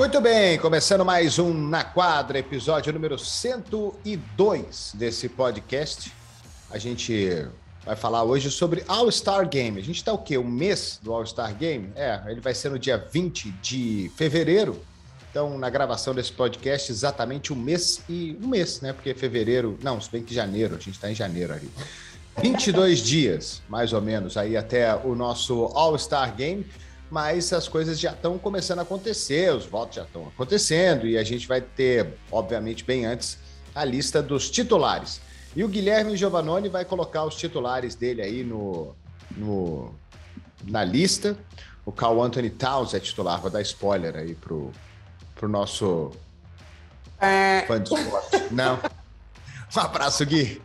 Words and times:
Muito 0.00 0.18
bem, 0.18 0.58
começando 0.58 1.04
mais 1.04 1.38
um 1.38 1.52
Na 1.52 1.84
Quadra, 1.84 2.38
episódio 2.38 2.90
número 2.90 3.18
102 3.18 4.92
desse 4.94 5.28
podcast. 5.28 6.10
A 6.70 6.78
gente 6.78 7.46
vai 7.84 7.94
falar 7.94 8.24
hoje 8.24 8.50
sobre 8.50 8.82
All-Star 8.88 9.46
Game. 9.46 9.78
A 9.78 9.84
gente 9.84 9.96
está 9.96 10.10
o 10.10 10.16
quê? 10.16 10.38
Um 10.38 10.48
mês 10.48 10.98
do 11.02 11.12
All-Star 11.12 11.54
Game? 11.54 11.92
É, 11.94 12.18
ele 12.28 12.40
vai 12.40 12.54
ser 12.54 12.70
no 12.70 12.78
dia 12.78 12.96
20 12.96 13.50
de 13.60 14.10
fevereiro. 14.16 14.80
Então, 15.30 15.58
na 15.58 15.68
gravação 15.68 16.14
desse 16.14 16.32
podcast, 16.32 16.90
exatamente 16.90 17.52
um 17.52 17.56
mês 17.56 18.00
e 18.08 18.38
um 18.42 18.48
mês, 18.48 18.80
né? 18.80 18.94
Porque 18.94 19.12
fevereiro, 19.12 19.78
não, 19.82 20.00
se 20.00 20.10
bem 20.10 20.22
que 20.22 20.32
janeiro, 20.32 20.76
a 20.76 20.78
gente 20.78 20.92
está 20.92 21.10
em 21.10 21.14
janeiro 21.14 21.52
ali. 21.52 21.70
22 22.40 23.00
dias, 23.00 23.60
mais 23.68 23.92
ou 23.92 24.00
menos, 24.00 24.38
aí 24.38 24.56
até 24.56 24.96
o 24.96 25.14
nosso 25.14 25.66
All-Star 25.74 26.34
Game 26.34 26.64
mas 27.10 27.52
as 27.52 27.66
coisas 27.66 27.98
já 27.98 28.12
estão 28.12 28.38
começando 28.38 28.78
a 28.78 28.82
acontecer, 28.82 29.52
os 29.52 29.66
votos 29.66 29.96
já 29.96 30.02
estão 30.02 30.28
acontecendo 30.28 31.06
e 31.06 31.18
a 31.18 31.24
gente 31.24 31.48
vai 31.48 31.60
ter, 31.60 32.14
obviamente, 32.30 32.84
bem 32.84 33.04
antes, 33.04 33.38
a 33.74 33.84
lista 33.84 34.22
dos 34.22 34.48
titulares. 34.48 35.20
E 35.54 35.64
o 35.64 35.68
Guilherme 35.68 36.16
Giovannoni 36.16 36.68
vai 36.68 36.84
colocar 36.84 37.24
os 37.24 37.34
titulares 37.34 37.96
dele 37.96 38.22
aí 38.22 38.44
no, 38.44 38.94
no 39.36 39.92
na 40.64 40.84
lista. 40.84 41.36
O 41.84 41.90
Carl 41.90 42.22
Anthony 42.22 42.50
Towns 42.50 42.94
é 42.94 43.00
titular, 43.00 43.40
vou 43.40 43.50
dar 43.50 43.60
spoiler 43.62 44.14
aí 44.14 44.34
pro, 44.34 44.70
pro 45.34 45.48
nosso 45.48 46.12
é... 47.20 47.64
fã 47.66 47.82
de 47.82 47.92
esporte. 47.92 48.52
Não. 48.52 48.78
Um 49.76 49.80
abraço, 49.80 50.24
Gui. 50.24 50.62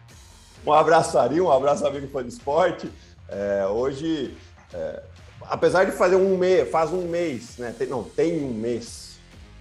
Um 0.66 0.74
abraço, 0.74 1.18
Ari, 1.18 1.42
um 1.42 1.52
abraço, 1.52 1.86
amigo 1.86 2.08
fã 2.08 2.24
de 2.24 2.30
esporte. 2.30 2.92
É, 3.28 3.66
hoje, 3.68 4.36
é, 4.74 5.04
apesar 5.50 5.86
de 5.86 5.92
fazer 5.92 6.16
um 6.16 6.38
mês, 6.38 6.70
faz 6.70 6.92
um 6.92 7.08
mês, 7.08 7.58
né? 7.58 7.74
Tem, 7.78 7.88
não, 7.88 8.04
tem 8.04 8.44
um 8.44 8.54
mês 8.54 9.18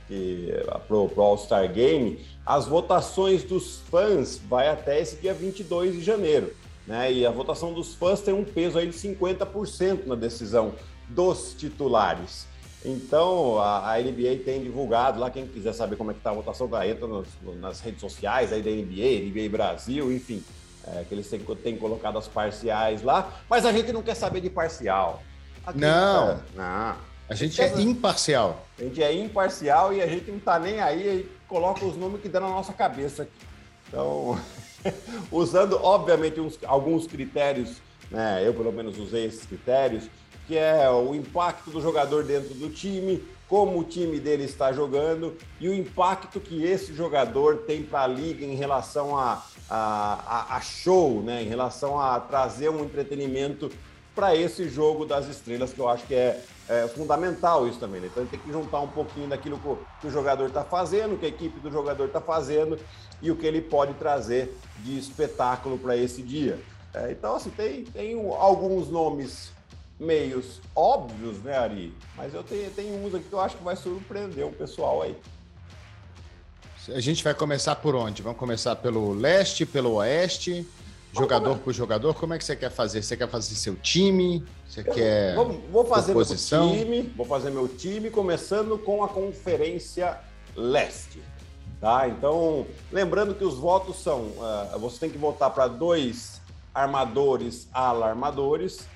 que 0.06 0.52
pro, 0.86 1.08
pro 1.08 1.22
All-Star 1.22 1.70
Game, 1.72 2.24
as 2.44 2.66
votações 2.66 3.42
dos 3.42 3.80
fãs 3.90 4.38
vai 4.38 4.68
até 4.68 5.00
esse 5.00 5.16
dia 5.16 5.32
22 5.32 5.94
de 5.94 6.02
janeiro, 6.02 6.54
né? 6.86 7.12
E 7.12 7.26
a 7.26 7.30
votação 7.30 7.72
dos 7.72 7.94
fãs 7.94 8.20
tem 8.20 8.34
um 8.34 8.44
peso 8.44 8.78
aí 8.78 8.86
de 8.86 8.96
50% 8.96 10.06
na 10.06 10.14
decisão 10.14 10.74
dos 11.08 11.54
titulares. 11.54 12.46
Então, 12.84 13.58
a, 13.58 13.94
a, 13.94 13.98
NBA 13.98 14.42
tem 14.44 14.62
divulgado 14.62 15.18
lá, 15.18 15.30
quem 15.30 15.46
quiser 15.46 15.72
saber 15.72 15.96
como 15.96 16.10
é 16.10 16.14
que 16.14 16.20
tá 16.20 16.30
a 16.30 16.34
votação, 16.34 16.68
tá, 16.68 16.86
entra 16.86 17.06
nos, 17.06 17.28
nas 17.58 17.80
redes 17.80 18.00
sociais 18.00 18.52
aí 18.52 18.60
da 18.60 18.70
NBA, 18.70 19.30
NBA 19.30 19.48
Brasil, 19.48 20.12
enfim, 20.12 20.44
é, 20.86 21.02
que 21.08 21.14
eles 21.14 21.26
têm, 21.30 21.40
têm 21.40 21.78
colocado 21.78 22.18
as 22.18 22.28
parciais 22.28 23.02
lá, 23.02 23.40
mas 23.48 23.64
a 23.64 23.72
gente 23.72 23.90
não 23.90 24.02
quer 24.02 24.14
saber 24.14 24.42
de 24.42 24.50
parcial. 24.50 25.22
Aqui, 25.66 25.78
não. 25.78 26.40
não. 26.54 26.96
A 27.28 27.34
gente 27.34 27.60
é 27.60 27.80
imparcial. 27.80 28.66
A 28.78 28.82
gente 28.82 29.02
é 29.02 29.12
imparcial 29.12 29.92
e 29.92 30.02
a 30.02 30.06
gente 30.06 30.30
não 30.30 30.38
tá 30.38 30.58
nem 30.58 30.80
aí, 30.80 31.28
coloca 31.48 31.84
os 31.84 31.96
números 31.96 32.20
que 32.20 32.28
dá 32.28 32.40
na 32.40 32.48
nossa 32.48 32.72
cabeça 32.72 33.22
aqui. 33.22 33.32
Então, 33.88 34.38
usando, 35.32 35.78
obviamente, 35.82 36.40
uns, 36.40 36.58
alguns 36.64 37.06
critérios, 37.06 37.76
né? 38.10 38.46
Eu, 38.46 38.52
pelo 38.52 38.72
menos, 38.72 38.98
usei 38.98 39.24
esses 39.24 39.46
critérios, 39.46 40.04
que 40.46 40.58
é 40.58 40.90
o 40.90 41.14
impacto 41.14 41.70
do 41.70 41.80
jogador 41.80 42.24
dentro 42.24 42.52
do 42.54 42.68
time, 42.68 43.22
como 43.48 43.78
o 43.78 43.84
time 43.84 44.18
dele 44.18 44.44
está 44.44 44.72
jogando 44.72 45.36
e 45.60 45.68
o 45.68 45.74
impacto 45.74 46.40
que 46.40 46.64
esse 46.64 46.94
jogador 46.94 47.58
tem 47.58 47.82
para 47.82 48.02
a 48.02 48.06
liga 48.06 48.44
em 48.44 48.54
relação 48.54 49.16
a, 49.18 49.44
a, 49.68 50.56
a, 50.56 50.60
show, 50.60 51.22
né? 51.22 51.42
em 51.42 51.48
relação 51.48 52.00
a 52.00 52.18
trazer 52.20 52.68
um 52.68 52.84
entretenimento 52.84 53.70
para 54.14 54.36
esse 54.36 54.68
jogo 54.68 55.04
das 55.04 55.26
estrelas, 55.26 55.72
que 55.72 55.80
eu 55.80 55.88
acho 55.88 56.06
que 56.06 56.14
é, 56.14 56.40
é 56.68 56.86
fundamental 56.88 57.66
isso 57.66 57.78
também. 57.78 58.00
Né? 58.00 58.08
Então, 58.10 58.24
tem 58.26 58.38
que 58.38 58.52
juntar 58.52 58.80
um 58.80 58.88
pouquinho 58.88 59.28
daquilo 59.28 59.58
que 60.00 60.06
o 60.06 60.10
jogador 60.10 60.46
está 60.46 60.62
fazendo, 60.62 61.18
que 61.18 61.26
a 61.26 61.28
equipe 61.28 61.58
do 61.60 61.70
jogador 61.70 62.06
está 62.06 62.20
fazendo 62.20 62.78
e 63.20 63.30
o 63.30 63.36
que 63.36 63.46
ele 63.46 63.60
pode 63.60 63.94
trazer 63.94 64.56
de 64.78 64.98
espetáculo 64.98 65.78
para 65.78 65.96
esse 65.96 66.22
dia. 66.22 66.58
É, 66.92 67.10
então, 67.10 67.34
assim, 67.34 67.50
tem, 67.50 67.84
tem 67.84 68.14
alguns 68.38 68.88
nomes 68.88 69.52
meios 69.98 70.60
óbvios, 70.74 71.38
né, 71.42 71.56
Ari? 71.56 71.94
Mas 72.16 72.32
eu 72.34 72.42
tenho, 72.42 72.70
tenho 72.70 73.04
uns 73.04 73.14
aqui 73.14 73.24
que 73.28 73.32
eu 73.32 73.40
acho 73.40 73.56
que 73.56 73.64
vai 73.64 73.76
surpreender 73.76 74.46
o 74.46 74.52
pessoal 74.52 75.02
aí. 75.02 75.16
A 76.88 77.00
gente 77.00 77.24
vai 77.24 77.32
começar 77.32 77.76
por 77.76 77.94
onde? 77.94 78.22
Vamos 78.22 78.38
começar 78.38 78.76
pelo 78.76 79.12
leste, 79.12 79.64
pelo 79.64 79.94
oeste? 79.94 80.66
Jogador 81.14 81.58
por 81.58 81.72
jogador, 81.72 82.14
como 82.14 82.34
é 82.34 82.38
que 82.38 82.44
você 82.44 82.56
quer 82.56 82.70
fazer? 82.70 83.02
Você 83.02 83.16
quer 83.16 83.28
fazer 83.28 83.54
seu 83.54 83.76
time? 83.76 84.44
Você 84.68 84.80
eu 84.80 84.92
quer. 84.92 85.34
Vou, 85.34 85.60
vou 85.70 85.84
fazer 85.84 86.12
posição? 86.12 86.70
meu 86.70 86.78
time, 86.78 87.02
vou 87.16 87.26
fazer 87.26 87.50
meu 87.50 87.68
time, 87.68 88.10
começando 88.10 88.76
com 88.78 89.04
a 89.04 89.08
Conferência 89.08 90.18
Leste. 90.56 91.22
Tá? 91.80 92.08
Então, 92.08 92.66
lembrando 92.90 93.34
que 93.34 93.44
os 93.44 93.54
votos 93.54 93.96
são: 94.02 94.22
uh, 94.22 94.78
você 94.78 95.00
tem 95.00 95.10
que 95.10 95.18
votar 95.18 95.50
para 95.50 95.68
dois 95.68 96.40
armadores, 96.74 97.68
ala 97.72 98.08
armadores, 98.08 98.86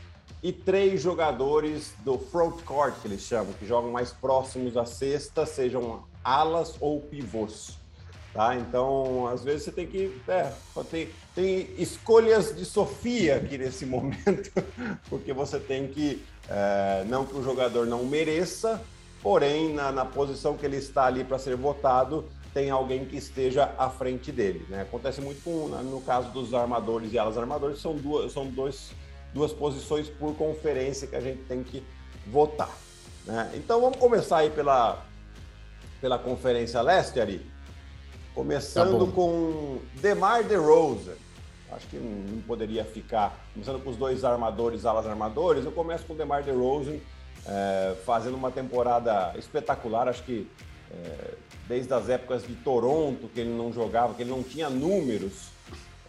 e 0.42 0.52
três 0.52 1.00
jogadores 1.00 1.92
do 2.04 2.18
front 2.18 2.62
court, 2.62 2.94
que 3.00 3.08
eles 3.08 3.22
chamam, 3.22 3.52
que 3.52 3.66
jogam 3.66 3.90
mais 3.90 4.12
próximos 4.12 4.76
à 4.76 4.84
cesta, 4.84 5.46
sejam 5.46 6.04
alas 6.24 6.74
ou 6.80 7.00
pivôs. 7.00 7.76
Tá? 8.32 8.54
Então, 8.54 9.26
às 9.26 9.42
vezes 9.42 9.64
você 9.64 9.72
tem 9.72 9.86
que. 9.86 10.20
É, 10.28 10.52
tem, 10.90 11.08
tem 11.38 11.68
escolhas 11.78 12.56
de 12.56 12.64
Sofia 12.64 13.36
aqui 13.36 13.56
nesse 13.56 13.86
momento, 13.86 14.50
porque 15.08 15.32
você 15.32 15.60
tem 15.60 15.86
que. 15.86 16.20
É, 16.48 17.04
não 17.06 17.24
que 17.24 17.36
o 17.36 17.44
jogador 17.44 17.86
não 17.86 18.04
mereça, 18.04 18.82
porém, 19.22 19.72
na, 19.72 19.92
na 19.92 20.04
posição 20.04 20.56
que 20.56 20.66
ele 20.66 20.78
está 20.78 21.04
ali 21.04 21.22
para 21.22 21.38
ser 21.38 21.54
votado, 21.54 22.24
tem 22.52 22.70
alguém 22.70 23.04
que 23.04 23.16
esteja 23.16 23.72
à 23.78 23.88
frente 23.88 24.32
dele. 24.32 24.66
Né? 24.68 24.82
Acontece 24.82 25.20
muito 25.20 25.40
com, 25.44 25.68
no 25.68 26.00
caso 26.00 26.30
dos 26.30 26.52
armadores 26.54 27.12
e 27.12 27.18
alas 27.18 27.38
armadores, 27.38 27.80
são 27.80 27.94
duas, 27.94 28.32
são 28.32 28.46
dois, 28.46 28.90
duas 29.32 29.52
posições 29.52 30.08
por 30.08 30.34
conferência 30.34 31.06
que 31.06 31.14
a 31.14 31.20
gente 31.20 31.42
tem 31.44 31.62
que 31.62 31.84
votar. 32.26 32.76
Né? 33.24 33.52
Então 33.54 33.80
vamos 33.80 33.98
começar 33.98 34.38
aí 34.38 34.50
pela, 34.50 35.04
pela 36.00 36.18
Conferência 36.18 36.82
Leste, 36.82 37.20
Ari. 37.20 37.46
Começando 38.34 39.06
tá 39.06 39.12
com 39.12 39.78
Demar 40.00 40.42
DeRozan. 40.42 41.27
Acho 41.70 41.86
que 41.88 41.96
não 41.96 42.40
poderia 42.42 42.84
ficar. 42.84 43.38
Começando 43.52 43.82
com 43.82 43.90
os 43.90 43.96
dois 43.96 44.24
armadores, 44.24 44.84
alas 44.84 45.06
armadores, 45.06 45.64
eu 45.64 45.72
começo 45.72 46.04
com 46.06 46.14
o 46.14 46.16
Demar 46.16 46.42
DeRozan, 46.42 46.96
é, 47.46 47.96
fazendo 48.04 48.36
uma 48.36 48.50
temporada 48.50 49.34
espetacular. 49.36 50.08
Acho 50.08 50.22
que 50.22 50.48
é, 50.90 51.34
desde 51.68 51.92
as 51.92 52.08
épocas 52.08 52.46
de 52.46 52.54
Toronto, 52.54 53.28
que 53.28 53.40
ele 53.40 53.50
não 53.50 53.72
jogava, 53.72 54.14
que 54.14 54.22
ele 54.22 54.30
não 54.30 54.42
tinha 54.42 54.70
números, 54.70 55.50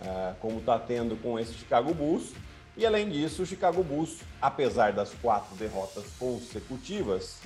é, 0.01 0.33
como 0.39 0.59
está 0.59 0.79
tendo 0.79 1.21
com 1.21 1.37
esse 1.37 1.53
Chicago 1.53 1.93
Bulls. 1.93 2.33
E 2.77 2.85
além 2.85 3.09
disso, 3.09 3.43
o 3.43 3.45
Chicago 3.45 3.83
Bulls, 3.83 4.21
apesar 4.41 4.93
das 4.93 5.13
quatro 5.21 5.53
derrotas 5.57 6.05
consecutivas 6.17 7.39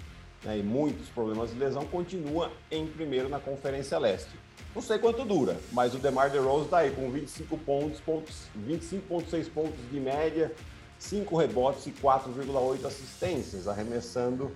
né, 0.43 0.59
e 0.59 0.61
muitos 0.61 1.09
problemas 1.09 1.49
de 1.49 1.57
lesão, 1.57 1.85
continua 1.85 2.51
em 2.69 2.85
primeiro 2.85 3.27
na 3.29 3.39
Conferência 3.39 3.97
Leste. 3.97 4.42
Não 4.75 4.81
sei 4.81 4.97
quanto 4.97 5.23
dura, 5.23 5.59
mas 5.71 5.93
o 5.93 5.99
DeMar 5.99 6.31
DeRozan 6.31 6.65
está 6.65 6.77
aí 6.79 6.91
com 6.91 7.09
25 7.11 7.57
pontos, 7.59 7.99
pontos 7.99 8.47
25,6 8.67 9.49
pontos 9.51 9.79
de 9.91 9.99
média, 9.99 10.51
5 10.97 11.35
rebotes 11.37 11.85
e 11.85 11.91
4,8 11.91 12.85
assistências, 12.85 13.67
arremessando 13.67 14.51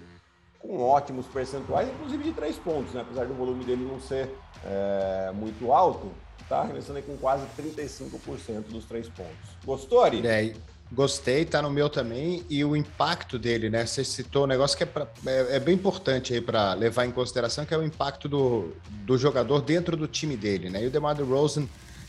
com 0.60 0.82
ótimos 0.82 1.28
percentuais, 1.28 1.88
inclusive 1.88 2.24
de 2.24 2.34
3 2.34 2.58
pontos, 2.58 2.94
né? 2.94 3.02
apesar 3.02 3.26
do 3.26 3.34
volume 3.36 3.64
dele 3.64 3.86
não 3.86 4.00
ser 4.00 4.30
é, 4.66 5.32
muito 5.36 5.72
alto, 5.72 6.12
está 6.42 6.62
arremessando 6.62 6.98
aí 6.98 7.04
com 7.04 7.16
quase 7.18 7.46
35% 7.56 8.64
dos 8.70 8.86
3 8.86 9.10
pontos. 9.10 9.58
Gostou, 9.64 10.02
Ari? 10.02 10.26
É, 10.26 10.54
Gostei, 10.92 11.44
tá 11.44 11.62
no 11.62 11.70
meu 11.70 11.90
também. 11.90 12.46
E 12.50 12.64
o 12.64 12.76
impacto 12.76 13.38
dele, 13.38 13.70
né? 13.70 13.86
Você 13.86 14.04
citou 14.06 14.46
um 14.46 14.48
negócio 14.48 14.78
que 14.78 14.84
é, 14.84 14.86
pra, 14.86 15.08
é, 15.26 15.58
é 15.58 15.60
bem 15.60 15.76
importante 15.76 16.34
aí 16.34 16.40
para 16.40 16.74
levar 16.74 17.06
em 17.06 17.12
consideração, 17.12 17.66
que 17.66 17.74
é 17.74 17.78
o 17.78 17.84
impacto 17.84 18.30
do, 18.30 18.74
do 19.06 19.18
jogador 19.18 19.62
dentro 19.62 19.98
do 19.98 20.08
time 20.08 20.38
dele, 20.38 20.70
né? 20.70 20.84
E 20.84 20.88
o 20.88 20.90
DeMar 20.90 21.16
DeRozan, 21.16 21.68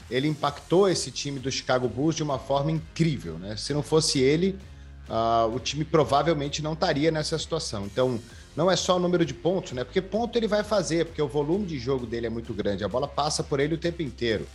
ele 0.09 0.29
impactou 0.29 0.89
esse 0.89 1.11
time 1.11 1.41
do 1.41 1.51
Chicago 1.51 1.89
Bulls 1.89 2.15
de 2.15 2.23
uma 2.23 2.39
forma 2.39 2.71
incrível, 2.71 3.37
né? 3.39 3.57
Se 3.57 3.75
não 3.75 3.83
fosse 3.83 4.21
ele, 4.21 4.57
uh, 5.09 5.53
o 5.53 5.59
time 5.59 5.85
provavelmente 5.85 6.63
não 6.63 6.75
estaria 6.75 7.11
nessa 7.11 7.37
situação. 7.37 7.85
Então, 7.85 8.21
não 8.55 8.71
é 8.71 8.77
só 8.77 8.97
o 8.97 9.01
número 9.01 9.25
de 9.25 9.35
pontos, 9.35 9.73
né? 9.73 9.83
Porque 9.83 10.01
ponto 10.01 10.39
ele 10.39 10.47
vai 10.47 10.63
fazer, 10.63 11.07
porque 11.07 11.21
o 11.21 11.29
volume 11.29 11.67
de 11.67 11.81
jogo 11.81 12.07
dele 12.07 12.29
é 12.29 12.31
muito 12.31 12.55
grande, 12.55 12.85
a 12.85 12.89
bola 12.89 13.09
passa 13.09 13.43
por 13.43 13.59
ele 13.59 13.75
o 13.75 13.79
tempo 13.79 14.03
inteiro. 14.03 14.47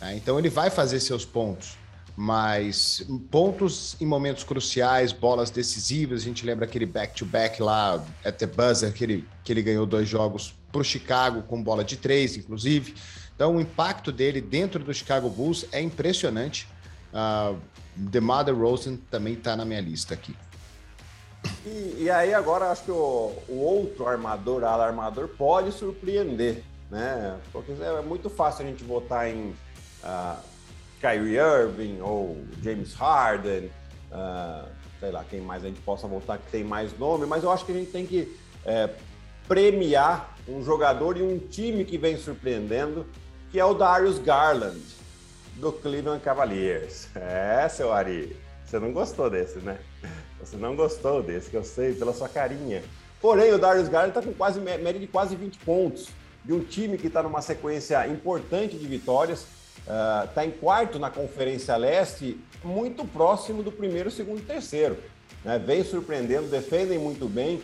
Né? 0.00 0.16
Então, 0.16 0.36
ele 0.36 0.48
vai 0.48 0.68
fazer 0.68 0.98
seus 0.98 1.24
pontos 1.24 1.76
mas 2.20 3.06
pontos 3.30 3.96
em 4.00 4.04
momentos 4.04 4.42
cruciais, 4.42 5.12
bolas 5.12 5.50
decisivas, 5.50 6.22
a 6.22 6.24
gente 6.24 6.44
lembra 6.44 6.64
aquele 6.64 6.84
back-to-back 6.84 7.58
-back 7.58 7.64
lá, 7.64 8.04
at 8.24 8.34
the 8.36 8.46
buzzer, 8.46 8.92
que 8.92 9.04
ele, 9.04 9.28
que 9.44 9.52
ele 9.52 9.62
ganhou 9.62 9.86
dois 9.86 10.08
jogos 10.08 10.52
para 10.72 10.80
o 10.80 10.84
Chicago 10.84 11.42
com 11.42 11.62
bola 11.62 11.84
de 11.84 11.96
três, 11.96 12.36
inclusive. 12.36 12.96
Então, 13.36 13.54
o 13.54 13.60
impacto 13.60 14.10
dele 14.10 14.40
dentro 14.40 14.82
do 14.82 14.92
Chicago 14.92 15.30
Bulls 15.30 15.64
é 15.70 15.80
impressionante. 15.80 16.66
Uh, 17.14 17.56
DeMar 17.94 18.44
DeRozan 18.44 18.96
também 19.08 19.34
está 19.34 19.54
na 19.54 19.64
minha 19.64 19.80
lista 19.80 20.14
aqui. 20.14 20.34
E, 21.64 21.98
e, 22.00 22.10
aí 22.10 22.34
agora 22.34 22.72
acho 22.72 22.82
que 22.82 22.90
o, 22.90 23.32
o 23.48 23.58
outro 23.60 24.08
armador, 24.08 24.64
ala 24.64 24.84
armador, 24.84 25.28
pode 25.28 25.70
surpreender, 25.70 26.64
né? 26.90 27.38
Porque 27.52 27.70
é 27.80 28.02
muito 28.02 28.28
fácil 28.28 28.66
a 28.66 28.68
gente 28.68 28.82
votar 28.82 29.28
em 29.28 29.54
uh, 30.02 30.57
Kyrie 31.00 31.36
Irving 31.36 32.00
ou 32.00 32.36
James 32.62 32.94
Harden, 32.94 33.70
uh, 34.10 34.68
sei 34.98 35.10
lá, 35.10 35.24
quem 35.28 35.40
mais 35.40 35.64
a 35.64 35.68
gente 35.68 35.80
possa 35.80 36.06
votar 36.06 36.38
que 36.38 36.50
tem 36.50 36.64
mais 36.64 36.96
nome, 36.98 37.26
mas 37.26 37.44
eu 37.44 37.50
acho 37.50 37.64
que 37.64 37.72
a 37.72 37.74
gente 37.74 37.90
tem 37.90 38.04
que 38.04 38.36
é, 38.64 38.90
premiar 39.46 40.36
um 40.48 40.62
jogador 40.62 41.16
e 41.16 41.22
um 41.22 41.38
time 41.38 41.84
que 41.84 41.96
vem 41.96 42.16
surpreendendo, 42.16 43.06
que 43.50 43.58
é 43.58 43.64
o 43.64 43.74
Darius 43.74 44.18
Garland, 44.18 44.80
do 45.56 45.72
Cleveland 45.72 46.22
Cavaliers. 46.22 47.08
É, 47.16 47.68
seu 47.68 47.92
Ari, 47.92 48.36
você 48.64 48.78
não 48.78 48.92
gostou 48.92 49.30
desse, 49.30 49.58
né? 49.58 49.78
Você 50.40 50.56
não 50.56 50.76
gostou 50.76 51.22
desse, 51.22 51.50
que 51.50 51.56
eu 51.56 51.64
sei 51.64 51.94
pela 51.94 52.12
sua 52.12 52.28
carinha. 52.28 52.82
Porém, 53.20 53.52
o 53.52 53.58
Darius 53.58 53.88
Garland 53.88 54.16
está 54.16 54.22
com 54.22 54.32
quase 54.32 54.60
média 54.60 55.00
de 55.00 55.06
quase 55.06 55.34
20 55.34 55.58
pontos, 55.58 56.08
de 56.44 56.52
um 56.52 56.60
time 56.60 56.96
que 56.96 57.08
está 57.08 57.22
numa 57.22 57.42
sequência 57.42 58.06
importante 58.06 58.76
de 58.76 58.86
vitórias, 58.86 59.46
está 59.88 60.42
ah, 60.42 60.44
uh, 60.44 60.46
em 60.46 60.50
quarto 60.50 60.98
na 60.98 61.10
Conferência 61.10 61.74
Leste, 61.76 62.38
muito 62.62 63.06
próximo 63.06 63.62
do 63.62 63.72
primeiro, 63.72 64.10
segundo 64.10 64.40
e 64.40 64.42
terceiro. 64.42 64.98
Né? 65.42 65.58
Vem 65.58 65.82
surpreendendo, 65.82 66.48
defendem 66.48 66.98
muito 66.98 67.26
bem. 67.26 67.62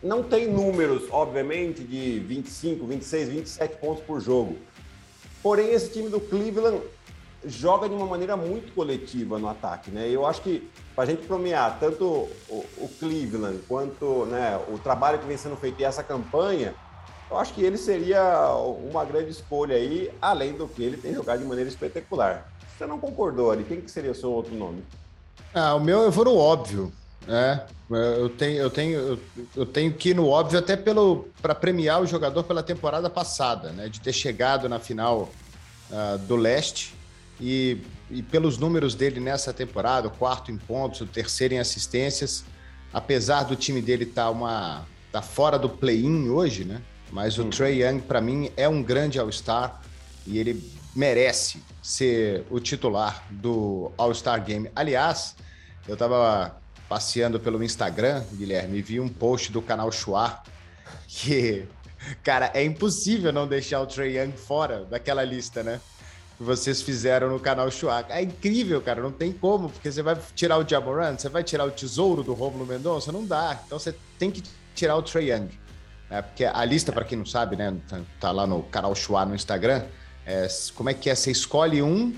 Não 0.00 0.22
tem 0.22 0.46
números, 0.46 1.08
obviamente, 1.10 1.82
de 1.82 2.20
25, 2.20 2.86
26, 2.86 3.28
27 3.28 3.76
pontos 3.76 4.04
por 4.04 4.20
jogo. 4.20 4.56
Porém, 5.42 5.72
esse 5.72 5.90
time 5.90 6.08
do 6.08 6.20
Cleveland 6.20 6.80
joga 7.44 7.88
de 7.88 7.94
uma 7.94 8.06
maneira 8.06 8.36
muito 8.36 8.72
coletiva 8.72 9.38
no 9.38 9.48
ataque, 9.48 9.90
né? 9.90 10.08
Eu 10.08 10.26
acho 10.26 10.42
que 10.42 10.68
para 10.94 11.04
a 11.04 11.06
gente 11.06 11.26
premiar 11.26 11.78
tanto 11.80 12.04
o, 12.04 12.64
o, 12.76 12.90
Cleveland 12.98 13.60
quanto 13.66 14.26
né, 14.26 14.60
o 14.68 14.78
trabalho 14.78 15.18
que 15.18 15.26
vem 15.26 15.36
sendo 15.36 15.56
feito 15.56 15.80
e 15.80 15.84
essa 15.84 16.02
campanha, 16.02 16.74
eu 17.30 17.38
acho 17.38 17.54
que 17.54 17.62
ele 17.62 17.78
seria 17.78 18.22
uma 18.90 19.04
grande 19.04 19.30
escolha 19.30 19.76
aí, 19.76 20.10
além 20.20 20.52
do 20.52 20.66
que 20.66 20.82
ele 20.82 20.96
tem 20.96 21.14
jogado 21.14 21.40
de 21.40 21.46
maneira 21.46 21.70
espetacular. 21.70 22.50
Você 22.76 22.86
não 22.86 22.98
concordou 22.98 23.50
ali? 23.50 23.62
Quem 23.64 23.80
que 23.80 23.90
seria 23.90 24.10
o 24.10 24.14
seu 24.14 24.32
outro 24.32 24.54
nome? 24.54 24.82
Ah, 25.54 25.74
o 25.74 25.80
meu 25.80 26.00
eu 26.00 26.10
vou 26.10 26.24
no 26.24 26.36
óbvio. 26.36 26.92
É, 27.28 27.60
eu 27.90 28.30
tenho, 28.30 28.58
eu 28.58 28.70
tenho, 28.70 29.20
eu 29.54 29.66
tenho 29.66 29.92
que 29.92 30.10
ir 30.10 30.16
no 30.16 30.26
óbvio 30.26 30.58
até 30.58 30.76
pelo 30.76 31.28
para 31.40 31.54
premiar 31.54 32.00
o 32.00 32.06
jogador 32.06 32.42
pela 32.44 32.62
temporada 32.62 33.10
passada, 33.10 33.70
né? 33.70 33.88
De 33.88 34.00
ter 34.00 34.12
chegado 34.12 34.68
na 34.68 34.78
final 34.78 35.30
uh, 35.90 36.18
do 36.18 36.34
leste 36.34 36.94
e, 37.40 37.78
e 38.10 38.22
pelos 38.22 38.58
números 38.58 38.94
dele 38.94 39.20
nessa 39.20 39.52
temporada, 39.52 40.08
o 40.08 40.10
quarto 40.10 40.50
em 40.50 40.56
pontos, 40.56 41.02
o 41.02 41.06
terceiro 41.06 41.54
em 41.54 41.58
assistências, 41.58 42.44
apesar 42.92 43.44
do 43.44 43.54
time 43.54 43.82
dele 43.82 44.04
estar 44.04 44.24
tá 44.24 44.30
uma 44.30 44.86
tá 45.12 45.20
fora 45.20 45.58
do 45.58 45.68
play-in 45.68 46.30
hoje, 46.30 46.64
né? 46.64 46.80
Mas 47.10 47.38
o 47.38 47.44
Trey 47.46 47.82
Young 47.82 48.00
para 48.00 48.20
mim 48.20 48.50
é 48.56 48.68
um 48.68 48.82
grande 48.82 49.18
All-Star 49.18 49.80
e 50.26 50.38
ele 50.38 50.62
merece 50.94 51.62
ser 51.82 52.44
o 52.50 52.60
titular 52.60 53.24
do 53.30 53.90
All-Star 53.96 54.42
Game. 54.44 54.70
Aliás, 54.74 55.34
eu 55.88 55.94
estava 55.94 56.56
passeando 56.88 57.38
pelo 57.38 57.62
Instagram, 57.62 58.24
Guilherme, 58.32 58.78
e 58.78 58.82
vi 58.82 59.00
um 59.00 59.08
post 59.08 59.52
do 59.52 59.62
canal 59.62 59.90
Chua 59.92 60.42
que, 61.06 61.64
cara, 62.22 62.50
é 62.54 62.64
impossível 62.64 63.32
não 63.32 63.46
deixar 63.46 63.80
o 63.80 63.86
Trey 63.86 64.18
Young 64.18 64.32
fora 64.32 64.84
daquela 64.84 65.24
lista, 65.24 65.62
né? 65.62 65.80
Que 66.36 66.42
vocês 66.42 66.82
fizeram 66.82 67.28
no 67.28 67.38
canal 67.38 67.70
Chua. 67.70 68.04
É 68.08 68.22
incrível, 68.22 68.80
cara, 68.80 69.00
não 69.00 69.12
tem 69.12 69.32
como, 69.32 69.68
porque 69.68 69.90
você 69.90 70.02
vai 70.02 70.16
tirar 70.34 70.58
o 70.58 70.68
Jamoran, 70.68 71.16
você 71.16 71.28
vai 71.28 71.44
tirar 71.44 71.64
o 71.64 71.70
tesouro 71.70 72.22
do 72.22 72.34
Romulo 72.34 72.66
Mendonça, 72.66 73.12
não 73.12 73.24
dá. 73.24 73.60
Então 73.64 73.78
você 73.78 73.94
tem 74.18 74.30
que 74.30 74.42
tirar 74.74 74.96
o 74.96 75.02
Trey 75.02 75.30
Young. 75.30 75.48
Né? 76.10 76.20
Porque 76.20 76.44
a 76.44 76.64
lista, 76.64 76.92
para 76.92 77.04
quem 77.04 77.16
não 77.16 77.24
sabe, 77.24 77.56
né, 77.56 77.74
tá, 77.88 78.00
tá 78.18 78.32
lá 78.32 78.46
no 78.46 78.62
canal 78.64 78.94
Chua 78.94 79.24
no 79.24 79.34
Instagram, 79.34 79.84
é, 80.26 80.46
como 80.74 80.90
é 80.90 80.94
que 80.94 81.08
é? 81.08 81.14
Você 81.14 81.30
escolhe 81.30 81.82
um. 81.82 82.14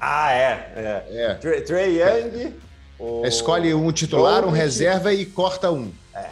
Ah, 0.00 0.32
é. 0.32 0.72
é. 0.76 1.04
é. 1.10 1.34
Trey, 1.34 1.60
Trey 1.62 2.00
Young. 2.00 2.54
O... 2.98 3.26
Escolhe 3.26 3.74
um 3.74 3.90
titular, 3.90 4.44
um 4.44 4.50
reserva 4.50 5.12
e 5.12 5.26
corta 5.26 5.70
um. 5.70 5.92
É. 6.14 6.30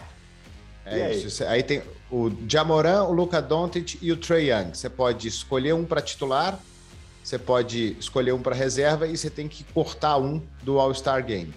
É 0.87 1.07
aí? 1.07 1.25
isso. 1.25 1.45
Aí 1.45 1.63
tem 1.63 1.83
o 2.11 2.31
Jamoran, 2.49 3.05
o 3.05 3.13
Luca 3.13 3.41
Doncic 3.41 3.99
e 4.01 4.13
o 4.13 4.17
Trey 4.17 4.51
Young. 4.51 4.75
Você 4.75 4.89
pode 4.89 5.27
escolher 5.27 5.75
um 5.75 5.85
para 5.85 6.01
titular, 6.01 6.59
você 7.23 7.39
pode 7.39 7.97
escolher 7.99 8.33
um 8.33 8.43
para 8.43 8.55
reserva 8.55 9.07
e 9.07 9.17
você 9.17 9.31
tem 9.31 9.49
que 9.49 9.65
cortar 9.65 10.19
um 10.19 10.41
do 10.63 10.79
All-Star 10.79 11.25
Game. 11.25 11.53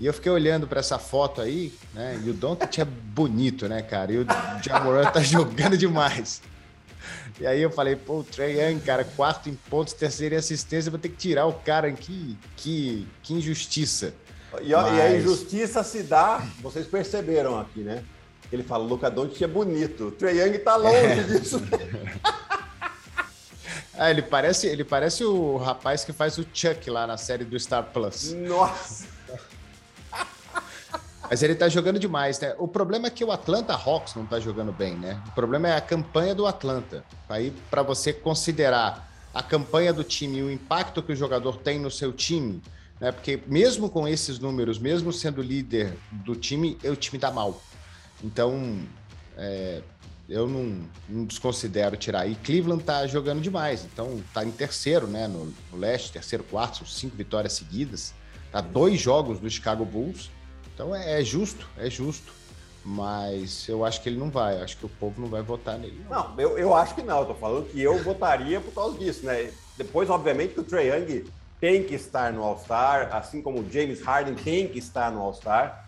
E 0.00 0.06
eu 0.06 0.14
fiquei 0.14 0.32
olhando 0.32 0.66
para 0.66 0.80
essa 0.80 0.98
foto 0.98 1.42
aí, 1.42 1.74
né? 1.92 2.18
E 2.24 2.30
o 2.30 2.32
Doncic 2.32 2.78
é 2.78 2.86
bonito, 2.86 3.68
né, 3.68 3.82
cara? 3.82 4.10
E 4.10 4.16
o 4.16 4.26
Jamoran 4.64 5.04
tá 5.10 5.20
jogando 5.22 5.76
demais. 5.76 6.40
E 7.38 7.46
aí 7.46 7.60
eu 7.60 7.70
falei, 7.70 7.96
pô, 7.96 8.20
o 8.20 8.24
Trey 8.24 8.58
Young, 8.58 8.80
cara, 8.80 9.04
quarto 9.04 9.50
em 9.50 9.54
pontos, 9.68 9.92
terceiro 9.92 10.34
em 10.34 10.38
assistência, 10.38 10.90
vou 10.90 10.98
ter 10.98 11.10
que 11.10 11.16
tirar 11.16 11.44
o 11.44 11.52
cara. 11.52 11.92
Que, 11.92 12.36
que, 12.56 13.06
que 13.22 13.34
injustiça. 13.34 14.14
E, 14.62 14.72
Mas... 14.72 14.96
e, 14.96 15.00
a 15.02 15.16
injustiça 15.18 15.82
se 15.84 16.02
dá, 16.02 16.42
vocês 16.62 16.86
perceberam 16.86 17.58
aqui, 17.58 17.80
né? 17.80 18.02
Ele 18.50 18.62
fala, 18.62 18.82
Luca 18.82 19.10
Doncic 19.10 19.42
é 19.42 19.46
bonito. 19.46 20.06
O 20.06 20.10
Trae 20.12 20.38
Young 20.38 20.58
tá 20.60 20.76
longe 20.76 20.96
é. 20.96 21.22
disso. 21.24 21.62
ah, 23.94 24.10
ele 24.10 24.22
parece, 24.22 24.66
ele 24.66 24.82
parece 24.82 25.24
o 25.24 25.58
rapaz 25.58 26.04
que 26.04 26.12
faz 26.12 26.38
o 26.38 26.46
Chuck 26.54 26.88
lá 26.88 27.06
na 27.06 27.18
série 27.18 27.44
do 27.44 27.60
Star 27.60 27.84
Plus. 27.92 28.32
Nossa! 28.32 29.19
Mas 31.30 31.44
ele 31.44 31.54
tá 31.54 31.68
jogando 31.68 32.00
demais, 32.00 32.40
né? 32.40 32.56
O 32.58 32.66
problema 32.66 33.06
é 33.06 33.10
que 33.10 33.24
o 33.24 33.30
Atlanta 33.30 33.72
Hawks 33.72 34.16
não 34.16 34.26
tá 34.26 34.40
jogando 34.40 34.72
bem, 34.72 34.96
né? 34.96 35.22
O 35.28 35.30
problema 35.30 35.68
é 35.68 35.76
a 35.76 35.80
campanha 35.80 36.34
do 36.34 36.44
Atlanta. 36.44 37.04
Aí, 37.28 37.52
para 37.70 37.84
você 37.84 38.12
considerar 38.12 39.08
a 39.32 39.40
campanha 39.40 39.92
do 39.92 40.02
time 40.02 40.38
e 40.38 40.42
o 40.42 40.50
impacto 40.50 41.00
que 41.00 41.12
o 41.12 41.16
jogador 41.16 41.58
tem 41.58 41.78
no 41.78 41.88
seu 41.88 42.12
time, 42.12 42.60
né? 43.00 43.12
Porque 43.12 43.40
mesmo 43.46 43.88
com 43.88 44.08
esses 44.08 44.40
números, 44.40 44.76
mesmo 44.80 45.12
sendo 45.12 45.40
líder 45.40 45.96
do 46.10 46.34
time, 46.34 46.76
o 46.82 46.96
time 46.96 47.16
dá 47.16 47.30
mal. 47.30 47.62
Então, 48.24 48.80
é, 49.36 49.82
eu 50.28 50.48
não, 50.48 50.84
não, 51.08 51.24
desconsidero 51.24 51.96
tirar. 51.96 52.26
E 52.26 52.34
Cleveland 52.34 52.82
tá 52.82 53.06
jogando 53.06 53.40
demais, 53.40 53.84
então 53.84 54.20
tá 54.34 54.44
em 54.44 54.50
terceiro, 54.50 55.06
né? 55.06 55.28
No, 55.28 55.54
no 55.70 55.78
leste, 55.78 56.10
terceiro, 56.10 56.42
quarto, 56.42 56.84
cinco 56.88 57.16
vitórias 57.16 57.52
seguidas. 57.52 58.12
Tá 58.50 58.60
dois 58.60 59.00
jogos 59.00 59.38
do 59.38 59.48
Chicago 59.48 59.84
Bulls. 59.84 60.28
Então 60.80 60.96
é, 60.96 61.20
é 61.20 61.22
justo, 61.24 61.68
é 61.76 61.90
justo. 61.90 62.32
Mas 62.82 63.68
eu 63.68 63.84
acho 63.84 64.00
que 64.00 64.08
ele 64.08 64.18
não 64.18 64.30
vai, 64.30 64.62
acho 64.62 64.78
que 64.78 64.86
o 64.86 64.88
povo 64.88 65.20
não 65.20 65.28
vai 65.28 65.42
votar 65.42 65.78
nele. 65.78 66.02
Não, 66.08 66.30
não 66.30 66.40
eu, 66.40 66.56
eu 66.56 66.74
acho 66.74 66.94
que 66.94 67.02
não. 67.02 67.20
Eu 67.20 67.26
tô 67.26 67.34
falando 67.34 67.68
que 67.68 67.78
eu 67.78 68.02
votaria 68.02 68.58
por 68.58 68.72
causa 68.72 68.98
disso, 68.98 69.26
né? 69.26 69.52
Depois, 69.76 70.08
obviamente, 70.08 70.54
que 70.54 70.60
o 70.60 70.64
Trae 70.64 70.88
Young 70.88 71.30
tem 71.60 71.84
que 71.84 71.94
estar 71.94 72.32
no 72.32 72.42
All-Star, 72.42 73.14
assim 73.14 73.42
como 73.42 73.60
o 73.60 73.70
James 73.70 74.00
Harden 74.00 74.34
tem 74.34 74.66
que 74.66 74.78
estar 74.78 75.12
no 75.12 75.20
All-Star. 75.20 75.84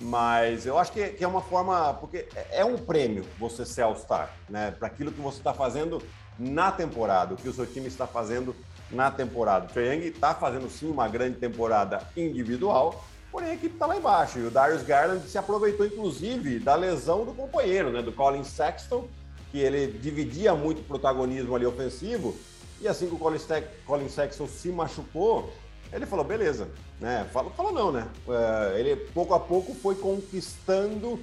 Mas 0.00 0.64
eu 0.64 0.78
acho 0.78 0.92
que, 0.92 1.16
é 1.20 1.28
uma 1.28 1.42
forma, 1.42 1.92
porque 2.00 2.26
é, 2.34 2.60
é 2.60 2.64
um 2.64 2.78
prêmio 2.78 3.26
você 3.38 3.66
ser 3.66 3.82
All-Star, 3.82 4.30
né? 4.48 4.70
Para 4.70 4.88
aquilo 4.88 5.12
que 5.12 5.20
você 5.20 5.36
está 5.36 5.52
fazendo 5.52 6.02
na 6.38 6.72
temporada, 6.72 7.34
o 7.34 7.36
que 7.36 7.46
o 7.46 7.52
seu 7.52 7.66
time 7.66 7.88
está 7.88 8.06
fazendo 8.06 8.56
na 8.90 9.10
temporada. 9.10 9.66
O 9.66 9.68
Trae 9.68 9.94
Young 9.94 10.06
está 10.06 10.34
fazendo 10.34 10.70
sim 10.70 10.90
uma 10.90 11.06
grande 11.08 11.36
temporada 11.36 12.02
individual, 12.16 13.04
porém 13.30 13.50
a 13.50 13.54
equipe 13.54 13.74
está 13.74 13.86
lá 13.86 13.96
embaixo. 13.96 14.38
E 14.38 14.46
o 14.46 14.50
Darius 14.50 14.82
Garland 14.82 15.28
se 15.28 15.38
aproveitou, 15.38 15.86
inclusive, 15.86 16.58
da 16.58 16.74
lesão 16.74 17.24
do 17.24 17.32
companheiro, 17.32 17.90
né? 17.90 18.02
Do 18.02 18.12
Colin 18.12 18.44
Sexton, 18.44 19.08
que 19.50 19.58
ele 19.58 19.98
dividia 19.98 20.54
muito 20.54 20.86
protagonismo 20.86 21.54
ali 21.54 21.66
ofensivo 21.66 22.36
e 22.80 22.88
assim 22.88 23.06
que 23.06 23.14
o 23.14 23.18
Colin, 23.18 23.38
Colin 23.84 24.08
Sexton 24.08 24.46
se 24.46 24.68
machucou, 24.70 25.52
ele 25.92 26.06
falou, 26.06 26.24
beleza, 26.24 26.68
né? 26.98 27.28
Falou, 27.30 27.52
falou 27.52 27.72
não, 27.72 27.92
né? 27.92 28.08
É, 28.28 28.80
ele 28.80 28.96
pouco 28.96 29.34
a 29.34 29.40
pouco 29.40 29.74
foi 29.74 29.94
conquistando 29.94 31.20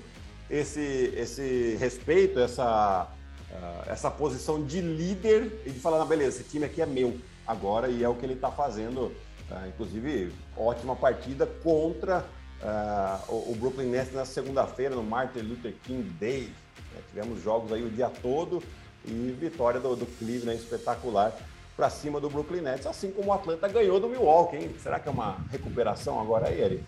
esse, 0.50 1.12
esse 1.16 1.76
respeito, 1.80 2.40
essa, 2.40 3.08
uh, 3.52 3.90
essa 3.90 4.12
posição 4.12 4.64
de 4.64 4.82
líder 4.82 5.64
e 5.66 5.72
de 5.72 5.80
falar, 5.80 6.06
beleza, 6.06 6.42
esse 6.42 6.50
time 6.50 6.66
aqui 6.66 6.82
é 6.82 6.86
meu 6.86 7.18
agora 7.46 7.90
e 7.90 8.04
é 8.04 8.10
o 8.10 8.14
que 8.14 8.26
ele 8.26 8.34
está 8.34 8.52
fazendo. 8.52 9.12
Uh, 9.50 9.68
inclusive, 9.70 10.34
ótima 10.58 10.96
partida 10.96 11.46
contra 11.64 12.26
uh, 12.62 13.52
o, 13.52 13.56
Brooklyn 13.56 13.88
Nets 13.88 14.14
na 14.14 14.26
segunda-feira, 14.26 14.96
no 14.96 15.04
Martin 15.04 15.40
Luther 15.40 15.74
King 15.84 16.04
Day. 16.20 16.52
Né? 16.94 17.02
Tivemos 17.10 17.42
jogos 17.42 17.72
aí 17.72 17.84
o 17.84 17.90
dia 17.90 18.10
todo 18.10 18.62
e 19.06 19.36
vitória 19.40 19.80
do, 19.80 19.96
do 19.96 20.06
Cleveland 20.06 20.60
espetacular 20.60 21.34
para 21.78 21.90
cima 21.90 22.20
do 22.20 22.30
Brooklyn 22.30 22.62
Nets, 22.62 22.88
assim 22.88 23.12
como 23.12 23.30
o 23.30 23.34
Atlanta 23.34 23.68
ganhou 23.68 24.00
do 24.00 24.10
Milwaukee, 24.10 24.58
hein? 24.58 24.76
Será 24.82 25.00
que 25.00 25.08
é 25.08 25.12
uma 25.12 25.38
recuperação 25.52 26.20
agora 26.20 26.48
aí, 26.48 26.60
Eri? 26.60 26.84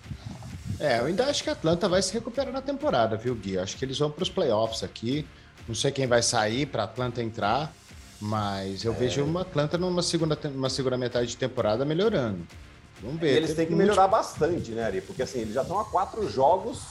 É, 0.79 0.99
eu 0.99 1.05
ainda 1.05 1.25
acho 1.25 1.43
que 1.43 1.49
a 1.49 1.53
Atlanta 1.53 1.87
vai 1.87 2.01
se 2.01 2.11
recuperar 2.11 2.51
na 2.51 2.61
temporada, 2.61 3.15
viu, 3.15 3.35
Gui? 3.35 3.59
Acho 3.59 3.77
que 3.77 3.85
eles 3.85 3.99
vão 3.99 4.09
para 4.09 4.23
os 4.23 4.29
playoffs 4.29 4.83
aqui. 4.83 5.27
Não 5.67 5.75
sei 5.75 5.91
quem 5.91 6.07
vai 6.07 6.23
sair 6.23 6.65
para 6.65 6.83
Atlanta 6.83 7.21
entrar, 7.21 7.71
mas 8.21 8.83
eu 8.83 8.93
é. 8.93 8.95
vejo 8.95 9.23
uma 9.23 9.41
Atlanta 9.41 9.77
numa 9.77 10.01
segunda, 10.01 10.37
numa 10.45 10.69
segunda 10.69 10.97
metade 10.97 11.27
de 11.27 11.37
temporada 11.37 11.85
melhorando. 11.85 12.45
Vamos 13.01 13.19
ver. 13.19 13.33
E 13.33 13.37
eles 13.37 13.53
têm 13.53 13.65
que 13.65 13.73
melhorar 13.73 14.03
muito... 14.03 14.11
bastante, 14.11 14.71
né, 14.71 14.83
Ari? 14.83 15.01
Porque 15.01 15.23
assim, 15.23 15.39
eles 15.39 15.53
já 15.53 15.61
estão 15.61 15.79
a 15.79 15.85
quatro 15.85 16.29
jogos 16.29 16.81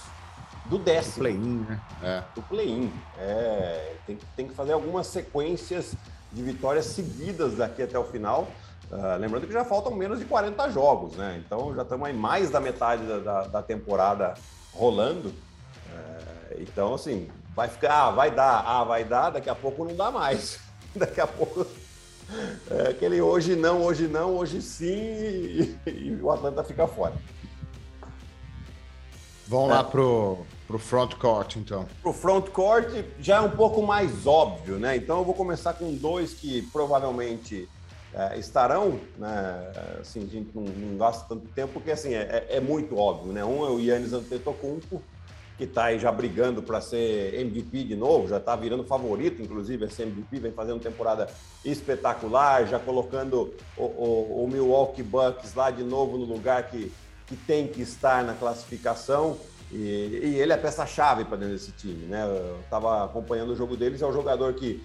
do 0.66 0.78
décimo. 0.78 1.14
Do 1.14 1.20
play-in, 1.20 1.66
né? 1.68 1.80
É. 2.02 2.22
Do 2.34 2.42
play-in. 2.42 2.92
É, 3.18 3.94
tem, 4.06 4.18
tem 4.36 4.48
que 4.48 4.54
fazer 4.54 4.72
algumas 4.72 5.06
sequências 5.06 5.94
de 6.32 6.42
vitórias 6.42 6.86
seguidas 6.86 7.56
daqui 7.56 7.82
até 7.82 7.98
o 7.98 8.04
final. 8.04 8.48
Uh, 8.90 9.18
lembrando 9.20 9.46
que 9.46 9.52
já 9.52 9.66
faltam 9.66 9.94
menos 9.94 10.18
de 10.18 10.24
40 10.24 10.70
jogos, 10.70 11.14
né? 11.14 11.42
Então 11.44 11.74
já 11.74 11.82
estamos 11.82 12.06
aí 12.06 12.14
mais 12.14 12.48
da 12.48 12.58
metade 12.58 13.04
da, 13.04 13.18
da, 13.18 13.42
da 13.42 13.62
temporada 13.62 14.32
rolando. 14.72 15.28
Uh, 15.28 16.60
então, 16.60 16.94
assim, 16.94 17.28
vai 17.54 17.68
ficar, 17.68 18.06
ah, 18.06 18.10
vai 18.10 18.30
dar, 18.30 18.64
ah, 18.66 18.84
vai 18.84 19.04
dar, 19.04 19.30
daqui 19.30 19.50
a 19.50 19.54
pouco 19.54 19.84
não 19.84 19.94
dá 19.94 20.10
mais. 20.10 20.58
daqui 21.00 21.20
a 21.20 21.26
pouco 21.26 21.66
é 22.70 22.90
aquele 22.90 23.20
hoje 23.20 23.56
não, 23.56 23.82
hoje 23.82 24.06
não, 24.06 24.36
hoje 24.36 24.60
sim, 24.60 24.86
e, 24.86 25.78
e 25.86 26.18
o 26.20 26.30
Atlanta 26.30 26.62
fica 26.62 26.86
fora. 26.86 27.14
Vamos 29.46 29.70
é. 29.70 29.74
lá 29.74 29.84
pro, 29.84 30.38
pro 30.66 30.78
front 30.78 31.14
court, 31.14 31.56
então. 31.56 31.86
Pro 32.02 32.12
front 32.12 32.50
court 32.50 33.04
já 33.18 33.36
é 33.36 33.40
um 33.40 33.50
pouco 33.50 33.82
mais 33.82 34.26
óbvio, 34.26 34.78
né? 34.78 34.96
Então 34.96 35.18
eu 35.18 35.24
vou 35.24 35.34
começar 35.34 35.72
com 35.72 35.94
dois 35.94 36.34
que 36.34 36.60
provavelmente 36.70 37.66
é, 38.12 38.38
estarão, 38.38 39.00
né? 39.16 39.72
Assim, 40.00 40.22
a 40.22 40.26
gente 40.26 40.50
não, 40.54 40.64
não, 40.64 40.98
gasta 40.98 41.24
tanto 41.26 41.46
tempo, 41.48 41.72
porque 41.72 41.90
assim, 41.90 42.12
é, 42.12 42.46
é, 42.50 42.56
é 42.56 42.60
muito 42.60 42.98
óbvio, 42.98 43.32
né? 43.32 43.42
Um 43.42 43.66
é 43.66 43.70
o 43.70 43.80
Yannis 43.80 44.12
Antetokounmpo, 44.12 45.02
que 45.58 45.64
está 45.64 45.86
aí 45.86 45.98
já 45.98 46.12
brigando 46.12 46.62
para 46.62 46.80
ser 46.80 47.34
MVP 47.34 47.82
de 47.82 47.96
novo, 47.96 48.28
já 48.28 48.36
está 48.36 48.54
virando 48.54 48.84
favorito, 48.84 49.42
inclusive, 49.42 49.90
ser 49.90 50.04
MVP, 50.04 50.38
vem 50.38 50.52
fazendo 50.52 50.80
temporada 50.80 51.26
espetacular, 51.64 52.64
já 52.68 52.78
colocando 52.78 53.52
o, 53.76 53.82
o, 53.82 54.44
o 54.44 54.48
Milwaukee 54.48 55.02
Bucks 55.02 55.54
lá 55.54 55.72
de 55.72 55.82
novo 55.82 56.16
no 56.16 56.24
lugar 56.24 56.70
que, 56.70 56.92
que 57.26 57.34
tem 57.34 57.66
que 57.66 57.82
estar 57.82 58.22
na 58.22 58.34
classificação. 58.34 59.36
E, 59.72 60.20
e 60.22 60.38
ele 60.38 60.52
é 60.52 60.56
peça-chave 60.56 61.24
para 61.24 61.36
dentro 61.36 61.54
desse 61.54 61.72
time, 61.72 62.06
né? 62.06 62.24
Eu 62.24 62.60
estava 62.60 63.04
acompanhando 63.04 63.50
o 63.50 63.56
jogo 63.56 63.76
deles, 63.76 64.00
é 64.00 64.06
o 64.06 64.12
jogador 64.12 64.54
que 64.54 64.82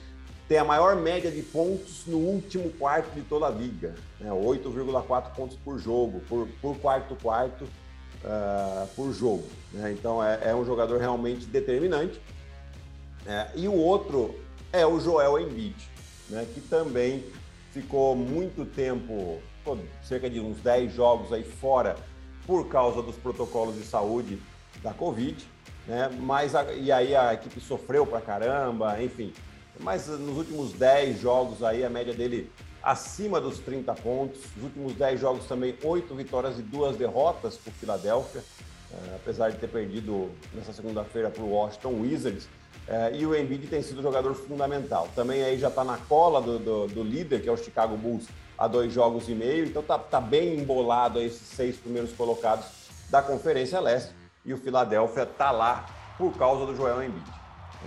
tem 0.47 0.57
a 0.57 0.65
maior 0.65 0.95
média 0.95 1.31
de 1.31 1.41
pontos 1.43 2.03
no 2.07 2.17
último 2.17 2.69
quarto 2.71 3.13
de 3.13 3.21
toda 3.21 3.45
a 3.45 3.49
liga, 3.49 3.93
né? 4.19 4.31
8,4 4.31 5.35
pontos 5.35 5.55
por 5.63 5.77
jogo, 5.77 6.19
por, 6.27 6.47
por 6.59 6.75
quarto 6.79 7.15
quarto 7.21 7.67
uh, 8.23 8.87
por 8.95 9.11
jogo. 9.13 9.43
Né? 9.71 9.91
Então 9.91 10.23
é, 10.23 10.39
é, 10.49 10.55
um 10.55 10.65
jogador 10.65 10.99
realmente 10.99 11.45
determinante. 11.45 12.19
É, 13.25 13.47
e 13.55 13.67
o 13.67 13.73
outro 13.73 14.35
é 14.71 14.85
o 14.85 14.99
Joel 14.99 15.39
Embiid, 15.39 15.75
né? 16.29 16.45
que 16.53 16.61
também 16.61 17.23
ficou 17.71 18.15
muito 18.15 18.65
tempo, 18.65 19.39
cerca 20.03 20.29
de 20.29 20.39
uns 20.39 20.57
10 20.59 20.93
jogos 20.93 21.31
aí 21.31 21.43
fora 21.43 21.95
por 22.45 22.67
causa 22.67 23.01
dos 23.01 23.15
protocolos 23.15 23.75
de 23.75 23.83
saúde 23.83 24.39
da 24.81 24.93
Covid, 24.93 25.47
né? 25.87 26.09
Mas 26.19 26.55
a, 26.55 26.71
e 26.73 26.91
aí 26.91 27.15
a 27.15 27.33
equipe 27.33 27.59
sofreu 27.61 28.05
pra 28.05 28.19
caramba, 28.19 29.01
enfim. 29.01 29.33
Mas 29.79 30.07
nos 30.07 30.37
últimos 30.37 30.73
10 30.73 31.19
jogos 31.19 31.63
aí 31.63 31.83
a 31.83 31.89
média 31.89 32.13
dele 32.13 32.51
acima 32.83 33.39
dos 33.39 33.59
30 33.59 33.93
pontos. 33.95 34.41
Os 34.57 34.63
últimos 34.63 34.93
10 34.93 35.19
jogos 35.19 35.45
também, 35.45 35.75
8 35.81 36.13
vitórias 36.13 36.59
e 36.59 36.61
2 36.61 36.97
derrotas 36.97 37.55
para 37.55 37.71
o 37.71 37.73
Philadelphia, 37.73 38.43
é, 38.91 39.15
apesar 39.15 39.49
de 39.49 39.57
ter 39.57 39.69
perdido 39.69 40.29
nessa 40.53 40.73
segunda-feira 40.73 41.29
para 41.29 41.41
o 41.41 41.51
Washington 41.51 42.01
Wizards. 42.01 42.47
É, 42.85 43.15
e 43.15 43.25
o 43.25 43.33
Embiid 43.33 43.67
tem 43.67 43.81
sido 43.81 44.01
jogador 44.01 44.33
fundamental. 44.35 45.07
Também 45.15 45.41
aí 45.41 45.57
já 45.57 45.69
está 45.69 45.85
na 45.85 45.97
cola 45.97 46.41
do, 46.41 46.59
do, 46.59 46.87
do, 46.87 47.03
líder, 47.03 47.41
que 47.41 47.47
é 47.47 47.51
o 47.51 47.57
Chicago 47.57 47.95
Bulls, 47.95 48.27
há 48.57 48.67
dois 48.67 48.91
jogos 48.91 49.29
e 49.29 49.33
meio. 49.33 49.65
Então 49.65 49.81
tá, 49.81 49.97
tá 49.97 50.19
bem 50.19 50.59
embolado 50.59 51.19
aí 51.19 51.27
esses 51.27 51.47
seis 51.47 51.77
primeiros 51.77 52.11
colocados 52.11 52.65
da 53.09 53.21
Conferência 53.21 53.79
Leste. 53.79 54.13
E 54.45 54.53
o 54.53 54.57
Philadelphia 54.57 55.25
tá 55.25 55.51
lá 55.51 55.85
por 56.17 56.37
causa 56.37 56.65
do 56.65 56.75
Joel 56.75 57.01
Embiid. 57.01 57.31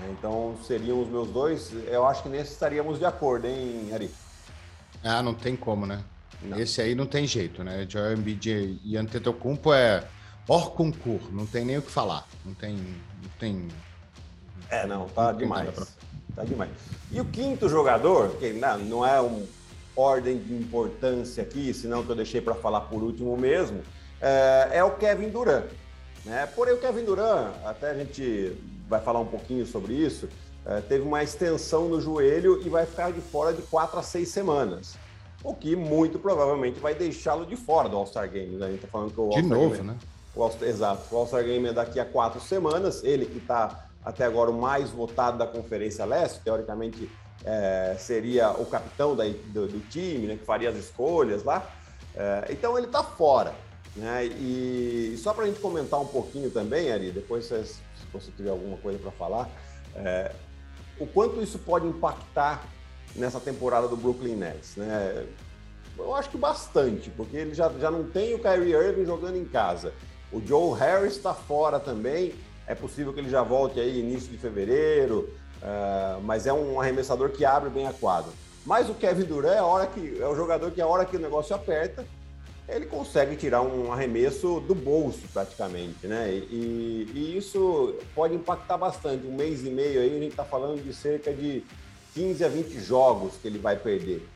É, 0.03 0.11
então 0.13 0.57
seriam 0.63 1.03
os 1.03 1.09
meus 1.09 1.29
dois. 1.29 1.71
Eu 1.89 2.07
acho 2.07 2.23
que 2.23 2.31
nesse 2.31 2.53
estaríamos 2.53 2.99
de 2.99 3.05
acordo, 3.05 3.47
hein, 3.47 3.91
Ari? 3.93 4.11
Ah, 5.07 5.23
não 5.23 5.35
tem 5.35 5.57
como, 5.57 5.87
né? 5.87 6.03
Não. 6.43 6.59
Esse 6.59 6.81
aí 6.81 6.95
não 6.95 7.07
tem 7.07 7.27
jeito, 7.27 7.65
né? 7.65 7.87
Joel 7.89 8.15
Embiid 8.15 8.81
e 8.85 8.97
Antetokounmpo 8.97 9.73
é 9.73 10.05
hors 10.49 10.69
concurso, 10.69 11.31
não 11.33 11.47
tem 11.47 11.65
nem 11.65 11.79
o 11.79 11.83
que 11.83 11.91
falar. 11.91 12.27
Não 12.45 12.55
tem... 12.55 12.75
Não 12.75 13.31
tem 13.39 13.69
é, 14.71 14.87
não, 14.87 15.09
tá 15.09 15.33
não 15.33 15.39
demais. 15.39 15.71
Pra... 15.71 15.87
Tá 16.35 16.45
demais. 16.45 16.71
E 17.11 17.21
o 17.21 17.25
quinto 17.25 17.69
jogador, 17.69 18.37
que 18.37 18.53
não, 18.53 18.79
não 18.79 19.07
é 19.07 19.21
uma 19.21 19.47
ordem 19.95 20.39
de 20.39 20.55
importância 20.55 21.43
aqui, 21.43 21.73
senão 21.73 22.05
que 22.05 22.11
eu 22.11 22.17
deixei 22.17 22.41
para 22.41 22.55
falar 22.55 22.83
por 22.83 23.03
último 23.03 23.37
mesmo, 23.37 23.83
é, 24.21 24.71
é, 24.73 24.85
o 24.85 24.93
Kevin 24.93 25.31
Durant. 25.31 25.67
Né? 26.25 26.47
Porém, 26.55 26.75
o 26.75 26.79
Kevin 26.79 27.05
Durant, 27.05 27.55
até 27.65 27.91
a 27.91 27.95
gente 27.95 28.57
vai 28.89 29.01
falar 29.01 29.21
um 29.21 29.27
pouquinho 29.27 29.67
sobre 29.67 29.95
isso, 29.95 30.29
é, 30.65 30.81
teve 30.81 31.05
uma 31.05 31.23
extensão 31.23 31.89
no 31.89 32.01
joelho 32.01 32.61
e 32.65 32.69
vai 32.69 32.87
ficar 32.87 33.13
de 33.13 33.21
fora 33.21 33.53
de 33.53 33.63
quatro 33.63 33.99
a 33.99 34.03
seis 34.03 34.29
semanas. 34.31 34.97
O 35.45 35.55
que 35.55 35.77
muito 35.77 36.19
provavelmente 36.19 36.81
vai 36.81 36.95
deixá-lo 36.95 37.47
de 37.47 37.55
fora 37.55 37.89
do 37.89 37.97
All-Star 37.97 38.29
Game. 38.29 38.57
Né? 38.57 38.67
A 38.67 38.71
gente 38.71 38.81
tá 38.81 38.89
falando 38.89 39.13
que 39.13 39.21
o 39.21 39.29
De 39.29 39.43
novo, 39.43 39.71
Game, 39.77 39.87
né? 39.87 39.97
O 40.35 40.51
exato. 40.65 41.15
O 41.15 41.19
All-Star 41.19 41.45
Game 41.45 41.69
é 41.69 41.73
daqui 41.73 42.01
a 42.01 42.05
quatro 42.05 42.41
semanas. 42.41 43.05
Ele 43.05 43.27
que 43.27 43.39
está 43.39 43.89
até 44.05 44.25
agora 44.25 44.51
o 44.51 44.61
mais 44.61 44.91
votado 44.91 45.39
da 45.39 45.47
Conferência 45.47 46.05
Leste, 46.05 46.41
teoricamente 46.41 47.11
é, 47.45 47.97
seria 47.99 48.51
o 48.51 48.67
capitão 48.67 49.15
da, 49.15 49.25
do, 49.25 49.67
do, 49.69 49.89
time, 49.89 50.27
né, 50.27 50.37
que 50.37 50.45
faria 50.45 50.71
as 50.71 50.77
escolhas 50.77 51.45
lá. 51.45 51.69
É, 52.15 52.47
então 52.51 52.77
ele 52.77 52.87
está 52.87 53.03
fora. 53.03 53.55
Né? 53.95 54.27
E, 54.27 55.17
só 55.19 55.33
para 55.33 55.45
a 55.45 55.47
gente 55.47 55.61
comentar 55.61 56.01
um 56.01 56.07
pouquinho 56.07 56.51
também, 56.51 56.93
Ari, 56.93 57.11
depois 57.11 57.47
se 57.47 57.55
você 58.21 58.31
tiver 58.33 58.51
alguma 58.51 58.77
coisa 58.77 58.99
para 58.99 59.11
falar, 59.13 59.49
é, 59.95 60.33
o 60.99 61.07
quanto 61.07 61.43
isso 61.43 61.59
pode 61.59 61.87
impactar 61.87 62.65
nessa 63.15 63.41
temporada 63.41 63.89
do 63.89 63.97
Brooklyn 63.97 64.37
Nets, 64.37 64.77
né? 64.77 65.27
Eu 65.99 66.15
acho 66.15 66.29
que 66.29 66.37
bastante, 66.37 67.09
porque 67.11 67.37
ele 67.37 67.55
já, 67.55 67.71
já 67.81 67.91
não 67.91 68.05
tem 68.05 68.35
o 68.35 68.39
Kyrie 68.39 68.75
Irving 68.75 69.07
jogando 69.07 69.37
em 69.37 69.45
casa. 69.45 69.93
O 70.31 70.41
Joe 70.45 70.79
Harris 70.79 71.17
está 71.17 71.33
fora 71.33 71.81
também. 71.81 72.35
É 72.67 72.75
possível 72.75 73.13
que 73.13 73.21
ele 73.21 73.31
já 73.31 73.43
volte 73.43 73.81
aí 73.81 74.01
início 74.01 74.31
de 74.31 74.37
fevereiro, 74.37 75.31
uh, 75.63 76.21
mas 76.23 76.47
é 76.47 76.53
um 76.53 76.81
arremessador 76.81 77.31
que 77.31 77.45
abre 77.45 77.71
bem 77.71 77.87
a 77.87 77.93
quadra. 77.93 78.31
Mas 78.65 78.91
o 78.91 78.95
Kevin 78.95 79.25
Durant 79.25 79.55
é, 79.55 79.59
a 79.59 79.65
hora 79.65 79.87
que, 79.87 80.21
é 80.21 80.27
o 80.27 80.35
jogador 80.35 80.71
que 80.73 80.81
a 80.81 80.87
hora 80.87 81.05
que 81.05 81.17
o 81.17 81.21
negócio 81.21 81.55
aperta, 81.55 82.05
ele 82.69 82.87
consegue 82.87 83.37
tirar 83.37 83.63
um 83.63 83.93
arremesso 83.93 84.61
do 84.61 84.75
bolso 84.75 85.23
praticamente, 85.33 86.07
né? 86.07 86.33
E, 86.33 87.09
e, 87.15 87.37
isso 87.37 87.95
pode 88.15 88.35
impactar 88.35 88.77
bastante. 88.77 89.25
Um 89.27 89.37
mês 89.37 89.65
e 89.65 89.71
meio 89.71 90.01
aí 90.01 90.17
a 90.17 90.19
gente 90.19 90.33
está 90.33 90.45
falando 90.45 90.83
de 90.83 90.93
cerca 90.93 91.33
de 91.33 91.63
15 92.15 92.45
a 92.45 92.49
20 92.49 92.81
jogos 92.81 93.35
que 93.41 93.47
ele 93.47 93.59
vai 93.59 93.77
perder, 93.77 94.27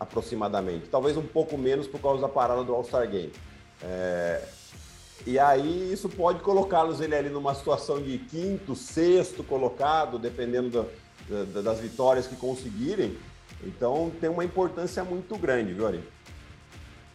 aproximadamente. 0.00 0.88
Talvez 0.88 1.16
um 1.16 1.22
pouco 1.22 1.56
menos 1.56 1.86
por 1.86 2.00
causa 2.00 2.20
da 2.20 2.28
parada 2.28 2.64
do 2.64 2.74
All-Star 2.74 3.08
Game. 3.08 3.32
É... 3.82 4.42
E 5.26 5.38
aí 5.38 5.92
isso 5.92 6.08
pode 6.08 6.40
colocá-los 6.40 7.00
ele 7.00 7.14
ali 7.14 7.28
numa 7.28 7.54
situação 7.54 8.02
de 8.02 8.18
quinto, 8.18 8.74
sexto 8.74 9.44
colocado, 9.44 10.18
dependendo 10.18 10.70
do, 11.28 11.46
do, 11.46 11.62
das 11.62 11.78
vitórias 11.78 12.26
que 12.26 12.34
conseguirem. 12.34 13.16
Então 13.62 14.10
tem 14.20 14.28
uma 14.28 14.44
importância 14.44 15.04
muito 15.04 15.36
grande, 15.36 15.72
viu, 15.72 15.86
Ari? 15.86 16.02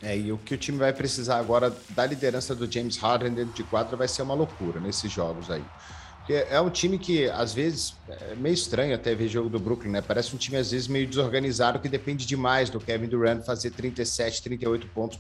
É, 0.03 0.17
e 0.17 0.31
o 0.33 0.37
que 0.37 0.53
o 0.53 0.57
time 0.57 0.77
vai 0.77 0.91
precisar 0.91 1.37
agora 1.37 1.73
da 1.91 2.05
liderança 2.05 2.53
do 2.53 2.69
James 2.69 2.97
Harden 2.97 3.33
dentro 3.33 3.53
de 3.53 3.63
quadra 3.63 3.95
vai 3.95 4.07
ser 4.07 4.21
uma 4.21 4.33
loucura 4.33 4.79
nesses 4.79 5.09
jogos 5.09 5.49
aí. 5.49 5.63
Porque 6.17 6.33
é 6.33 6.59
um 6.59 6.69
time 6.69 6.97
que, 6.97 7.29
às 7.29 7.53
vezes, 7.53 7.95
é 8.09 8.35
meio 8.35 8.53
estranho 8.53 8.93
até 8.93 9.15
ver 9.15 9.27
jogo 9.27 9.49
do 9.49 9.59
Brooklyn, 9.59 9.91
né? 9.91 10.01
Parece 10.01 10.33
um 10.35 10.37
time, 10.37 10.57
às 10.57 10.71
vezes, 10.71 10.87
meio 10.87 11.07
desorganizado 11.07 11.79
que 11.79 11.89
depende 11.89 12.25
demais 12.25 12.69
do 12.69 12.79
Kevin 12.79 13.07
Durant 13.07 13.45
fazer 13.45 13.71
37, 13.71 14.41
38 14.43 14.87
pontos 14.87 15.19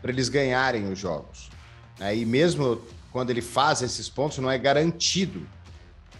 para 0.00 0.10
eles 0.10 0.28
ganharem 0.28 0.90
os 0.90 0.98
jogos. 0.98 1.50
Né? 1.98 2.16
E 2.16 2.26
mesmo 2.26 2.82
quando 3.10 3.30
ele 3.30 3.42
faz 3.42 3.82
esses 3.82 4.08
pontos, 4.08 4.38
não 4.38 4.50
é 4.50 4.58
garantido 4.58 5.46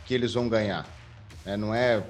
que 0.07 0.15
eles 0.15 0.35
vão 0.35 0.49
ganhar. 0.49 0.87
É, 1.45 1.57
não 1.57 1.75
é 1.75 2.03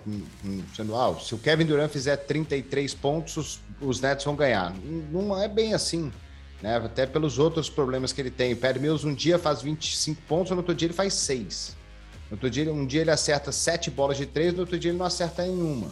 sendo, 0.77 0.95
ah, 0.95 1.19
se 1.19 1.35
o 1.35 1.39
Kevin 1.39 1.65
Durant 1.65 1.91
fizer 1.91 2.17
33 2.17 2.93
pontos, 2.95 3.37
os, 3.37 3.61
os 3.81 4.01
Nets 4.01 4.25
vão 4.25 4.37
ganhar. 4.37 4.75
Não 5.11 5.41
é 5.41 5.49
bem 5.49 5.73
assim, 5.73 6.13
né? 6.61 6.77
Até 6.77 7.07
pelos 7.07 7.39
outros 7.39 7.71
problemas 7.71 8.13
que 8.13 8.21
ele 8.21 8.31
tem. 8.31 8.53
O 8.53 8.57
Perry 8.57 8.79
Mills 8.79 9.07
um 9.07 9.15
dia 9.15 9.39
faz 9.39 9.63
25 9.63 10.21
pontos, 10.23 10.51
no 10.51 10.59
outro 10.59 10.75
dia 10.75 10.87
ele 10.87 10.95
faz 10.95 11.15
6. 11.15 11.77
No 12.31 12.37
outro 12.37 12.51
dia, 12.51 12.73
um 12.73 12.87
dia 12.87 13.03
ele 13.03 13.11
acerta 13.11 13.51
7 13.51 13.91
bolas 13.91 14.17
de 14.17 14.27
3, 14.27 14.55
no 14.55 14.61
outro 14.61 14.79
dia 14.79 14.91
ele 14.91 14.99
não 14.99 15.07
acerta 15.07 15.43
nenhuma. 15.43 15.89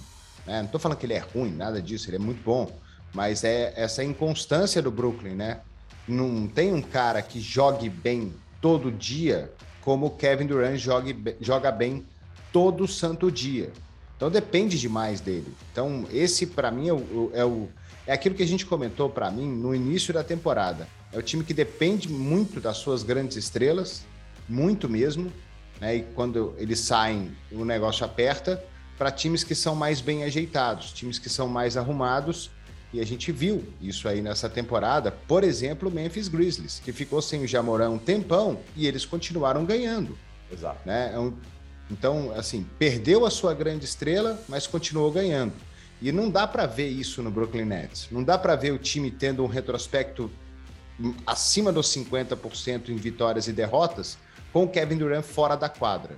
Né? 0.47 0.59
Não 0.59 0.67
estou 0.67 0.81
falando 0.81 0.99
que 0.99 1.07
ele 1.07 1.15
é 1.15 1.19
ruim, 1.19 1.51
nada 1.51 1.81
disso, 1.81 2.09
ele 2.09 2.17
é 2.17 2.21
muito 2.21 2.43
bom. 2.43 2.71
Mas 3.13 3.43
é 3.43 3.73
essa 3.75 4.05
inconstância 4.05 4.81
do 4.81 4.91
Brooklyn, 4.91 5.35
né? 5.35 5.61
Não 6.07 6.47
tem 6.47 6.73
um 6.73 6.81
cara 6.81 7.21
que 7.23 7.41
jogue 7.41 7.89
bem 7.89 8.33
todo 8.61 8.93
dia 8.93 9.51
como 9.81 10.07
o 10.07 10.11
Kevin 10.11 10.47
Durant 10.47 10.77
jogue, 10.77 11.37
joga 11.41 11.73
bem 11.73 12.07
todo 12.53 12.87
santo 12.89 13.31
dia. 13.31 13.73
Então 14.17 14.31
depende 14.31 14.79
demais 14.79 15.21
dele. 15.21 15.53
Então 15.73 16.07
esse 16.13 16.47
para 16.47 16.71
mim 16.71 16.89
é 16.89 16.93
o, 16.93 17.31
é 17.33 17.45
o 17.45 17.69
é 18.07 18.13
aquilo 18.13 18.35
que 18.35 18.43
a 18.43 18.47
gente 18.47 18.67
comentou 18.67 19.09
para 19.09 19.31
mim 19.31 19.49
no 19.49 19.75
início 19.75 20.13
da 20.13 20.25
temporada. 20.25 20.89
É 21.13 21.19
o 21.19 21.23
time 21.23 21.45
que 21.45 21.55
depende 21.55 22.09
muito 22.09 22.61
das 22.61 22.79
suas 22.79 23.03
grandes 23.03 23.37
estrelas, 23.37 24.05
muito 24.49 24.89
mesmo, 24.89 25.33
né? 25.81 25.97
E 25.97 26.03
quando 26.15 26.55
eles 26.59 26.81
saem, 26.81 27.31
o 27.51 27.65
negócio 27.65 28.05
aperta 28.05 28.63
para 28.99 29.11
times 29.11 29.43
que 29.43 29.55
são 29.55 29.75
mais 29.75 30.01
bem 30.01 30.25
ajeitados, 30.25 30.93
times 30.93 31.19
que 31.19 31.29
são 31.29 31.49
mais 31.49 31.77
arrumados. 31.77 32.51
E 32.93 33.01
a 33.01 33.07
gente 33.07 33.31
viu 33.31 33.65
isso 33.81 34.09
aí 34.09 34.21
nessa 34.21 34.49
temporada, 34.49 35.13
por 35.13 35.45
exemplo, 35.45 35.89
o 35.89 35.93
Memphis 35.93 36.27
Grizzlies, 36.27 36.83
que 36.85 36.93
ficou 36.93 37.23
sem 37.23 37.45
o 37.45 37.47
Jamorão 37.47 37.95
um 37.95 37.99
tempão 37.99 38.59
e 38.77 38.87
eles 38.87 39.07
continuaram 39.07 39.65
ganhando. 39.65 40.19
Exato. 40.53 40.81
Né? 40.85 41.13
É 41.15 41.19
então, 41.91 42.33
assim, 42.37 42.67
perdeu 42.79 43.27
a 43.27 43.31
sua 43.31 43.53
grande 43.53 43.85
estrela, 43.85 44.41
mas 44.49 44.67
continuou 44.67 45.11
ganhando. 45.11 45.53
E 46.01 46.13
não 46.13 46.31
dá 46.31 46.47
para 46.47 46.65
ver 46.65 46.89
isso 46.89 47.23
no 47.23 47.31
Brooklyn 47.31 47.65
Nets. 47.65 48.09
Não 48.11 48.23
dá 48.23 48.39
para 48.39 48.55
ver 48.57 48.73
o 48.73 48.79
time 48.79 49.11
tendo 49.11 49.43
um 49.43 49.47
retrospecto 49.47 50.31
acima 51.27 51.73
dos 51.73 51.89
50% 51.89 52.91
em 52.91 52.97
vitórias 52.97 53.49
e 53.49 53.53
derrotas 53.53 54.17
com 54.53 54.65
o 54.65 54.69
Kevin 54.69 54.97
Durant 54.97 55.25
fora 55.25 55.57
da 55.57 55.69
quadra. 55.69 56.17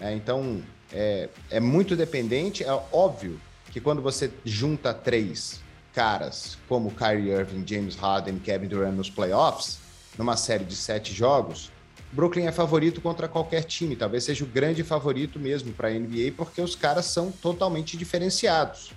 É, 0.00 0.12
então, 0.14 0.62
é, 0.92 1.28
é 1.50 1.60
muito 1.60 1.94
dependente. 1.94 2.64
É 2.64 2.72
óbvio 2.92 3.40
que 3.70 3.80
quando 3.80 4.02
você 4.02 4.32
junta 4.44 4.92
três 4.94 5.60
caras 5.92 6.56
como 6.68 6.90
Kyrie 6.90 7.30
Irving, 7.30 7.64
James 7.66 7.94
Harden 7.96 8.38
Kevin 8.38 8.68
Durant 8.68 8.94
nos 8.94 9.10
playoffs, 9.10 9.78
numa 10.16 10.36
série 10.36 10.64
de 10.64 10.74
sete 10.74 11.12
jogos, 11.12 11.70
Brooklyn 12.12 12.46
é 12.46 12.52
favorito 12.52 13.00
contra 13.00 13.28
qualquer 13.28 13.64
time. 13.64 13.94
Talvez 13.94 14.24
seja 14.24 14.44
o 14.44 14.48
grande 14.48 14.82
favorito 14.82 15.38
mesmo 15.38 15.72
para 15.72 15.88
a 15.88 15.92
NBA, 15.92 16.32
porque 16.36 16.60
os 16.60 16.74
caras 16.74 17.06
são 17.06 17.30
totalmente 17.30 17.96
diferenciados. 17.96 18.92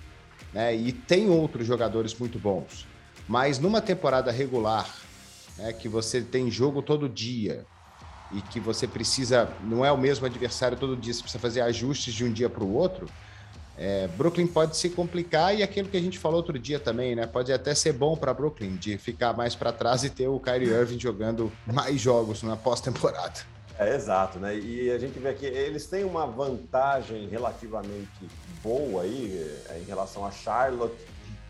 Né? 0.52 0.74
E 0.74 0.92
tem 0.92 1.30
outros 1.30 1.66
jogadores 1.66 2.14
muito 2.14 2.38
bons. 2.38 2.86
Mas 3.28 3.58
numa 3.58 3.80
temporada 3.80 4.30
regular, 4.30 4.88
né, 5.58 5.72
que 5.72 5.88
você 5.88 6.20
tem 6.20 6.50
jogo 6.50 6.82
todo 6.82 7.08
dia 7.08 7.64
e 8.32 8.40
que 8.40 8.58
você 8.58 8.86
precisa, 8.86 9.48
não 9.62 9.84
é 9.84 9.92
o 9.92 9.98
mesmo 9.98 10.26
adversário 10.26 10.76
todo 10.76 10.96
dia, 10.96 11.14
você 11.14 11.22
precisa 11.22 11.40
fazer 11.40 11.60
ajustes 11.62 12.12
de 12.12 12.24
um 12.24 12.32
dia 12.32 12.50
para 12.50 12.64
o 12.64 12.74
outro, 12.74 13.06
é, 13.76 14.06
Brooklyn 14.08 14.46
pode 14.46 14.76
se 14.76 14.88
complicar 14.90 15.56
e 15.56 15.62
aquilo 15.62 15.88
que 15.88 15.96
a 15.96 16.00
gente 16.00 16.18
falou 16.18 16.38
outro 16.38 16.58
dia 16.58 16.78
também, 16.78 17.16
né? 17.16 17.26
Pode 17.26 17.52
até 17.52 17.74
ser 17.74 17.92
bom 17.92 18.16
para 18.16 18.32
Brooklyn 18.32 18.76
de 18.76 18.96
ficar 18.98 19.32
mais 19.32 19.54
para 19.54 19.72
trás 19.72 20.04
e 20.04 20.10
ter 20.10 20.28
o 20.28 20.38
Kyrie 20.38 20.68
Irving 20.68 21.00
jogando 21.00 21.50
mais 21.66 22.00
jogos 22.00 22.42
na 22.42 22.56
pós-temporada. 22.56 23.40
É 23.76 23.96
exato, 23.96 24.38
né? 24.38 24.56
E 24.56 24.90
a 24.92 24.98
gente 24.98 25.18
vê 25.18 25.34
que 25.34 25.46
eles 25.46 25.86
têm 25.86 26.04
uma 26.04 26.26
vantagem 26.26 27.28
relativamente 27.28 28.28
boa 28.62 29.02
aí 29.02 29.60
é, 29.68 29.80
em 29.80 29.84
relação 29.84 30.24
a 30.24 30.30
Charlotte 30.30 30.94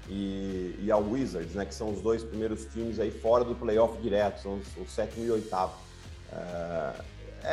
e, 0.09 0.75
e 0.81 0.90
ao 0.90 1.02
Wizards, 1.02 1.54
né? 1.54 1.66
Que 1.66 1.75
são 1.75 1.93
os 1.93 2.00
dois 2.00 2.25
primeiros 2.25 2.64
times 2.64 2.99
aí 2.99 3.11
fora 3.11 3.45
do 3.45 3.54
playoff 3.54 4.00
direto, 4.00 4.40
são 4.40 4.54
os, 4.54 4.66
o 4.78 4.90
sétimo 4.90 5.26
e 5.26 5.31
oitavo. 5.31 5.75
É, 6.33 6.95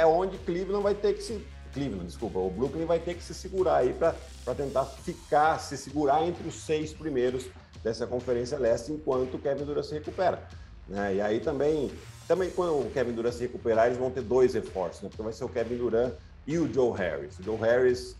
é 0.01 0.05
onde 0.05 0.37
Cleveland 0.37 0.81
vai 0.81 0.95
ter 0.95 1.15
que 1.15 1.21
se 1.23 1.45
Cleveland, 1.73 2.05
desculpa, 2.05 2.39
o 2.39 2.49
Brooklyn 2.49 2.85
vai 2.85 2.99
ter 2.99 3.15
que 3.15 3.23
se 3.23 3.33
segurar 3.33 3.77
aí 3.77 3.93
para 3.93 4.15
tentar 4.55 4.85
ficar, 4.85 5.59
se 5.59 5.77
segurar 5.77 6.25
entre 6.25 6.47
os 6.47 6.55
seis 6.55 6.93
primeiros 6.93 7.45
dessa 7.83 8.05
Conferência 8.05 8.57
Leste 8.57 8.91
enquanto 8.91 9.35
o 9.35 9.39
Kevin 9.39 9.65
Durant 9.65 9.85
se 9.85 9.93
recupera. 9.93 10.47
Né? 10.87 11.15
E 11.15 11.21
aí 11.21 11.39
também, 11.39 11.91
também 12.27 12.49
quando 12.51 12.79
o 12.79 12.91
Kevin 12.91 13.13
Durant 13.13 13.33
se 13.33 13.41
recuperar, 13.41 13.87
eles 13.87 13.97
vão 13.97 14.11
ter 14.11 14.21
dois 14.21 14.53
reforços, 14.53 15.01
né? 15.01 15.09
porque 15.09 15.23
vai 15.23 15.33
ser 15.33 15.43
o 15.43 15.49
Kevin 15.49 15.77
Durant 15.77 16.13
e 16.45 16.57
o 16.57 16.71
Joe 16.71 16.97
Harris. 16.97 17.39
O 17.39 17.43
Joe 17.43 17.57
Harris 17.57 18.15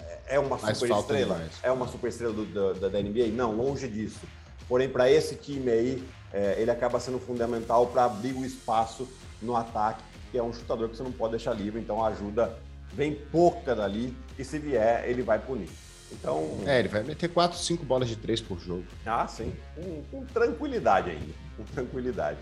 é, 0.00 0.36
é 0.36 0.38
uma 0.38 0.58
super 0.58 0.90
estrela, 0.90 1.48
é 1.62 1.70
uma 1.70 1.86
super 1.86 2.08
estrela 2.08 2.32
do, 2.32 2.44
do, 2.44 2.90
da 2.90 3.00
NBA? 3.00 3.28
Não, 3.32 3.54
longe 3.54 3.88
disso. 3.88 4.20
Porém, 4.68 4.88
para 4.88 5.10
esse 5.10 5.34
time 5.34 5.70
aí, 5.70 6.08
é, 6.32 6.56
ele 6.58 6.70
acaba 6.70 7.00
sendo 7.00 7.18
fundamental 7.18 7.86
para 7.86 8.04
abrir 8.04 8.34
o 8.34 8.44
espaço 8.44 9.08
no 9.40 9.56
ataque, 9.56 10.02
que 10.30 10.36
é 10.36 10.42
um 10.42 10.52
chutador 10.52 10.88
que 10.88 10.96
você 10.96 11.02
não 11.02 11.12
pode 11.12 11.32
deixar 11.32 11.54
livre, 11.54 11.80
então 11.80 12.04
ajuda 12.04 12.58
vem 12.92 13.14
pouca 13.14 13.74
dali 13.74 14.16
e 14.38 14.44
se 14.44 14.58
vier, 14.58 15.04
ele 15.08 15.22
vai 15.22 15.38
punir. 15.38 15.68
Então. 16.10 16.58
É, 16.66 16.78
ele 16.78 16.88
vai 16.88 17.02
meter 17.02 17.28
4, 17.28 17.58
5 17.58 17.84
bolas 17.84 18.08
de 18.08 18.16
3 18.16 18.40
por 18.40 18.58
jogo. 18.58 18.84
Ah, 19.04 19.26
sim. 19.26 19.52
Com, 19.74 20.02
com 20.10 20.26
tranquilidade 20.26 21.10
ainda. 21.10 21.34
Com 21.56 21.64
tranquilidade. 21.64 22.38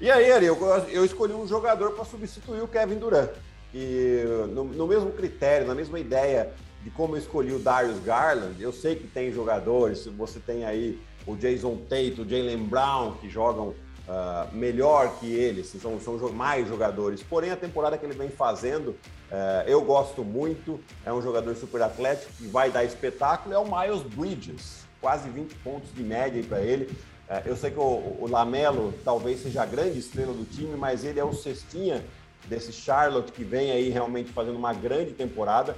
E 0.00 0.10
aí, 0.10 0.32
Ari, 0.32 0.46
eu, 0.46 0.58
eu 0.90 1.04
escolhi 1.04 1.32
um 1.32 1.46
jogador 1.46 1.92
para 1.92 2.04
substituir 2.04 2.60
o 2.60 2.68
Kevin 2.68 2.96
Durant. 2.96 3.30
E 3.72 4.24
no, 4.52 4.64
no, 4.64 4.86
mesmo 4.86 5.10
critério, 5.12 5.66
na 5.66 5.74
mesma 5.74 5.98
ideia 5.98 6.52
de 6.82 6.90
como 6.90 7.14
eu 7.14 7.18
escolhi 7.18 7.52
o 7.52 7.58
Darius 7.58 7.98
Garland, 8.00 8.60
eu 8.60 8.72
sei 8.72 8.96
que 8.96 9.06
tem 9.06 9.32
jogadores, 9.32 10.06
você 10.06 10.38
tem 10.38 10.64
aí 10.64 11.00
o 11.26 11.34
Jason 11.36 11.76
Tate, 11.88 12.20
o 12.20 12.28
Jalen 12.28 12.64
Brown, 12.64 13.12
que 13.12 13.28
jogam 13.28 13.74
uh, 14.08 14.54
melhor 14.54 15.18
que 15.18 15.32
ele, 15.32 15.62
assim, 15.62 15.78
são, 15.78 16.00
são 16.00 16.18
mais 16.32 16.68
jogadores. 16.68 17.22
Porém, 17.22 17.50
a 17.50 17.56
temporada 17.56 17.96
que 17.96 18.04
ele 18.04 18.14
vem 18.14 18.28
fazendo, 18.28 18.88
uh, 18.88 19.66
eu 19.66 19.82
gosto 19.82 20.24
muito. 20.24 20.80
É 21.04 21.12
um 21.12 21.22
jogador 21.22 21.54
super 21.56 21.82
atlético 21.82 22.32
que 22.38 22.46
vai 22.46 22.70
dar 22.70 22.84
espetáculo. 22.84 23.54
É 23.54 23.58
o 23.58 23.64
Miles 23.64 24.02
Bridges, 24.02 24.86
quase 25.00 25.28
20 25.28 25.54
pontos 25.56 25.92
de 25.94 26.02
média 26.02 26.42
para 26.44 26.60
ele. 26.60 26.84
Uh, 27.28 27.42
eu 27.46 27.56
sei 27.56 27.70
que 27.70 27.78
o, 27.78 28.16
o 28.20 28.28
Lamelo 28.30 28.92
talvez 29.04 29.42
seja 29.42 29.62
a 29.62 29.66
grande 29.66 29.98
estrela 29.98 30.32
do 30.32 30.44
time, 30.44 30.76
mas 30.76 31.04
ele 31.04 31.18
é 31.18 31.24
o 31.24 31.32
cestinha 31.32 32.04
desse 32.46 32.72
Charlotte 32.72 33.32
que 33.32 33.44
vem 33.44 33.70
aí 33.70 33.88
realmente 33.88 34.30
fazendo 34.32 34.56
uma 34.56 34.74
grande 34.74 35.12
temporada. 35.12 35.76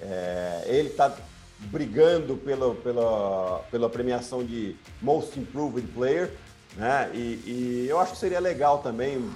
É, 0.00 0.62
ele 0.66 0.88
está 0.88 1.14
brigando 1.58 2.36
pela, 2.36 2.74
pela, 2.74 3.58
pela 3.70 3.90
premiação 3.90 4.44
de 4.44 4.76
Most 5.00 5.38
Improved 5.38 5.86
Player. 5.88 6.32
Né? 6.76 7.10
E, 7.14 7.18
e 7.18 7.86
eu 7.88 7.98
acho 7.98 8.12
que 8.12 8.18
seria 8.18 8.40
legal 8.40 8.78
também 8.78 9.30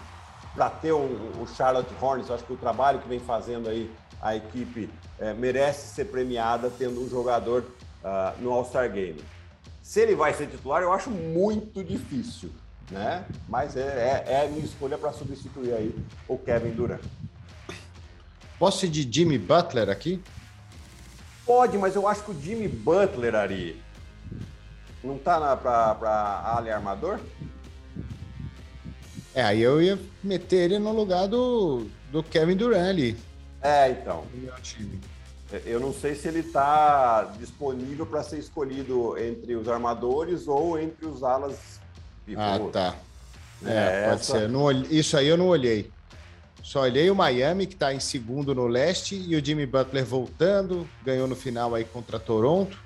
para 0.55 0.71
ter 0.71 0.93
o, 0.93 0.99
o, 0.99 1.47
Charlotte 1.57 1.93
Hornets. 2.01 2.29
Eu 2.29 2.37
acho 2.37 2.45
que 2.45 2.53
o 2.53 2.57
trabalho 2.57 3.01
que 3.01 3.09
vem 3.09 3.19
fazendo 3.19 3.69
aí 3.69 3.91
a 4.23 4.37
equipe 4.37 4.89
é, 5.19 5.35
merece 5.35 5.95
ser 5.95 6.07
premiada 6.07 6.71
tendo 6.71 7.05
um 7.05 7.09
jogador 7.09 7.65
uh, 8.03 8.41
no 8.41 8.53
All-Star 8.53 8.91
Game. 8.91 9.23
Se 9.83 10.01
ele 10.01 10.15
vai 10.15 10.33
ser 10.33 10.47
titular, 10.47 10.83
eu 10.83 10.93
acho 10.93 11.11
muito 11.11 11.85
difícil, 11.85 12.51
né? 12.91 13.25
Mas 13.49 13.77
é, 13.77 14.25
é, 14.27 14.33
é 14.33 14.47
a 14.47 14.49
minha 14.49 14.65
escolha 14.65 14.97
para 14.97 15.13
substituir 15.13 15.75
aí 15.75 15.95
o 16.27 16.39
Kevin 16.39 16.71
Durant. 16.71 17.03
Posso 18.59 18.87
ir 18.87 18.89
de 18.89 19.03
Jimmy 19.13 19.37
Butler 19.37 19.91
aqui? 19.91 20.23
Pode, 21.45 21.77
mas 21.77 21.95
eu 21.95 22.09
acho 22.09 22.25
que 22.25 22.31
o 22.31 22.41
Jimmy 22.41 22.67
Butler, 22.67 23.35
Ari, 23.35 23.83
não 25.05 25.19
tá 25.19 25.57
para 25.57 26.57
Ali 26.57 26.71
Armador? 26.71 27.21
É, 29.35 29.43
aí 29.43 29.61
eu 29.61 29.83
ia 29.83 29.99
meter 30.23 30.71
ele 30.71 30.79
no 30.79 30.93
lugar 30.93 31.27
do, 31.27 31.87
do 32.11 32.23
Kevin 32.23 32.57
Durant 32.57 32.89
ali. 32.89 33.17
É, 33.61 33.91
então. 33.91 34.25
É, 35.53 35.63
eu 35.67 35.81
não 35.81 35.93
sei 35.93 36.15
se 36.15 36.29
ele 36.29 36.41
está 36.41 37.25
disponível 37.39 38.07
para 38.07 38.23
ser 38.23 38.39
escolhido 38.39 39.19
entre 39.19 39.57
os 39.57 39.69
armadores 39.69 40.47
ou 40.47 40.79
entre 40.79 41.07
os 41.07 41.23
alas. 41.23 41.81
Ah, 42.37 42.59
tá. 42.73 42.95
É, 43.65 43.73
é 43.73 44.09
pode 44.09 44.21
essa... 44.21 44.39
ser. 44.39 44.49
Não, 44.49 44.71
isso 44.71 45.17
aí 45.17 45.27
eu 45.27 45.37
não 45.37 45.49
olhei. 45.49 45.91
Só 46.63 46.81
olhei 46.81 47.11
o 47.11 47.15
Miami, 47.15 47.67
que 47.67 47.75
está 47.75 47.93
em 47.93 48.01
segundo 48.01 48.55
no 48.55 48.67
leste, 48.67 49.15
e 49.17 49.37
o 49.37 49.45
Jimmy 49.45 49.67
Butler 49.67 50.05
voltando, 50.05 50.89
ganhou 51.05 51.29
no 51.29 51.37
final 51.37 51.75
aí 51.75 51.85
contra 51.85 52.19
Toronto. 52.19 52.84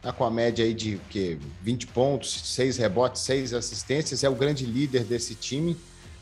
Tá 0.00 0.12
com 0.12 0.24
a 0.24 0.30
média 0.30 0.64
aí 0.64 0.72
de 0.72 1.00
que 1.10 1.38
20 1.62 1.88
pontos, 1.88 2.54
6 2.54 2.76
rebotes, 2.76 3.22
6 3.22 3.52
assistências, 3.52 4.22
é 4.22 4.28
o 4.28 4.34
grande 4.34 4.64
líder 4.64 5.02
desse 5.04 5.34
time. 5.34 5.76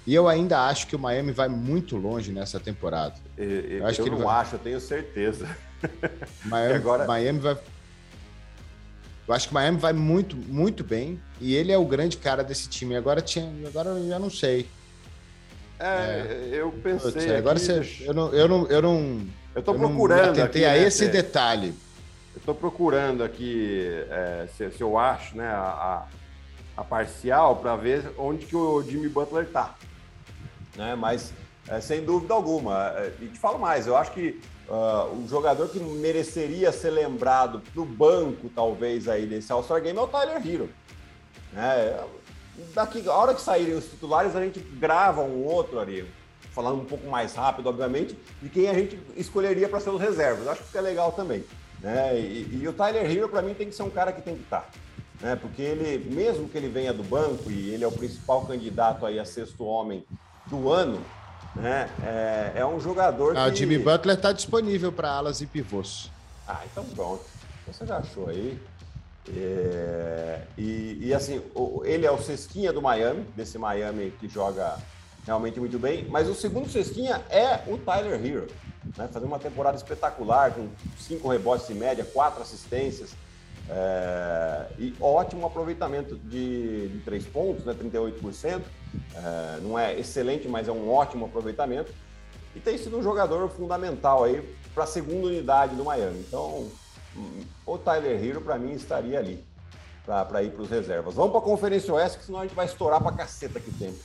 E 0.06 0.14
eu 0.14 0.28
ainda 0.28 0.66
acho 0.66 0.86
que 0.86 0.94
o 0.94 0.98
Miami 0.98 1.32
vai 1.32 1.48
muito 1.48 1.96
longe 1.96 2.30
nessa 2.32 2.60
temporada. 2.60 3.14
Eu, 3.36 3.48
eu 3.48 3.86
acho 3.86 4.00
eu 4.00 4.04
que 4.04 4.10
não 4.10 4.18
vai... 4.18 4.40
acho, 4.40 4.54
eu 4.54 4.58
tenho 4.60 4.80
certeza. 4.80 5.48
Miami, 6.44 6.74
agora... 6.74 7.06
Miami 7.06 7.40
vai. 7.40 7.58
Eu 9.28 9.34
acho 9.34 9.48
que 9.48 9.52
o 9.52 9.54
Miami 9.54 9.78
vai 9.78 9.92
muito, 9.92 10.36
muito 10.36 10.84
bem. 10.84 11.20
E 11.40 11.54
ele 11.54 11.72
é 11.72 11.76
o 11.76 11.84
grande 11.84 12.16
cara 12.16 12.44
desse 12.44 12.68
time. 12.68 12.96
Agora, 12.96 13.20
tinha, 13.20 13.52
agora 13.66 13.90
eu 13.90 14.08
já 14.08 14.18
não 14.18 14.30
sei. 14.30 14.68
É, 15.78 15.86
é. 15.86 16.48
eu 16.52 16.70
pensei. 16.70 17.36
agora 17.36 17.58
aqui... 17.58 17.66
você, 17.66 18.04
eu 18.06 18.14
não, 18.14 18.32
eu 18.32 18.48
não, 18.48 18.66
eu 18.68 18.80
não. 18.80 19.26
Eu 19.54 19.62
tô 19.62 19.74
procurando. 19.74 20.36
Não 20.36 20.44
atentei 20.44 20.64
aqui, 20.64 20.78
a 20.78 20.80
né, 20.80 20.86
esse 20.86 21.08
detalhe. 21.08 21.74
Estou 22.46 22.54
procurando 22.54 23.24
aqui 23.24 23.84
é, 24.08 24.46
se, 24.56 24.70
se, 24.70 24.80
eu 24.80 24.96
acho 24.96 25.36
né, 25.36 25.48
a, 25.48 26.06
a 26.76 26.84
parcial 26.84 27.56
para 27.56 27.74
ver 27.74 28.12
onde 28.16 28.46
que 28.46 28.54
o 28.54 28.80
Jimmy 28.84 29.08
Butler 29.08 29.46
está. 29.46 29.74
Né? 30.76 30.94
Mas, 30.94 31.32
é, 31.66 31.80
sem 31.80 32.04
dúvida 32.04 32.34
alguma, 32.34 32.92
é, 32.98 33.12
e 33.20 33.26
te 33.26 33.36
falo 33.36 33.58
mais, 33.58 33.88
eu 33.88 33.96
acho 33.96 34.12
que 34.12 34.40
uh, 34.68 35.12
um 35.12 35.26
jogador 35.26 35.68
que 35.70 35.80
mereceria 35.80 36.70
ser 36.70 36.90
lembrado 36.90 37.60
no 37.74 37.84
banco, 37.84 38.48
talvez, 38.48 39.08
aí 39.08 39.26
desse 39.26 39.50
All-Star 39.50 39.82
Game 39.82 39.98
é 39.98 40.02
o 40.02 40.06
Tyler 40.06 40.36
Hero. 40.36 40.70
Né? 41.52 41.98
Daqui, 42.72 43.08
a 43.08 43.12
hora 43.12 43.34
que 43.34 43.40
saírem 43.40 43.74
os 43.74 43.86
titulares, 43.86 44.36
a 44.36 44.40
gente 44.40 44.60
grava 44.60 45.20
um 45.20 45.44
outro 45.44 45.80
ali, 45.80 46.08
falando 46.52 46.80
um 46.80 46.84
pouco 46.84 47.08
mais 47.08 47.34
rápido, 47.34 47.68
obviamente, 47.68 48.16
de 48.40 48.48
quem 48.48 48.68
a 48.68 48.72
gente 48.72 48.96
escolheria 49.16 49.68
para 49.68 49.80
ser 49.80 49.90
os 49.90 50.00
reservas. 50.00 50.46
Acho 50.46 50.60
que 50.60 50.68
fica 50.68 50.80
legal 50.80 51.10
também. 51.10 51.44
Né? 51.86 52.18
E, 52.18 52.62
e 52.62 52.68
o 52.68 52.72
Tyler 52.72 53.08
Hero, 53.08 53.28
para 53.28 53.40
mim, 53.40 53.54
tem 53.54 53.68
que 53.68 53.74
ser 53.74 53.84
um 53.84 53.90
cara 53.90 54.10
que 54.10 54.20
tem 54.20 54.34
que 54.34 54.42
estar. 54.42 54.62
Tá, 54.62 54.70
né? 55.20 55.36
Porque 55.36 55.62
ele, 55.62 56.12
mesmo 56.12 56.48
que 56.48 56.58
ele 56.58 56.68
venha 56.68 56.92
do 56.92 57.04
banco 57.04 57.48
e 57.48 57.70
ele 57.70 57.84
é 57.84 57.86
o 57.86 57.92
principal 57.92 58.44
candidato 58.44 59.06
aí 59.06 59.20
a 59.20 59.24
sexto 59.24 59.64
homem 59.64 60.04
do 60.46 60.68
ano, 60.68 61.00
né? 61.54 61.88
É, 62.02 62.52
é 62.56 62.66
um 62.66 62.80
jogador 62.80 63.36
ah, 63.36 63.44
que... 63.44 63.52
O 63.52 63.54
Jimmy 63.54 63.78
Butler 63.78 64.16
está 64.16 64.32
disponível 64.32 64.90
para 64.90 65.10
alas 65.10 65.40
e 65.40 65.46
pivôs. 65.46 66.10
Ah, 66.48 66.62
então 66.64 66.84
pronto. 66.86 67.24
Você 67.68 67.86
já 67.86 67.98
achou 67.98 68.30
aí. 68.30 68.60
É, 69.32 70.40
e, 70.58 70.98
e, 71.02 71.14
assim, 71.14 71.40
ele 71.84 72.04
é 72.04 72.10
o 72.10 72.18
cestinha 72.18 72.72
do 72.72 72.82
Miami, 72.82 73.24
desse 73.36 73.58
Miami 73.58 74.12
que 74.18 74.28
joga 74.28 74.76
realmente 75.26 75.58
muito 75.58 75.78
bem, 75.78 76.06
mas 76.08 76.28
o 76.28 76.34
segundo 76.34 76.70
cestinha 76.70 77.20
é 77.28 77.60
o 77.66 77.76
Tyler 77.76 78.24
Hero, 78.24 78.46
né? 78.96 79.08
Fazendo 79.08 79.26
uma 79.26 79.38
temporada 79.38 79.76
espetacular, 79.76 80.52
com 80.52 80.68
cinco 80.96 81.28
rebotes 81.28 81.68
em 81.68 81.74
média, 81.74 82.04
quatro 82.04 82.40
assistências, 82.40 83.10
é, 83.68 84.66
e 84.78 84.94
ótimo 85.00 85.44
aproveitamento 85.44 86.16
de, 86.16 86.88
de 86.88 86.98
três 87.00 87.26
pontos, 87.26 87.64
né? 87.64 87.74
38%. 87.74 88.62
É, 89.14 89.60
não 89.60 89.76
é 89.76 89.98
excelente, 89.98 90.46
mas 90.46 90.68
é 90.68 90.72
um 90.72 90.88
ótimo 90.88 91.26
aproveitamento. 91.26 91.92
E 92.54 92.60
tem 92.60 92.78
sido 92.78 92.96
um 92.96 93.02
jogador 93.02 93.48
fundamental 93.50 94.22
aí 94.22 94.40
para 94.72 94.84
a 94.84 94.86
segunda 94.86 95.26
unidade 95.26 95.74
do 95.74 95.84
Miami. 95.84 96.20
Então, 96.20 96.70
o 97.66 97.76
Tyler 97.76 98.24
Hero, 98.24 98.40
para 98.40 98.58
mim, 98.58 98.72
estaria 98.72 99.18
ali 99.18 99.44
para 100.06 100.42
ir 100.42 100.52
para 100.52 100.62
os 100.62 100.70
reservas. 100.70 101.14
Vamos 101.14 101.32
para 101.32 101.40
a 101.40 101.44
Conferência 101.44 101.92
Oeste, 101.92 102.18
que 102.18 102.24
senão 102.24 102.40
a 102.40 102.42
gente 102.44 102.54
vai 102.54 102.66
estourar 102.66 103.02
para 103.02 103.12
caceta 103.12 103.58
aqui 103.58 103.70
dentro. 103.72 104.00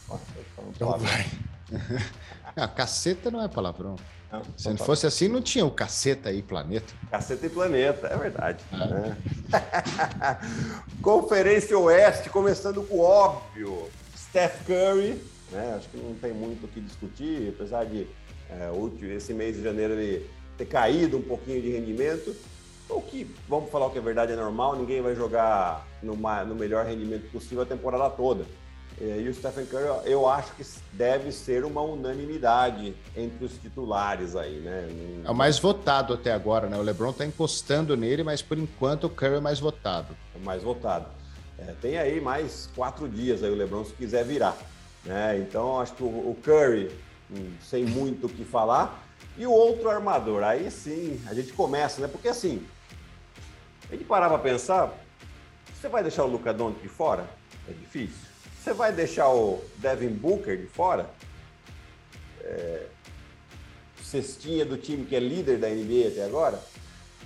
Então 0.70 0.98
vai. 0.98 1.30
ah, 2.56 2.68
caceta 2.68 3.30
não 3.30 3.42
é 3.42 3.48
palavrão. 3.48 3.96
Não, 4.32 4.42
Se 4.58 4.70
não 4.70 4.78
fosse 4.78 5.06
assim, 5.06 5.28
não 5.28 5.42
tinha 5.42 5.66
o 5.66 5.72
caceta 5.72 6.30
aí, 6.30 6.42
planeta. 6.42 6.94
Caceta 7.10 7.46
e 7.46 7.50
planeta, 7.50 8.08
é 8.08 8.18
verdade. 8.18 8.64
Né? 8.72 9.18
Conferência 11.02 11.78
Oeste, 11.78 12.30
começando 12.30 12.82
com 12.84 12.96
o 12.96 13.02
óbvio. 13.02 13.90
Steph 14.16 14.66
Curry, 14.66 15.22
né? 15.52 15.76
Acho 15.78 15.90
que 15.90 15.98
não 15.98 16.16
tem 16.16 16.34
muito 16.34 16.66
o 16.66 16.68
que 16.70 16.80
discutir, 16.80 17.54
apesar 17.54 17.86
de 17.86 18.08
é, 18.50 19.16
esse 19.16 19.34
mês 19.34 19.58
de 19.58 19.64
janeiro 19.64 19.94
ele 19.94 20.30
ter 20.58 20.66
caído 20.66 21.18
um 21.18 21.22
pouquinho 21.22 21.62
de 21.62 21.70
rendimento. 21.70 22.34
O 22.92 23.02
que, 23.02 23.30
vamos 23.48 23.72
falar 23.72 23.88
o 23.88 23.90
que 23.90 23.98
é 23.98 24.02
verdade, 24.02 24.34
é 24.34 24.36
normal, 24.36 24.76
ninguém 24.76 25.02
vai 25.02 25.16
jogar 25.16 25.88
numa, 26.04 26.44
no 26.44 26.56
melhor 26.56 26.86
rendimento 26.86 27.32
possível 27.32 27.64
a 27.64 27.66
temporada 27.66 28.10
toda. 28.10 28.46
E 29.00 29.28
o 29.28 29.34
Stephen 29.34 29.66
Curry, 29.66 30.12
eu 30.12 30.28
acho 30.30 30.54
que 30.54 30.64
deve 30.94 31.32
ser 31.32 31.66
uma 31.66 31.82
unanimidade 31.82 32.94
entre 33.18 33.46
os 33.46 33.54
titulares 33.54 34.36
aí, 34.36 34.60
né? 34.60 34.88
É 35.26 35.32
o 35.32 35.34
mais 35.34 35.58
votado 35.58 36.14
até 36.14 36.32
agora, 36.32 36.68
né? 36.68 36.78
O 36.78 36.84
LeBron 36.84 37.12
tá 37.12 37.26
encostando 37.26 37.98
nele, 37.98 38.24
mas 38.24 38.44
por 38.44 38.60
enquanto 38.60 39.06
o 39.06 39.10
Curry 39.10 39.36
é 39.36 39.40
mais 39.40 39.60
votado. 39.60 40.16
É 40.36 40.46
mais 40.46 40.62
votado. 40.62 41.08
É, 41.58 41.74
tem 41.82 41.98
aí 41.98 42.22
mais 42.22 42.70
quatro 42.76 43.10
dias 43.10 43.44
aí 43.44 43.50
o 43.50 43.56
LeBron 43.56 43.84
se 43.86 43.94
quiser 43.94 44.24
virar, 44.24 44.56
né? 45.04 45.38
Então 45.40 45.80
acho 45.80 45.94
que 45.94 46.04
o, 46.04 46.38
Curry, 46.44 46.92
hum, 47.32 47.54
sem 47.60 47.86
muito 47.86 48.28
o 48.28 48.30
que 48.30 48.44
falar, 48.44 49.04
e 49.36 49.48
o 49.48 49.52
outro 49.52 49.90
armador, 49.90 50.44
aí 50.44 50.70
sim, 50.70 51.20
a 51.28 51.34
gente 51.34 51.54
começa, 51.54 52.02
né? 52.02 52.08
Porque 52.08 52.28
assim, 52.28 52.64
a 53.92 53.96
gente 53.96 54.06
parar 54.06 54.30
para 54.30 54.40
pensar, 54.40 54.94
você 55.76 55.90
vai 55.90 56.02
deixar 56.02 56.24
o 56.24 56.28
Luca 56.28 56.54
Doncic 56.54 56.82
de 56.82 56.88
fora? 56.88 57.26
É 57.68 57.74
difícil. 57.74 58.30
Você 58.58 58.74
vai 58.74 58.94
deixar 58.94 59.28
o 59.30 59.62
Devin 59.78 60.10
Booker 60.10 60.58
de 60.58 60.68
fora? 60.68 61.10
É... 62.42 62.86
Cestinha 64.02 64.66
do 64.66 64.78
time 64.78 65.06
que 65.06 65.16
é 65.16 65.20
líder 65.20 65.58
da 65.58 65.68
NBA 65.68 66.08
até 66.08 66.24
agora? 66.24 66.60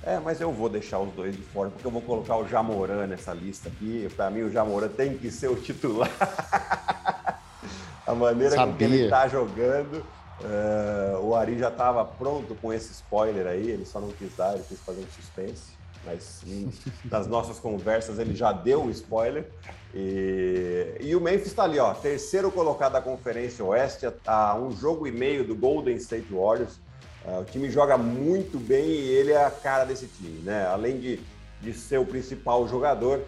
É, 0.04 0.20
mas 0.20 0.42
eu 0.42 0.52
vou 0.52 0.68
deixar 0.68 1.00
os 1.00 1.14
dois 1.14 1.36
de 1.36 1.42
fora, 1.42 1.70
porque 1.70 1.86
eu 1.86 1.92
vou 1.92 2.02
colocar 2.02 2.36
o 2.38 2.48
Jamoran 2.48 3.08
nessa 3.08 3.34
lista 3.34 3.70
aqui. 3.70 4.08
Para 4.16 4.30
mim, 4.30 4.42
o 4.42 4.52
Jamoran 4.52 4.90
tem 4.90 5.18
que 5.18 5.30
ser 5.32 5.50
o 5.50 5.56
titular. 5.56 6.10
a 8.06 8.16
maneira 8.16 8.56
Sabia. 8.56 8.72
com 8.72 8.78
que 8.78 8.84
ele 8.84 9.04
está 9.04 9.28
jogando. 9.28 10.06
Uh, 10.42 11.26
o 11.26 11.36
Ari 11.36 11.58
já 11.58 11.70
estava 11.70 12.04
pronto 12.04 12.56
com 12.56 12.74
esse 12.74 12.92
spoiler 12.92 13.48
aí, 13.48 13.70
ele 13.70 13.86
só 13.86 14.00
não 14.00 14.10
quis 14.10 14.36
dar, 14.36 14.54
ele 14.54 14.64
quis 14.68 14.80
fazer 14.82 15.02
um 15.02 15.08
suspense 15.08 15.75
mas 16.06 16.42
nas 17.06 17.28
nossas 17.28 17.60
conversas 17.60 18.20
ele 18.20 18.36
já 18.36 18.52
deu 18.52 18.84
o 18.84 18.92
spoiler. 18.92 19.50
E, 19.94 20.98
e 21.00 21.16
o 21.16 21.22
Memphis 21.22 21.48
está 21.48 21.64
ali, 21.64 21.80
ó, 21.80 21.94
terceiro 21.94 22.52
colocado 22.52 22.94
da 22.94 23.02
Conferência 23.02 23.64
Oeste, 23.64 24.08
a 24.26 24.56
um 24.56 24.76
jogo 24.76 25.08
e 25.08 25.12
meio 25.12 25.46
do 25.46 25.56
Golden 25.56 25.96
State 25.96 26.28
Warriors. 26.32 26.80
Uh, 27.26 27.40
o 27.42 27.46
time 27.46 27.72
joga 27.72 27.98
muito 27.98 28.60
bem 28.60 28.86
e 28.86 29.10
ele 29.10 29.32
é 29.32 29.44
a 29.44 29.50
cara 29.50 29.84
desse 29.84 30.06
time, 30.06 30.42
né? 30.42 30.68
Além 30.68 31.00
de, 31.00 31.20
de 31.60 31.74
ser 31.74 31.98
o 31.98 32.06
principal 32.06 32.68
jogador, 32.68 33.20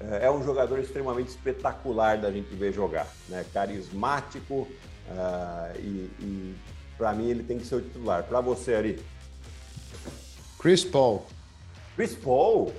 uh, 0.00 0.14
é 0.20 0.30
um 0.30 0.42
jogador 0.42 0.78
extremamente 0.78 1.28
espetacular 1.28 2.16
da 2.16 2.30
gente 2.30 2.54
ver 2.54 2.72
jogar, 2.72 3.06
né? 3.28 3.44
Carismático 3.52 4.54
uh, 4.54 5.78
e, 5.78 6.10
e 6.20 6.54
para 6.96 7.12
mim 7.12 7.28
ele 7.28 7.42
tem 7.42 7.58
que 7.58 7.66
ser 7.66 7.74
o 7.74 7.82
titular. 7.82 8.22
Para 8.22 8.40
você, 8.40 8.74
Ari? 8.74 9.04
Chris 10.58 10.84
Paul. 10.84 11.26
Chris 11.94 12.14
Paul 12.14 12.72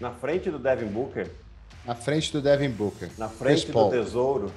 na 0.00 0.12
frente 0.12 0.50
do 0.50 0.58
Devin 0.58 0.86
Booker. 0.86 1.30
Na 1.84 1.94
frente 1.94 2.32
do 2.32 2.40
Devin 2.40 2.70
Booker. 2.70 3.10
Na 3.18 3.28
frente 3.28 3.70
do 3.70 3.90
Tesouro. 3.90 4.52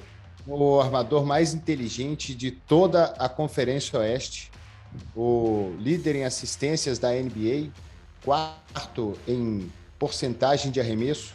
O 0.46 0.80
armador 0.80 1.24
mais 1.24 1.54
inteligente 1.54 2.34
de 2.34 2.50
toda 2.50 3.06
a 3.18 3.28
Conferência 3.28 3.98
Oeste. 3.98 4.50
O 5.16 5.74
líder 5.78 6.16
em 6.16 6.24
assistências 6.24 6.98
da 6.98 7.10
NBA. 7.12 7.70
Quarto 8.24 9.16
em 9.26 9.70
porcentagem 9.98 10.70
de 10.70 10.80
arremesso. 10.80 11.34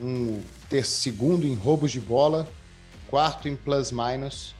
Um 0.00 0.40
ter 0.68 0.84
segundo 0.84 1.46
em 1.46 1.54
roubos 1.54 1.90
de 1.90 2.00
bola. 2.00 2.48
Quarto 3.08 3.48
em 3.48 3.56
plus-minus. 3.56 4.54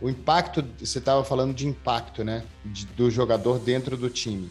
O 0.00 0.08
impacto, 0.08 0.64
você 0.78 0.98
estava 0.98 1.24
falando 1.24 1.54
de 1.54 1.66
impacto, 1.66 2.22
né? 2.22 2.44
De, 2.64 2.86
do 2.86 3.10
jogador 3.10 3.58
dentro 3.58 3.96
do 3.96 4.08
time 4.10 4.50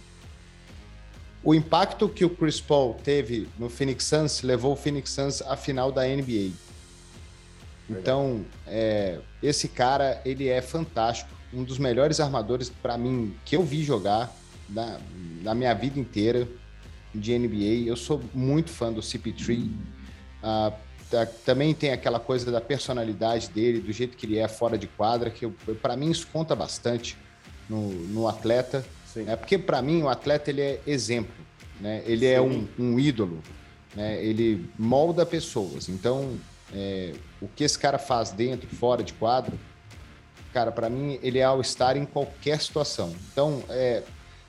o 1.46 1.54
impacto 1.54 2.10
que 2.10 2.26
o 2.26 2.30
Chris 2.30 2.60
Paul 2.60 2.96
teve 2.96 3.48
no 3.60 3.70
Phoenix 3.70 4.04
Suns 4.06 4.42
levou 4.42 4.74
o 4.74 4.76
Phoenix 4.76 5.12
Suns 5.12 5.44
à 5.44 5.56
final 5.56 5.92
da 5.92 6.02
NBA. 6.04 6.50
Então, 7.88 8.44
é, 8.66 9.20
esse 9.44 9.68
cara, 9.68 10.20
ele 10.26 10.50
é 10.50 10.60
fantástico. 10.60 11.30
Um 11.54 11.64
dos 11.64 11.78
melhores 11.78 12.20
armadores, 12.20 12.68
para 12.70 12.98
mim, 12.98 13.36
que 13.46 13.56
eu 13.56 13.64
vi 13.64 13.84
jogar 13.84 14.36
na, 14.68 15.00
na, 15.44 15.54
minha 15.54 15.72
vida 15.76 16.00
inteira 16.00 16.48
de 17.14 17.38
NBA. 17.38 17.88
Eu 17.88 17.96
sou 17.96 18.24
muito 18.34 18.72
fã 18.72 18.92
do 18.92 19.02
CP3. 19.02 19.70
Ah, 20.42 20.74
tá, 21.12 21.28
também 21.46 21.76
tem 21.76 21.92
aquela 21.92 22.20
coisa 22.20 22.52
da 22.52 22.60
personalidade 22.60 23.50
dele, 23.50 23.80
do 23.80 23.92
jeito 23.94 24.18
que 24.18 24.26
ele 24.26 24.40
é 24.40 24.48
fora 24.48 24.80
de 24.80 24.88
quadra, 24.88 25.30
que 25.30 25.48
para 25.80 25.96
mim 25.96 26.10
isso 26.10 26.28
conta 26.34 26.56
bastante 26.56 27.16
no, 27.70 27.92
no 27.92 28.28
atleta. 28.28 28.84
Sim. 29.16 29.26
É 29.30 29.36
porque 29.38 29.58
para 29.58 29.82
mim 29.82 30.04
o 30.04 30.10
atleta 30.10 30.50
ele 30.50 30.62
é 30.62 30.82
exemplo, 30.86 31.34
né? 31.80 32.04
Ele 32.06 32.26
é 32.26 32.32
Sim. 32.32 32.36
é 32.36 32.42
um, 32.42 32.68
um 32.78 33.00
ídolo, 33.00 33.42
né? 33.96 34.22
Ele 34.22 34.70
molda 34.78 35.26
pessoas. 35.26 35.88
Então, 35.88 36.38
é, 36.74 37.14
o 37.42 37.48
que 37.48 37.64
esse 37.64 37.80
cara 37.80 37.98
faz 37.98 38.32
dentro, 38.32 38.68
fora 38.68 39.02
de 39.02 39.14
quadro, 39.14 39.58
cara, 40.52 40.70
para 40.70 40.90
mim 40.90 41.18
ele 41.24 41.40
é 41.40 41.46
ao 41.46 41.62
estar 41.62 41.96
em 41.96 42.06
qualquer 42.06 42.60
situação. 42.60 43.16
Então, 43.32 43.64
é, 43.70 44.04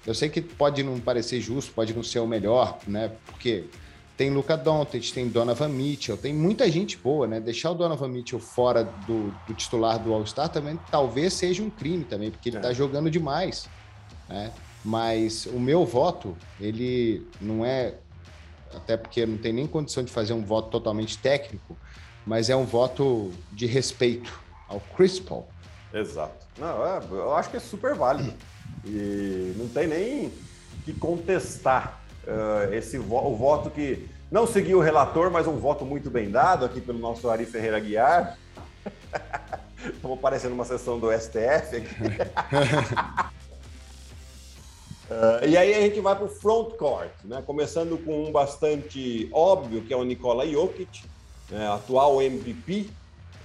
eu 0.05 0.15
sei 0.15 0.29
que 0.29 0.41
pode 0.41 0.83
não 0.83 0.99
parecer 0.99 1.41
justo, 1.41 1.73
pode 1.73 1.95
não 1.95 2.03
ser 2.03 2.19
o 2.19 2.27
melhor, 2.27 2.81
né? 2.89 3.13
Porque 3.27 3.67
tem 4.17 4.31
Luca 4.31 4.57
Doncic, 4.57 5.13
tem 5.13 5.29
Donovan 5.29 5.69
Mitchell, 5.69 6.17
tem 6.17 6.35
muita 6.35 6.69
gente 6.69 6.97
boa, 6.97 7.29
né? 7.29 7.39
Deixar 7.39 7.71
o 7.71 7.75
Donovan 7.75 8.09
Mitchell 8.09 8.41
fora 8.41 8.83
do, 8.83 9.33
do 9.47 9.55
titular 9.55 10.01
do 10.01 10.13
All-Star 10.13 10.49
também 10.49 10.77
talvez 10.91 11.35
seja 11.35 11.63
um 11.63 11.71
crime 11.71 12.03
também, 12.03 12.33
porque 12.33 12.49
ele 12.49 12.57
é. 12.57 12.61
tá 12.61 12.73
jogando 12.73 13.09
demais 13.09 13.69
né? 14.29 14.53
Mas 14.85 15.47
o 15.47 15.59
meu 15.59 15.85
voto, 15.85 16.37
ele 16.61 17.27
não 17.41 17.65
é, 17.65 17.95
até 18.75 18.97
porque 18.97 19.27
não 19.27 19.37
tem 19.37 19.53
nem 19.53 19.67
condição 19.67 20.05
de 20.05 20.13
fazer 20.13 20.33
um 20.33 20.45
voto 20.45 20.71
totalmente 20.71 21.19
técnico, 21.19 21.77
mas 22.25 22.49
é 22.51 22.57
um 22.57 22.65
voto 22.65 23.33
de 23.53 23.67
respeito 23.67 24.41
ao 24.69 24.81
Chris 24.97 25.19
Paul. 25.19 25.47
Exato. 25.93 26.47
Não, 26.59 26.87
é, 26.87 27.01
eu 27.11 27.35
acho 27.35 27.51
que 27.51 27.57
é 27.57 27.61
super 27.61 27.95
válido. 27.95 28.33
E 28.85 29.55
não 29.57 29.69
tem 29.69 29.87
nem 29.87 30.33
que 30.85 30.93
contestar 30.93 32.01
uh, 32.25 32.73
esse 32.73 32.99
vo 32.99 33.19
o 33.19 33.37
voto 33.37 33.71
que 33.71 34.09
não 34.31 34.47
seguiu 34.47 34.79
o 34.79 34.83
relator, 34.83 35.31
mas 35.31 35.47
um 35.47 35.57
voto 35.57 35.85
muito 35.85 36.11
bem 36.11 36.31
dado 36.31 36.65
aqui 36.65 36.81
pelo 36.81 36.99
nosso 36.99 37.29
Ari 37.29 37.47
Ferreira 37.47 37.81
Guiar. 37.81 38.39
Estamos 39.85 40.19
parecendo 40.23 40.55
uma 40.55 40.65
sessão 40.65 40.99
do 40.99 41.11
STF 41.13 41.77
aqui. 41.77 43.37
Uh, 45.11 45.49
e 45.49 45.57
aí 45.57 45.73
a 45.73 45.81
gente 45.81 46.01
vai 46.01 46.17
para 46.17 46.25
o 46.25 46.29
front 46.29 46.71
court, 46.77 47.11
né? 47.25 47.43
começando 47.47 47.97
com 48.05 48.25
um 48.25 48.33
bastante 48.33 49.29
óbvio, 49.33 49.83
que 49.83 49.95
é 49.95 49.97
o 49.97 50.03
Nikola 50.03 50.47
Jokic, 50.47 51.05
né? 51.49 51.69
atual 51.69 52.21
MVP, 52.21 52.91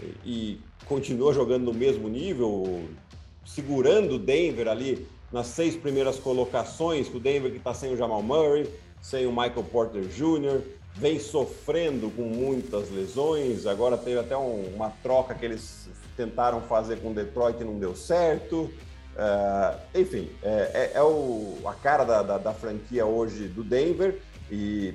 e, 0.01 0.05
e 0.25 0.61
continua 0.85 1.33
jogando 1.33 1.65
no 1.65 1.73
mesmo 1.73 2.09
nível, 2.09 2.83
segurando 3.45 4.15
o 4.15 4.19
Denver 4.19 4.67
ali 4.67 5.07
nas 5.31 5.47
seis 5.47 5.75
primeiras 5.75 6.17
colocações, 6.17 7.07
o 7.13 7.19
Denver 7.19 7.51
que 7.51 7.57
está 7.57 7.73
sem 7.73 7.93
o 7.93 7.97
Jamal 7.97 8.23
Murray, 8.23 8.67
sem 8.99 9.25
o 9.27 9.31
Michael 9.31 9.63
Porter 9.71 10.03
Jr., 10.03 10.61
vem 10.95 11.19
sofrendo 11.19 12.09
com 12.11 12.23
muitas 12.23 12.89
lesões. 12.91 13.65
Agora 13.65 13.97
teve 13.97 14.19
até 14.19 14.35
um, 14.35 14.65
uma 14.75 14.89
troca 15.01 15.33
que 15.33 15.45
eles 15.45 15.87
tentaram 16.17 16.61
fazer 16.61 16.99
com 17.01 17.13
Detroit 17.13 17.61
e 17.61 17.63
não 17.63 17.79
deu 17.79 17.95
certo. 17.95 18.69
Uh, 19.11 19.99
enfim, 19.99 20.31
é, 20.41 20.71
é, 20.73 20.91
é 20.95 21.03
o, 21.03 21.57
a 21.65 21.73
cara 21.73 22.05
da, 22.05 22.23
da, 22.23 22.37
da, 22.37 22.53
franquia 22.53 23.05
hoje 23.05 23.45
do 23.49 23.61
Denver 23.61 24.17
e 24.49 24.93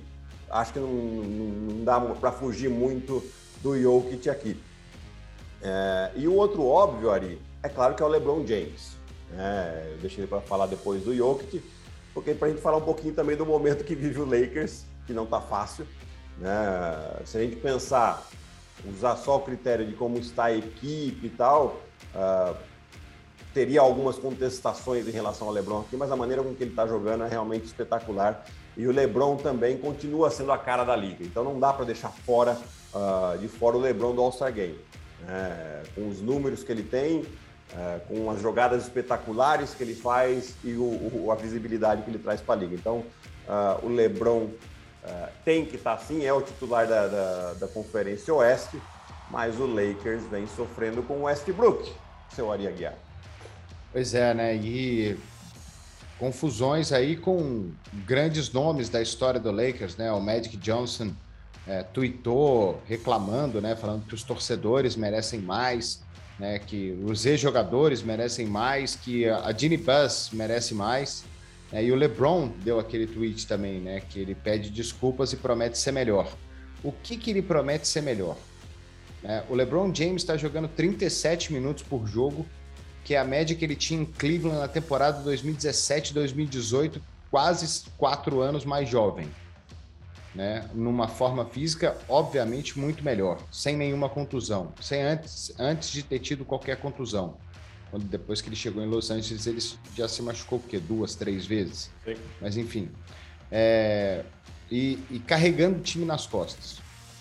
acho 0.50 0.72
que 0.72 0.79
não, 0.79 0.88
não, 0.88 1.85
dá 1.85 2.00
para 2.00 2.33
fugir 2.33 2.70
muito 2.70 3.22
do 3.62 3.81
Jokic 3.81 4.29
aqui. 4.31 4.61
É, 5.62 6.12
e 6.16 6.26
o 6.26 6.35
outro 6.35 6.64
óbvio, 6.64 7.11
Ari, 7.11 7.40
é 7.62 7.68
claro 7.68 7.94
que 7.94 8.02
é 8.02 8.07
o 8.07 8.09
LeBron 8.09 8.46
James. 8.46 8.96
É, 9.37 9.92
eu 9.92 9.98
deixei 9.98 10.26
para 10.26 10.40
falar 10.40 10.66
depois 10.66 11.02
do 11.02 11.14
Jokic, 11.14 11.62
porque 12.14 12.33
para 12.33 12.48
a 12.48 12.50
gente 12.50 12.62
falar 12.62 12.79
um 12.79 12.83
pouquinho 12.83 13.14
também 13.14 13.37
do 13.37 13.44
momento 13.44 13.85
que 13.85 13.94
vive 13.94 14.20
o 14.20 14.24
Lakers, 14.24 14.85
que 15.07 15.12
não 15.12 15.24
está 15.24 15.40
fácil. 15.40 15.87
Né? 16.38 16.50
Se 17.24 17.37
a 17.37 17.40
gente 17.40 17.57
pensar, 17.57 18.26
usar 18.88 19.16
só 19.16 19.37
o 19.37 19.40
critério 19.40 19.87
de 19.87 19.94
como 19.94 20.18
está 20.18 20.44
a 20.44 20.57
equipe 20.57 21.26
e 21.26 21.31
tal, 21.31 21.81
uh, 22.14 22.57
teria 23.57 23.81
algumas 23.81 24.19
contestações 24.19 25.09
em 25.09 25.11
relação 25.11 25.49
ao 25.49 25.55
LeBron 25.55 25.81
aqui, 25.81 25.97
mas 25.97 26.12
a 26.12 26.16
maneira 26.16 26.42
com 26.42 26.55
que 26.55 26.62
ele 26.62 26.73
está 26.73 26.87
jogando 26.87 27.25
é 27.25 27.27
realmente 27.27 27.64
espetacular. 27.64 28.45
E 28.77 28.87
o 28.87 28.92
LeBron 28.92 29.38
também 29.38 29.79
continua 29.79 30.31
sendo 30.31 30.53
a 30.53 30.59
cara 30.59 30.85
da 30.85 30.95
liga, 30.95 31.25
então 31.25 31.42
não 31.42 31.59
dá 31.59 31.73
para 31.73 31.87
deixar 31.87 32.11
fora 32.11 32.59
uh, 32.92 33.38
de 33.38 33.49
fora 33.49 33.79
o 33.79 33.81
LeBron 33.81 34.14
do 34.14 34.21
All-Star 34.21 34.53
Game. 34.53 34.79
É, 35.27 35.83
com 35.95 36.07
os 36.07 36.21
números 36.21 36.62
que 36.62 36.71
ele 36.71 36.83
tem, 36.83 37.25
é, 37.75 38.01
com 38.07 38.31
as 38.31 38.42
jogadas 38.42 38.83
espetaculares 38.83 39.75
que 39.75 39.83
ele 39.83 39.95
faz 39.95 40.55
e 40.62 40.75
o, 40.75 41.25
o, 41.25 41.33
a 41.33 41.35
visibilidade 41.35 42.03
que 42.03 42.11
ele 42.11 42.19
traz 42.19 42.42
para 42.42 42.57
a 42.57 42.59
liga. 42.59 42.75
Então, 42.75 42.99
uh, 43.49 43.87
o 43.87 43.88
LeBron 43.88 44.42
uh, 44.42 45.29
tem 45.47 45.64
que 45.64 45.77
estar 45.77 45.97
tá, 45.97 46.03
sim, 46.05 46.27
é 46.27 46.33
o 46.33 46.42
titular 46.42 46.87
da, 46.87 47.09
da, 47.09 47.53
da, 47.55 47.69
Conferência 47.69 48.35
Oeste, 48.35 48.79
mas 49.31 49.59
o 49.59 49.64
Lakers 49.64 50.25
vem 50.25 50.47
sofrendo 50.47 51.03
com 51.03 51.14
o 51.14 51.23
Westbrook, 51.23 51.90
seu 52.35 52.53
Ari 52.53 52.69
Aguiar. 52.69 53.06
Pois 53.96 54.12
é, 54.12 54.35
né? 54.35 54.54
E 54.54 55.16
confusões 56.18 56.92
aí 56.92 57.16
com 57.16 57.70
grandes 58.04 58.52
nomes 58.52 58.90
da 58.90 59.00
história 59.00 59.40
do 59.40 59.50
Lakers, 59.50 59.96
né? 59.96 60.12
O 60.12 60.20
Magic 60.20 60.54
Johnson 60.59 61.12
é, 61.66 61.82
tweetou 61.82 62.82
reclamando, 62.87 63.59
né? 63.59 63.74
Falando 63.74 64.04
que 64.04 64.14
os 64.14 64.22
torcedores 64.22 64.96
merecem 64.96 65.40
mais 65.40 66.04
né, 66.38 66.59
que 66.59 66.92
os 67.06 67.24
ex-jogadores 67.24 68.02
merecem 68.02 68.44
mais, 68.46 68.94
que 68.94 69.26
a 69.26 69.50
Ginny 69.50 69.78
Buzz 69.78 70.28
merece 70.30 70.74
mais. 70.74 71.24
Né, 71.72 71.82
e 71.87 71.90
o 71.90 71.94
LeBron 71.94 72.48
deu 72.62 72.78
aquele 72.78 73.06
tweet 73.06 73.46
também, 73.46 73.80
né, 73.80 74.00
que 74.00 74.18
ele 74.18 74.35
pede 74.35 74.68
desculpas 74.68 75.32
e 75.32 75.38
promete 75.38 75.78
ser 75.78 75.92
melhor. 75.92 76.30
O 76.85 76.92
que, 76.92 77.16
que 77.16 77.30
ele 77.30 77.40
promete 77.40 77.88
ser 77.88 78.02
melhor? 78.02 78.37
É, 79.24 79.42
o 79.48 79.54
LeBron 79.54 79.90
James 79.94 80.20
está 80.20 80.37
jogando 80.37 80.68
37 80.68 81.50
minutos 81.50 81.82
por 81.82 82.06
jogo, 82.06 82.44
que 83.07 83.14
é 83.14 83.19
a 83.19 83.25
média 83.25 83.55
que 83.55 83.64
ele 83.64 83.77
tinha 83.77 84.03
em 84.03 84.05
Cleveland 84.05 84.59
na 84.59 84.66
temporada 84.66 85.23
2017-2018, 85.31 87.01
quase 87.31 87.85
quatro 87.97 88.40
anos 88.40 88.64
mais 88.64 88.88
jovem 88.88 89.29
né, 90.35 90.69
numa 90.75 91.07
forma 91.07 91.47
física 91.47 91.97
obviamente 92.09 92.77
muito 92.77 93.05
melhor, 93.05 93.38
sem 93.53 93.77
nenhuma 93.77 94.09
contusão, 94.09 94.73
sem 94.81 95.03
antes, 95.03 95.55
antes 95.57 95.90
de 95.90 96.03
ter 96.03 96.19
tido 96.19 96.45
qualquer 96.45 96.79
contusão. 96.79 97.37
Quando 97.92 98.05
depois 98.05 98.42
que 98.42 98.49
ele 98.49 98.57
chegou 98.57 98.83
em 98.83 98.87
Los 98.87 99.09
Angeles, 99.09 99.47
ele 99.47 99.61
já 99.97 100.09
se 100.09 100.21
machucou 100.21 100.59
porque 100.59 100.79
duas, 100.79 101.14
três 101.14 101.47
vezes. 101.47 101.90
Sim. 102.05 102.16
Mas 102.40 102.57
enfim, 102.57 102.90
é, 103.53 104.25
e, 104.69 104.99
e, 105.09 105.21
carregando 105.21 105.79
o 105.79 105.81
time 105.81 106.05
nas 106.05 106.27
costas, 106.27 106.81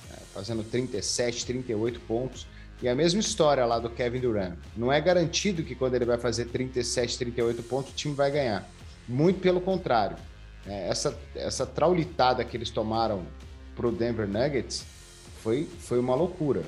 né, 0.09 0.17
fazendo 0.33 0.63
37, 0.63 1.45
38 1.45 1.99
pontos. 2.01 2.47
E 2.85 2.87
a 2.87 2.93
mesma 2.93 3.19
história 3.19 3.65
lá 3.65 3.79
do 3.79 3.89
Kevin 3.89 4.19
Durant. 4.19 4.53
Não 4.77 4.93
é 4.93 5.01
garantido 5.01 5.63
que 5.63 5.73
quando 5.73 5.95
ele 5.95 6.05
vai 6.05 6.19
fazer 6.19 6.45
37, 6.45 7.17
38 7.17 7.63
pontos, 7.63 7.91
o 7.91 7.95
time 7.95 8.13
vai 8.13 8.29
ganhar. 8.29 8.63
Muito 9.09 9.39
pelo 9.39 9.59
contrário 9.59 10.17
é, 10.67 10.87
essa, 10.87 11.19
essa 11.33 11.65
traulitada 11.65 12.45
que 12.45 12.55
eles 12.55 12.69
tomaram 12.69 13.25
para 13.75 13.87
o 13.87 13.91
Denver 13.91 14.27
Nuggets 14.27 14.85
foi, 15.41 15.67
foi 15.79 15.97
uma 15.97 16.13
loucura. 16.13 16.63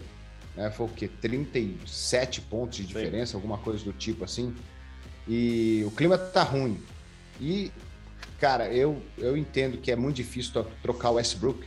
Né? 0.55 0.71
Foi 0.71 0.87
o 0.87 0.89
quê? 0.89 1.07
37 1.07 2.41
pontos 2.41 2.77
de 2.77 2.87
diferença, 2.87 3.33
Sim. 3.33 3.37
alguma 3.37 3.59
coisa 3.59 3.85
do 3.85 3.93
tipo 3.93 4.23
assim. 4.23 4.55
E 5.27 5.83
o 5.85 5.91
clima 5.91 6.17
tá 6.17 6.41
ruim. 6.41 6.81
E, 7.39 7.71
cara, 8.39 8.73
eu, 8.73 8.99
eu 9.19 9.37
entendo 9.37 9.77
que 9.77 9.91
é 9.91 9.95
muito 9.95 10.15
difícil 10.15 10.65
trocar 10.81 11.11
o 11.11 11.13
Westbrook, 11.13 11.63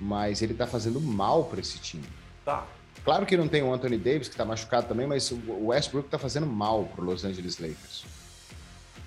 mas 0.00 0.42
ele 0.42 0.52
tá 0.52 0.66
fazendo 0.66 1.00
mal 1.00 1.44
para 1.44 1.60
esse 1.60 1.78
time. 1.78 2.02
Tá. 2.44 2.66
Claro 3.04 3.26
que 3.26 3.36
não 3.36 3.46
tem 3.46 3.62
o 3.62 3.72
Anthony 3.72 3.98
Davis, 3.98 4.28
que 4.28 4.36
tá 4.36 4.46
machucado 4.46 4.88
também, 4.88 5.06
mas 5.06 5.30
o 5.30 5.66
Westbrook 5.66 6.08
tá 6.08 6.18
fazendo 6.18 6.46
mal 6.46 6.84
pro 6.94 7.04
Los 7.04 7.22
Angeles 7.22 7.58
Lakers. 7.58 8.06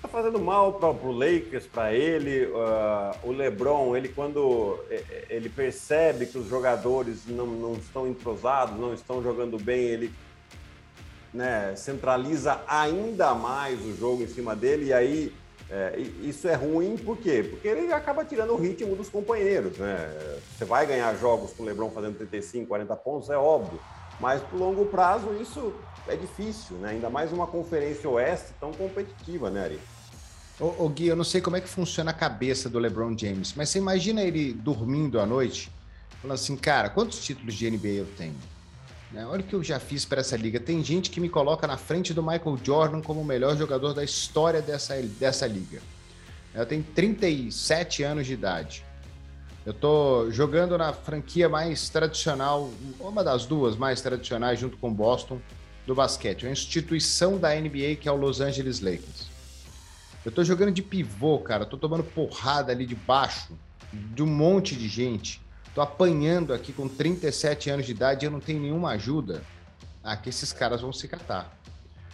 Tá 0.00 0.06
fazendo 0.06 0.38
mal 0.38 0.74
para 0.74 0.90
o 0.90 1.10
Lakers, 1.10 1.66
para 1.66 1.92
ele. 1.92 2.46
Uh, 2.46 3.28
o 3.28 3.32
LeBron, 3.32 3.96
ele 3.96 4.08
quando 4.08 4.78
ele 5.28 5.48
percebe 5.48 6.26
que 6.26 6.38
os 6.38 6.48
jogadores 6.48 7.26
não, 7.26 7.46
não 7.46 7.72
estão 7.72 8.06
entrosados, 8.06 8.78
não 8.78 8.94
estão 8.94 9.20
jogando 9.20 9.58
bem, 9.58 9.80
ele 9.80 10.14
né, 11.34 11.74
centraliza 11.74 12.60
ainda 12.68 13.34
mais 13.34 13.84
o 13.84 13.96
jogo 13.96 14.22
em 14.22 14.28
cima 14.28 14.54
dele. 14.54 14.86
E 14.86 14.92
aí 14.92 15.34
é, 15.70 15.98
isso 16.22 16.48
é 16.48 16.54
ruim, 16.54 16.96
por 16.96 17.18
quê? 17.18 17.46
Porque 17.48 17.68
ele 17.68 17.92
acaba 17.92 18.24
tirando 18.24 18.52
o 18.52 18.56
ritmo 18.56 18.96
dos 18.96 19.08
companheiros. 19.08 19.76
Né? 19.76 20.38
Você 20.56 20.64
vai 20.64 20.86
ganhar 20.86 21.14
jogos 21.16 21.52
com 21.52 21.62
o 21.62 21.66
LeBron 21.66 21.90
fazendo 21.90 22.16
35, 22.16 22.66
40 22.66 22.96
pontos, 22.96 23.28
é 23.28 23.36
óbvio. 23.36 23.78
Mas 24.18 24.40
por 24.42 24.58
longo 24.58 24.86
prazo 24.86 25.28
isso 25.40 25.72
é 26.08 26.16
difícil, 26.16 26.76
né? 26.78 26.90
Ainda 26.90 27.08
mais 27.08 27.32
uma 27.32 27.46
conferência 27.46 28.08
oeste 28.08 28.48
tão 28.58 28.72
competitiva, 28.72 29.50
né, 29.50 29.64
Ari? 29.64 29.80
Ô, 30.58 30.84
ô, 30.84 30.88
Gui, 30.88 31.06
eu 31.06 31.14
não 31.14 31.22
sei 31.22 31.40
como 31.40 31.56
é 31.56 31.60
que 31.60 31.68
funciona 31.68 32.10
a 32.10 32.14
cabeça 32.14 32.68
do 32.68 32.80
LeBron 32.80 33.16
James, 33.16 33.54
mas 33.54 33.68
você 33.68 33.78
imagina 33.78 34.22
ele 34.22 34.52
dormindo 34.52 35.20
à 35.20 35.26
noite, 35.26 35.70
falando 36.20 36.34
assim, 36.34 36.56
cara, 36.56 36.88
quantos 36.88 37.24
títulos 37.24 37.54
de 37.54 37.70
NBA 37.70 37.88
eu 37.88 38.06
tenho? 38.16 38.34
Né? 39.12 39.26
Olha 39.26 39.40
o 39.40 39.44
que 39.44 39.54
eu 39.54 39.64
já 39.64 39.78
fiz 39.80 40.04
para 40.04 40.20
essa 40.20 40.36
liga. 40.36 40.60
Tem 40.60 40.82
gente 40.84 41.10
que 41.10 41.20
me 41.20 41.28
coloca 41.28 41.66
na 41.66 41.76
frente 41.76 42.12
do 42.12 42.22
Michael 42.22 42.58
Jordan 42.62 43.00
como 43.00 43.20
o 43.20 43.24
melhor 43.24 43.56
jogador 43.56 43.94
da 43.94 44.04
história 44.04 44.60
dessa, 44.60 45.00
dessa 45.02 45.46
liga. 45.46 45.80
Eu 46.54 46.66
tenho 46.66 46.82
37 46.82 48.02
anos 48.02 48.26
de 48.26 48.32
idade. 48.32 48.84
Eu 49.64 49.74
tô 49.74 50.30
jogando 50.30 50.78
na 50.78 50.92
franquia 50.92 51.48
mais 51.48 51.88
tradicional, 51.88 52.70
uma 52.98 53.22
das 53.22 53.44
duas 53.44 53.76
mais 53.76 54.00
tradicionais, 54.00 54.58
junto 54.58 54.76
com 54.78 54.92
Boston, 54.92 55.40
do 55.86 55.94
basquete. 55.94 56.44
Uma 56.46 56.52
instituição 56.52 57.38
da 57.38 57.54
NBA 57.54 57.96
que 58.00 58.08
é 58.08 58.12
o 58.12 58.16
Los 58.16 58.40
Angeles 58.40 58.80
Lakers. 58.80 59.28
Eu 60.24 60.32
tô 60.32 60.42
jogando 60.42 60.72
de 60.72 60.82
pivô, 60.82 61.38
cara. 61.38 61.64
Tô 61.64 61.76
tomando 61.76 62.02
porrada 62.02 62.72
ali 62.72 62.86
de 62.86 62.94
baixo 62.94 63.52
de 63.92 64.22
um 64.22 64.26
monte 64.26 64.74
de 64.74 64.88
gente. 64.88 65.40
Tô 65.74 65.80
apanhando 65.80 66.52
aqui 66.52 66.72
com 66.72 66.88
37 66.88 67.70
anos 67.70 67.86
de 67.86 67.92
idade 67.92 68.24
e 68.24 68.26
eu 68.26 68.30
não 68.30 68.40
tenho 68.40 68.60
nenhuma 68.60 68.90
ajuda. 68.90 69.42
Ah, 70.02 70.16
que 70.16 70.28
esses 70.28 70.52
caras 70.52 70.80
vão 70.80 70.92
se 70.92 71.06
catar. 71.06 71.56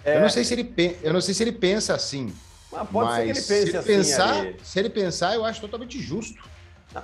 É... 0.04 0.16
Eu 0.16 0.20
não 0.20 0.28
sei 0.28 0.44
se 0.44 0.54
ele 0.54 0.98
eu 1.02 1.12
não 1.12 1.20
sei 1.20 1.34
se 1.34 1.42
ele 1.42 1.52
pensa 1.52 1.94
assim. 1.94 2.34
Mas 2.70 2.88
pode 2.88 3.08
mas 3.08 3.16
ser 3.16 3.22
que 3.22 3.30
ele 3.30 3.46
pense 3.46 3.46
se 3.46 3.68
ele 3.68 3.78
assim, 3.78 3.86
pensar, 3.86 4.34
Ari. 4.34 4.56
se 4.62 4.78
ele 4.78 4.90
pensar, 4.90 5.34
eu 5.34 5.44
acho 5.44 5.60
totalmente 5.60 6.00
justo. 6.00 6.42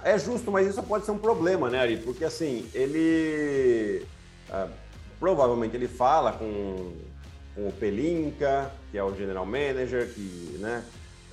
É 0.04 0.18
justo, 0.18 0.50
mas 0.50 0.68
isso 0.68 0.82
pode 0.82 1.04
ser 1.04 1.10
um 1.10 1.18
problema, 1.18 1.68
né, 1.68 1.80
Ari? 1.80 1.96
Porque 1.96 2.24
assim, 2.24 2.68
ele 2.74 4.06
ah, 4.50 4.68
provavelmente 5.18 5.76
ele 5.76 5.88
fala 5.88 6.32
com 6.32 6.92
com 7.54 7.68
o 7.68 7.72
Pelinka, 7.72 8.70
que 8.90 8.98
é 8.98 9.02
o 9.02 9.14
general 9.14 9.44
manager, 9.44 10.08
que, 10.12 10.56
né, 10.58 10.84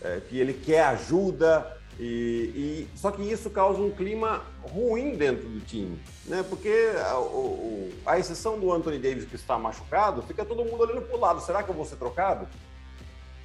é, 0.01 0.19
que 0.27 0.39
ele 0.39 0.53
quer 0.53 0.83
ajuda, 0.83 1.76
e, 1.99 2.85
e, 2.93 2.97
só 2.97 3.11
que 3.11 3.21
isso 3.21 3.49
causa 3.49 3.81
um 3.81 3.89
clima 3.89 4.43
ruim 4.61 5.15
dentro 5.15 5.47
do 5.47 5.59
time, 5.61 5.99
né? 6.25 6.45
Porque 6.47 6.91
a, 7.05 7.19
o, 7.19 7.91
a 8.05 8.19
exceção 8.19 8.59
do 8.59 8.71
Anthony 8.71 8.99
Davis 8.99 9.25
que 9.25 9.35
está 9.35 9.57
machucado, 9.57 10.21
fica 10.21 10.45
todo 10.45 10.63
mundo 10.63 10.81
olhando 10.81 11.01
para 11.01 11.15
o 11.15 11.19
lado. 11.19 11.41
Será 11.41 11.63
que 11.63 11.69
eu 11.69 11.75
vou 11.75 11.85
ser 11.85 11.95
trocado? 11.95 12.47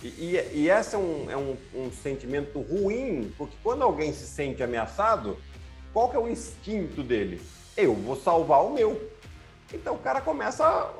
E, 0.02 0.08
e, 0.08 0.50
e 0.54 0.70
esse 0.70 0.94
é, 0.94 0.98
um, 0.98 1.30
é 1.30 1.36
um, 1.36 1.56
um, 1.74 1.90
sentimento 1.90 2.60
ruim, 2.60 3.32
porque 3.38 3.56
quando 3.62 3.82
alguém 3.82 4.12
se 4.12 4.26
sente 4.26 4.62
ameaçado, 4.62 5.38
qual 5.92 6.10
que 6.10 6.16
é 6.16 6.20
o 6.20 6.28
instinto 6.28 7.02
dele? 7.02 7.40
Eu 7.76 7.94
vou 7.94 8.16
salvar 8.16 8.64
o 8.64 8.74
meu. 8.74 9.10
Então 9.72 9.94
o 9.94 9.98
cara 9.98 10.20
começa 10.20 10.92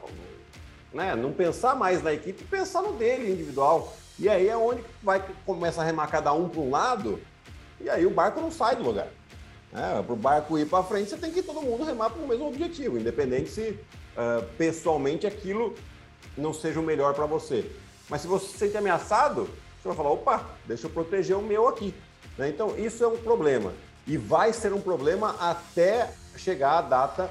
né? 0.92 1.14
Não 1.14 1.32
pensar 1.32 1.74
mais 1.74 2.02
na 2.02 2.12
equipe, 2.12 2.44
pensar 2.44 2.82
no 2.82 2.92
dele 2.92 3.32
individual. 3.32 3.92
E 4.18 4.28
aí 4.28 4.48
é 4.48 4.56
onde 4.56 4.84
vai 5.02 5.24
começa 5.46 5.80
a 5.80 5.84
remar 5.84 6.06
cada 6.08 6.32
um 6.32 6.48
para 6.48 6.60
um 6.60 6.70
lado, 6.70 7.20
e 7.82 7.90
aí 7.90 8.06
o 8.06 8.10
barco 8.10 8.40
não 8.40 8.50
sai 8.50 8.76
do 8.76 8.82
lugar. 8.82 9.08
É, 9.74 10.02
para 10.02 10.12
o 10.12 10.16
barco 10.16 10.58
ir 10.58 10.66
para 10.66 10.84
frente, 10.84 11.10
você 11.10 11.16
tem 11.16 11.32
que 11.32 11.42
todo 11.42 11.62
mundo 11.62 11.84
remar 11.84 12.10
para 12.10 12.22
o 12.22 12.28
mesmo 12.28 12.46
objetivo, 12.46 12.98
independente 12.98 13.50
se 13.50 13.70
uh, 13.70 14.44
pessoalmente 14.58 15.26
aquilo 15.26 15.74
não 16.36 16.52
seja 16.52 16.78
o 16.78 16.82
melhor 16.82 17.14
para 17.14 17.24
você. 17.24 17.70
Mas 18.08 18.20
se 18.20 18.26
você 18.26 18.46
se 18.46 18.58
sente 18.58 18.76
ameaçado, 18.76 19.48
você 19.80 19.88
vai 19.88 19.96
falar, 19.96 20.10
opa, 20.10 20.44
deixa 20.66 20.86
eu 20.86 20.90
proteger 20.90 21.36
o 21.36 21.42
meu 21.42 21.66
aqui. 21.68 21.94
Né? 22.36 22.50
Então, 22.50 22.76
isso 22.78 23.02
é 23.02 23.06
um 23.06 23.16
problema. 23.16 23.72
E 24.06 24.16
vai 24.16 24.52
ser 24.52 24.72
um 24.72 24.80
problema 24.80 25.34
até 25.40 26.12
chegar 26.36 26.78
a 26.78 26.82
data 26.82 27.30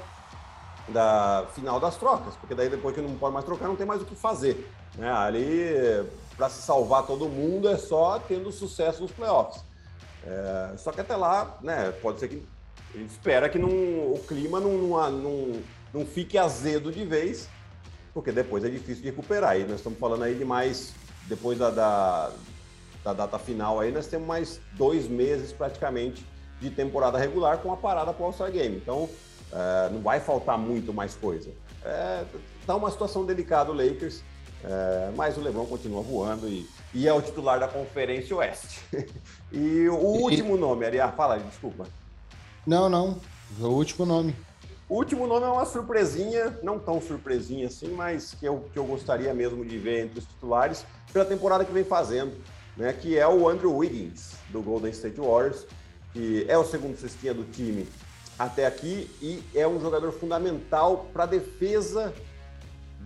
da 0.88 1.46
final 1.54 1.78
das 1.78 1.96
trocas, 1.96 2.34
porque 2.36 2.54
daí 2.54 2.68
depois 2.68 2.94
que 2.94 3.00
não 3.00 3.14
pode 3.16 3.32
mais 3.32 3.44
trocar, 3.44 3.68
não 3.68 3.76
tem 3.76 3.86
mais 3.86 4.02
o 4.02 4.04
que 4.04 4.16
fazer. 4.16 4.68
Né? 4.96 5.10
Ali, 5.10 6.04
para 6.36 6.48
se 6.48 6.62
salvar 6.62 7.06
todo 7.06 7.28
mundo, 7.28 7.68
é 7.68 7.76
só 7.76 8.18
tendo 8.18 8.50
sucesso 8.50 9.02
nos 9.02 9.12
playoffs. 9.12 9.62
É, 10.26 10.76
só 10.76 10.92
que 10.92 11.00
até 11.00 11.16
lá, 11.16 11.58
né, 11.62 11.92
pode 12.02 12.20
ser 12.20 12.28
que 12.28 12.42
ele 12.94 13.04
espera 13.04 13.48
que 13.48 13.58
não, 13.58 13.68
o 13.68 14.22
clima 14.26 14.60
não, 14.60 14.72
não, 14.78 15.10
não, 15.10 15.62
não 15.92 16.06
fique 16.06 16.36
azedo 16.36 16.92
de 16.92 17.04
vez, 17.04 17.48
porque 18.12 18.30
depois 18.30 18.64
é 18.64 18.68
difícil 18.68 19.02
de 19.02 19.10
recuperar. 19.10 19.58
E 19.58 19.64
nós 19.64 19.76
estamos 19.76 19.98
falando 19.98 20.24
aí 20.24 20.34
de 20.34 20.44
mais, 20.44 20.92
depois 21.26 21.58
da, 21.58 21.70
da, 21.70 22.32
da 23.02 23.12
data 23.12 23.38
final 23.38 23.80
aí, 23.80 23.90
nós 23.90 24.06
temos 24.06 24.26
mais 24.26 24.60
dois 24.74 25.08
meses 25.08 25.52
praticamente 25.52 26.26
de 26.60 26.70
temporada 26.70 27.18
regular 27.18 27.58
com 27.58 27.72
a 27.72 27.76
parada 27.76 28.12
para 28.12 28.22
o 28.22 28.26
All-Star 28.26 28.52
Game. 28.52 28.76
Então, 28.76 29.08
é, 29.52 29.90
não 29.90 30.00
vai 30.00 30.20
faltar 30.20 30.56
muito 30.56 30.92
mais 30.92 31.14
coisa. 31.14 31.50
É, 31.84 32.24
tá 32.66 32.76
uma 32.76 32.90
situação 32.90 33.24
delicada 33.24 33.72
o 33.72 33.74
Lakers, 33.74 34.22
é, 34.64 35.10
mas 35.16 35.36
o 35.36 35.40
LeBron 35.40 35.66
continua 35.66 36.02
voando 36.02 36.48
e, 36.48 36.68
e, 36.94 37.08
é 37.08 37.12
o 37.12 37.20
titular 37.20 37.58
da 37.58 37.66
Conferência 37.66 38.36
Oeste. 38.36 38.80
e 39.50 39.88
o 39.88 39.94
último 39.94 40.56
nome, 40.56 40.86
Ariá, 40.86 41.10
fala, 41.10 41.38
desculpa. 41.38 41.86
Não, 42.66 42.88
não, 42.88 43.20
o 43.60 43.66
último 43.66 44.06
nome. 44.06 44.36
O 44.88 44.96
último 44.96 45.26
nome 45.26 45.46
é 45.46 45.48
uma 45.48 45.64
surpresinha, 45.64 46.58
não 46.62 46.78
tão 46.78 47.00
surpresinha 47.00 47.66
assim, 47.66 47.88
mas 47.88 48.34
que 48.34 48.46
eu, 48.46 48.68
que 48.72 48.78
eu 48.78 48.84
gostaria 48.84 49.32
mesmo 49.32 49.64
de 49.64 49.78
ver 49.78 50.04
entre 50.04 50.18
os 50.18 50.26
titulares 50.26 50.84
pela 51.12 51.24
temporada 51.24 51.64
que 51.64 51.72
vem 51.72 51.84
fazendo, 51.84 52.32
né? 52.76 52.92
Que 52.92 53.18
é 53.18 53.26
o 53.26 53.48
Andrew 53.48 53.74
Wiggins, 53.74 54.34
do 54.50 54.60
Golden 54.60 54.90
State 54.90 55.18
Warriors, 55.18 55.66
que 56.12 56.44
é 56.46 56.58
o 56.58 56.64
segundo 56.64 56.96
cestinha 56.98 57.32
do 57.32 57.44
time 57.44 57.88
até 58.38 58.66
aqui 58.66 59.10
e 59.20 59.42
é 59.54 59.66
um 59.66 59.80
jogador 59.80 60.12
fundamental 60.12 61.06
para 61.12 61.24
a 61.24 61.26
defesa 61.26 62.12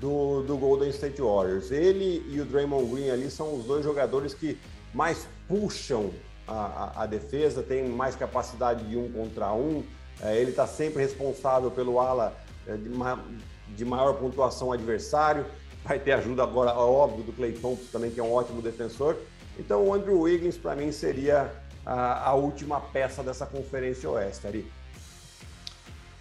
do, 0.00 0.42
do 0.42 0.56
Golden 0.56 0.90
State 0.90 1.20
Warriors. 1.20 1.70
Ele 1.70 2.24
e 2.28 2.40
o 2.40 2.44
Draymond 2.44 2.90
Green 2.90 3.10
ali 3.10 3.30
são 3.30 3.56
os 3.56 3.64
dois 3.64 3.84
jogadores 3.84 4.34
que 4.34 4.58
mais 4.92 5.26
puxam 5.48 6.10
a, 6.46 6.52
a, 6.54 7.02
a 7.02 7.06
defesa, 7.06 7.62
tem 7.62 7.88
mais 7.88 8.14
capacidade 8.14 8.84
de 8.84 8.96
um 8.96 9.10
contra 9.10 9.52
um. 9.52 9.82
É, 10.20 10.36
ele 10.36 10.50
está 10.50 10.66
sempre 10.66 11.02
responsável 11.02 11.70
pelo 11.70 12.00
ala 12.00 12.34
é, 12.66 12.76
de, 12.76 12.88
ma, 12.88 13.22
de, 13.68 13.84
maior 13.84 14.14
pontuação 14.14 14.72
adversário. 14.72 15.44
Vai 15.84 15.98
ter 15.98 16.12
ajuda 16.12 16.42
agora, 16.42 16.72
óbvio, 16.72 17.24
do 17.24 17.32
Clay 17.32 17.52
Thompson 17.52 17.86
também, 17.92 18.10
que 18.10 18.18
é 18.18 18.22
um 18.22 18.32
ótimo 18.32 18.62
defensor. 18.62 19.16
Então 19.58 19.84
o 19.84 19.94
Andrew 19.94 20.20
Wiggins, 20.20 20.56
para 20.56 20.74
mim, 20.74 20.90
seria 20.90 21.52
a, 21.84 22.30
a, 22.30 22.34
última 22.34 22.80
peça 22.80 23.22
dessa 23.22 23.46
Conferência 23.46 24.10
Oeste, 24.10 24.46
Ari. 24.46 24.72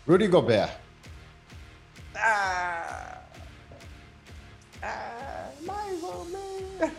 Rudy 0.07 0.27
Gobert. 0.27 0.77
Ah, 2.13 3.14
ah, 4.85 5.49
mais 5.61 6.03
ou 6.03 6.25
menos. 6.25 6.95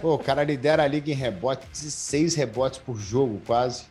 Pô, 0.00 0.14
o 0.14 0.18
cara 0.18 0.42
lidera 0.44 0.82
a 0.82 0.86
liga 0.86 1.10
em 1.10 1.14
rebotes, 1.14 1.68
16 1.72 2.34
rebotes 2.34 2.78
por 2.78 2.96
jogo, 2.96 3.40
quase. 3.46 3.84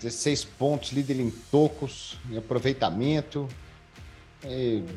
16 0.00 0.44
pontos, 0.44 0.92
líder 0.92 1.18
em 1.18 1.30
tocos, 1.30 2.18
em 2.30 2.36
aproveitamento. 2.36 3.48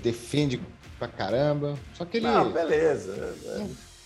defende 0.03 0.61
pra 0.99 1.07
caramba. 1.07 1.77
Só 1.93 2.05
que 2.05 2.17
ele. 2.17 2.27
Não, 2.27 2.51
beleza. 2.51 3.35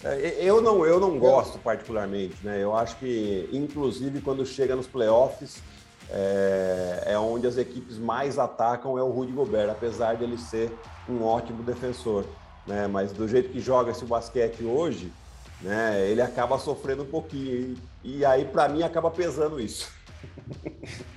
É, 0.04 0.38
eu 0.40 0.62
não, 0.62 0.86
eu 0.86 1.00
não 1.00 1.20
gosto 1.20 1.60
particularmente, 1.60 2.36
né? 2.44 2.62
Eu 2.62 2.76
acho 2.76 2.96
que, 2.98 3.48
inclusive, 3.52 4.22
quando 4.22 4.46
chega 4.46 4.76
nos 4.76 4.88
playoffs, 4.88 5.62
é, 6.10 7.04
é, 7.08 7.20
onde 7.20 7.48
as 7.48 7.58
equipes 7.58 7.98
mais 7.98 8.40
atacam 8.40 8.98
é 8.98 9.04
o 9.04 9.10
Rudy 9.10 9.32
Gobert, 9.32 9.70
apesar 9.70 10.18
dele 10.18 10.38
ser 10.38 10.72
um 11.08 11.24
ótimo 11.24 11.64
defensor. 11.64 12.26
Né? 12.72 12.88
Mas 12.88 13.12
do 13.12 13.28
jeito 13.28 13.50
que 13.50 13.60
joga 13.60 13.92
esse 13.92 14.06
basquete 14.06 14.64
hoje, 14.64 15.12
né, 15.60 16.10
ele 16.10 16.22
acaba 16.22 16.58
sofrendo 16.58 17.04
um 17.04 17.08
pouquinho. 17.08 17.78
E, 18.02 18.20
e 18.20 18.26
aí, 18.26 18.46
para 18.46 18.70
mim, 18.70 18.82
acaba 18.82 19.12
pesando 19.12 19.60
isso. 19.60 19.92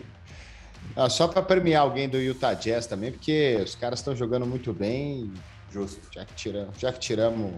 Ah, 0.96 1.10
só 1.10 1.26
para 1.26 1.42
premiar 1.42 1.82
alguém 1.82 2.08
do 2.08 2.18
Utah 2.18 2.54
Jazz 2.54 2.86
também, 2.86 3.10
porque 3.10 3.58
os 3.64 3.74
caras 3.74 3.98
estão 3.98 4.14
jogando 4.14 4.46
muito 4.46 4.72
bem. 4.72 5.34
Justo. 5.72 6.00
Já 6.12 6.24
que, 6.24 6.34
tiramos, 6.34 6.78
já 6.78 6.92
que 6.92 7.00
tiramos 7.00 7.52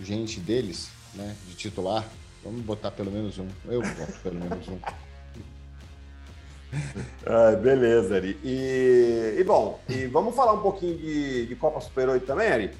gente 0.00 0.38
deles, 0.38 0.88
né, 1.12 1.34
de 1.48 1.56
titular, 1.56 2.06
vamos 2.44 2.60
botar 2.60 2.92
pelo 2.92 3.10
menos 3.10 3.36
um. 3.36 3.48
Eu 3.66 3.82
boto 3.82 4.12
pelo 4.22 4.36
menos 4.36 4.68
um. 4.68 4.78
Ah, 7.26 7.56
beleza, 7.56 8.14
Ari. 8.14 8.38
E, 8.44 9.34
e, 9.40 9.42
bom, 9.42 9.80
e 9.88 10.06
vamos 10.06 10.32
falar 10.36 10.52
um 10.52 10.62
pouquinho 10.62 10.96
de, 10.96 11.46
de 11.46 11.56
Copa 11.56 11.80
Super 11.80 12.10
8 12.10 12.24
também, 12.24 12.48
Ari? 12.48 12.70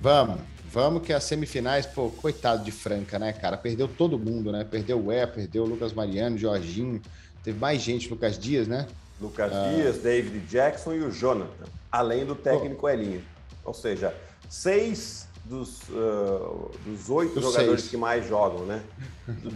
Vamos, 0.00 0.40
vamos 0.72 1.02
que 1.02 1.12
as 1.12 1.24
semifinais, 1.24 1.84
pô, 1.84 2.10
coitado 2.10 2.64
de 2.64 2.70
Franca, 2.70 3.18
né, 3.18 3.32
cara? 3.32 3.56
Perdeu 3.56 3.88
todo 3.88 4.18
mundo, 4.18 4.52
né? 4.52 4.64
Perdeu 4.64 5.04
o 5.04 5.12
E, 5.12 5.26
perdeu 5.26 5.64
o 5.64 5.66
Lucas 5.66 5.92
Mariano, 5.92 6.38
Jorginho, 6.38 7.00
teve 7.42 7.58
mais 7.58 7.82
gente, 7.82 8.08
Lucas 8.08 8.38
Dias, 8.38 8.68
né? 8.68 8.86
Lucas 9.20 9.52
ah. 9.52 9.72
Dias, 9.74 9.98
David 9.98 10.38
Jackson 10.46 10.94
e 10.94 11.00
o 11.00 11.10
Jonathan, 11.10 11.64
além 11.90 12.24
do 12.24 12.34
técnico 12.34 12.86
oh. 12.86 12.88
Elinho. 12.88 13.24
Ou 13.64 13.74
seja, 13.74 14.14
seis 14.48 15.26
dos, 15.44 15.82
uh, 15.88 16.70
dos 16.84 17.10
oito 17.10 17.40
jogadores 17.40 17.80
seis. 17.80 17.90
que 17.90 17.96
mais 17.96 18.26
jogam, 18.28 18.64
né? 18.64 18.82
Do, 19.26 19.52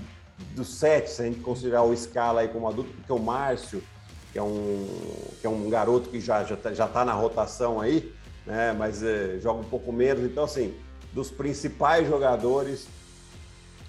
dos 0.57 0.75
sete, 0.75 1.11
se 1.11 1.23
a 1.23 1.27
gente 1.27 1.41
considerar 1.41 1.83
o 1.83 1.97
Scala 1.97 2.41
aí 2.41 2.49
como 2.49 2.67
adulto, 2.67 2.91
porque 2.91 3.13
o 3.13 3.19
Márcio, 3.19 3.83
que 4.33 4.39
é 4.39 4.43
um, 4.43 4.89
que 5.41 5.47
é 5.47 5.51
um 5.51 5.71
garoto 5.71 6.09
que 6.09 6.21
já 6.21 6.43
já 6.43 6.55
está 6.55 6.75
já 6.75 6.89
tá 6.89 7.05
na 7.05 7.13
rotação 7.13 7.81
aí, 7.81 8.13
né? 8.47 8.73
Mas 8.77 9.03
é, 9.03 9.39
joga 9.41 9.61
um 9.61 9.69
pouco 9.69 9.93
menos. 9.93 10.25
Então, 10.25 10.45
assim, 10.45 10.75
dos 11.13 11.31
principais 11.31 12.07
jogadores 12.09 12.87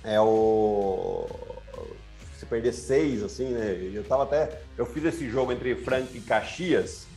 é 0.04 0.20
o 0.20 1.28
se 2.44 2.46
perder 2.46 2.74
seis, 2.74 3.24
assim, 3.24 3.50
né? 3.50 3.92
Eu 3.94 4.04
tava 4.04 4.24
até. 4.24 4.62
Eu 4.78 4.86
fiz 4.86 5.04
esse 5.06 5.30
jogo 5.30 5.52
entre 5.52 5.76
Frank 5.76 6.16
e 6.16 6.22
Caxias 6.22 7.08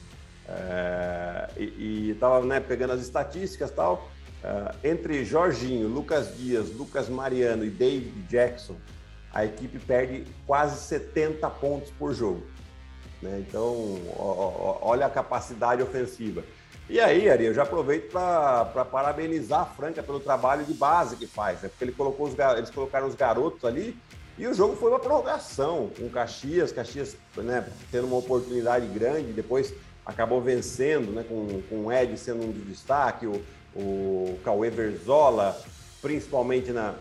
é, 0.49 1.49
e, 1.57 2.11
e 2.11 2.17
tava 2.21 2.45
né, 2.45 2.61
pegando 2.61 2.93
as 2.93 3.01
estatísticas 3.01 3.71
e 3.71 3.75
tal. 3.75 4.09
É, 4.43 4.91
entre 4.91 5.25
Jorginho, 5.25 5.89
Lucas 5.89 6.37
Dias, 6.37 6.71
Lucas 6.71 7.09
Mariano 7.09 7.65
e 7.65 7.71
David 7.71 8.23
Jackson, 8.29 8.77
a 9.33 9.45
equipe 9.45 9.79
perde 9.79 10.25
quase 10.47 10.81
70 10.87 11.49
pontos 11.51 11.91
por 11.99 12.15
jogo. 12.15 12.47
Né? 13.21 13.45
Então, 13.47 14.01
ó, 14.17 14.23
ó, 14.23 14.79
olha 14.83 15.07
a 15.07 15.11
capacidade 15.11 15.83
ofensiva. 15.83 16.45
E 16.89 17.01
aí, 17.01 17.29
Ari, 17.29 17.47
eu 17.47 17.55
já 17.55 17.65
aproveito 17.65 18.13
para 18.13 18.85
parabenizar 18.85 19.63
a 19.63 19.67
Franca 19.67 20.03
pelo 20.05 20.21
trabalho 20.21 20.65
de 20.65 20.73
base 20.73 21.17
que 21.17 21.27
faz, 21.27 21.61
né? 21.63 21.69
porque 21.69 21.83
ele 21.83 21.93
colocou 21.93 22.29
os, 22.29 22.39
eles 22.57 22.71
colocaram 22.71 23.09
os 23.09 23.17
garotos 23.17 23.65
ali 23.65 23.99
e 24.39 24.47
o 24.47 24.55
jogo 24.55 24.77
foi 24.77 24.91
uma 24.91 25.01
prorrogação 25.01 25.91
com 25.99 26.09
Caxias, 26.09 26.71
Caxias 26.71 27.17
né, 27.37 27.67
tendo 27.91 28.07
uma 28.07 28.19
oportunidade 28.19 28.87
grande, 28.87 29.33
depois 29.33 29.75
acabou 30.05 30.41
vencendo, 30.41 31.11
né, 31.11 31.25
com, 31.29 31.61
com 31.63 31.87
o 31.87 31.93
Ed 31.93 32.17
sendo 32.19 32.45
um 32.45 32.53
destaque, 32.53 33.27
o, 33.27 33.43
o 33.75 34.39
Cauê 34.45 34.71
Verzola, 34.71 35.59
principalmente 36.01 36.71
na, 36.71 36.95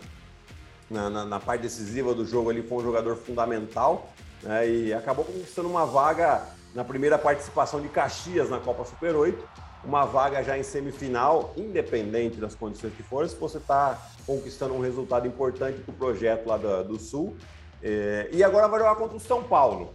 na, 0.90 1.10
na, 1.10 1.26
na, 1.26 1.40
parte 1.40 1.62
decisiva 1.62 2.16
do 2.16 2.26
jogo 2.26 2.50
ali, 2.50 2.64
foi 2.64 2.80
um 2.80 2.84
jogador 2.84 3.18
fundamental 3.18 4.10
né, 4.42 4.68
e 4.68 4.94
acabou 4.94 5.26
conquistando 5.26 5.70
uma 5.70 5.86
vaga 5.86 6.42
na 6.74 6.84
primeira 6.84 7.18
participação 7.18 7.82
de 7.82 7.90
Caxias 7.90 8.50
na 8.50 8.60
Copa 8.60 8.84
Super 8.86 9.16
8, 9.16 9.65
uma 9.86 10.06
vaga 10.06 10.44
já 10.44 10.58
em 10.58 10.64
semifinal, 10.64 11.54
independente 11.56 12.38
das 12.38 12.56
condições 12.56 12.94
que 12.94 13.04
for, 13.04 13.28
se 13.28 13.36
você 13.36 13.58
está 13.58 14.10
conquistando 14.26 14.74
um 14.74 14.80
resultado 14.80 15.28
importante 15.28 15.80
para 15.80 15.92
o 15.92 15.96
projeto 15.96 16.48
lá 16.48 16.58
do, 16.58 16.84
do 16.84 17.00
Sul. 17.00 17.36
É, 17.82 18.30
e 18.32 18.44
agora 18.44 18.68
vai 18.68 18.80
jogar 18.80 18.96
contra 18.96 19.16
o 19.16 19.20
São 19.20 19.44
Paulo, 19.44 19.94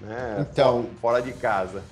né, 0.00 0.46
então, 0.50 0.82
fora, 0.82 0.94
fora 1.00 1.22
de 1.22 1.32
casa. 1.32 1.82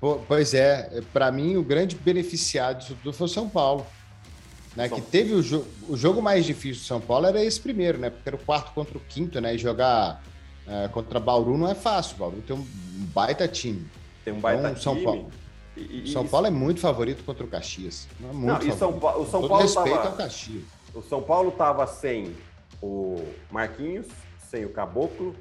Pois 0.00 0.54
é, 0.54 1.02
para 1.12 1.30
mim 1.32 1.56
o 1.56 1.62
grande 1.62 1.96
beneficiado 1.96 2.78
disso 2.78 2.96
tudo 3.02 3.12
foi 3.12 3.26
o 3.26 3.28
São 3.28 3.48
Paulo. 3.48 3.84
Né, 4.76 4.88
que 4.88 5.00
teve 5.00 5.34
o, 5.34 5.42
jo 5.42 5.66
o 5.88 5.96
jogo 5.96 6.22
mais 6.22 6.44
difícil 6.44 6.82
do 6.82 6.86
São 6.86 7.00
Paulo 7.00 7.26
era 7.26 7.42
esse 7.42 7.60
primeiro, 7.60 7.98
né? 7.98 8.10
Porque 8.10 8.28
era 8.28 8.36
o 8.36 8.38
quarto 8.38 8.70
contra 8.72 8.96
o 8.96 9.00
quinto, 9.00 9.40
né? 9.40 9.56
E 9.56 9.58
jogar 9.58 10.22
é, 10.68 10.86
contra 10.88 11.18
Bauru 11.18 11.58
não 11.58 11.68
é 11.68 11.74
fácil. 11.74 12.16
Bauru 12.16 12.40
tem 12.46 12.54
um 12.54 12.64
baita 13.12 13.48
time. 13.48 13.88
Tem 14.24 14.32
um 14.32 14.38
baita 14.38 14.68
então, 14.68 14.80
São 14.80 14.94
time. 14.94 15.04
Paulo. 15.04 15.30
E, 15.78 16.12
São 16.12 16.26
Paulo 16.26 16.46
é 16.46 16.50
muito 16.50 16.80
favorito 16.80 17.24
contra 17.24 17.44
o 17.44 17.48
Caxias. 17.48 18.08
É 18.22 18.32
muito 18.32 18.66
não, 18.66 18.74
e 18.74 18.76
São 18.76 18.90
o 18.90 19.26
São 19.26 19.48
Paulo 19.48 19.62
respeito 19.62 19.96
tava, 19.96 20.08
ao 20.08 20.16
Caxias. 20.16 20.64
O 20.94 21.02
São 21.02 21.22
Paulo 21.22 21.50
estava 21.50 21.86
sem 21.86 22.34
o 22.82 23.24
Marquinhos, 23.50 24.06
sem 24.50 24.64
o 24.64 24.70
Caboclo, 24.70 25.34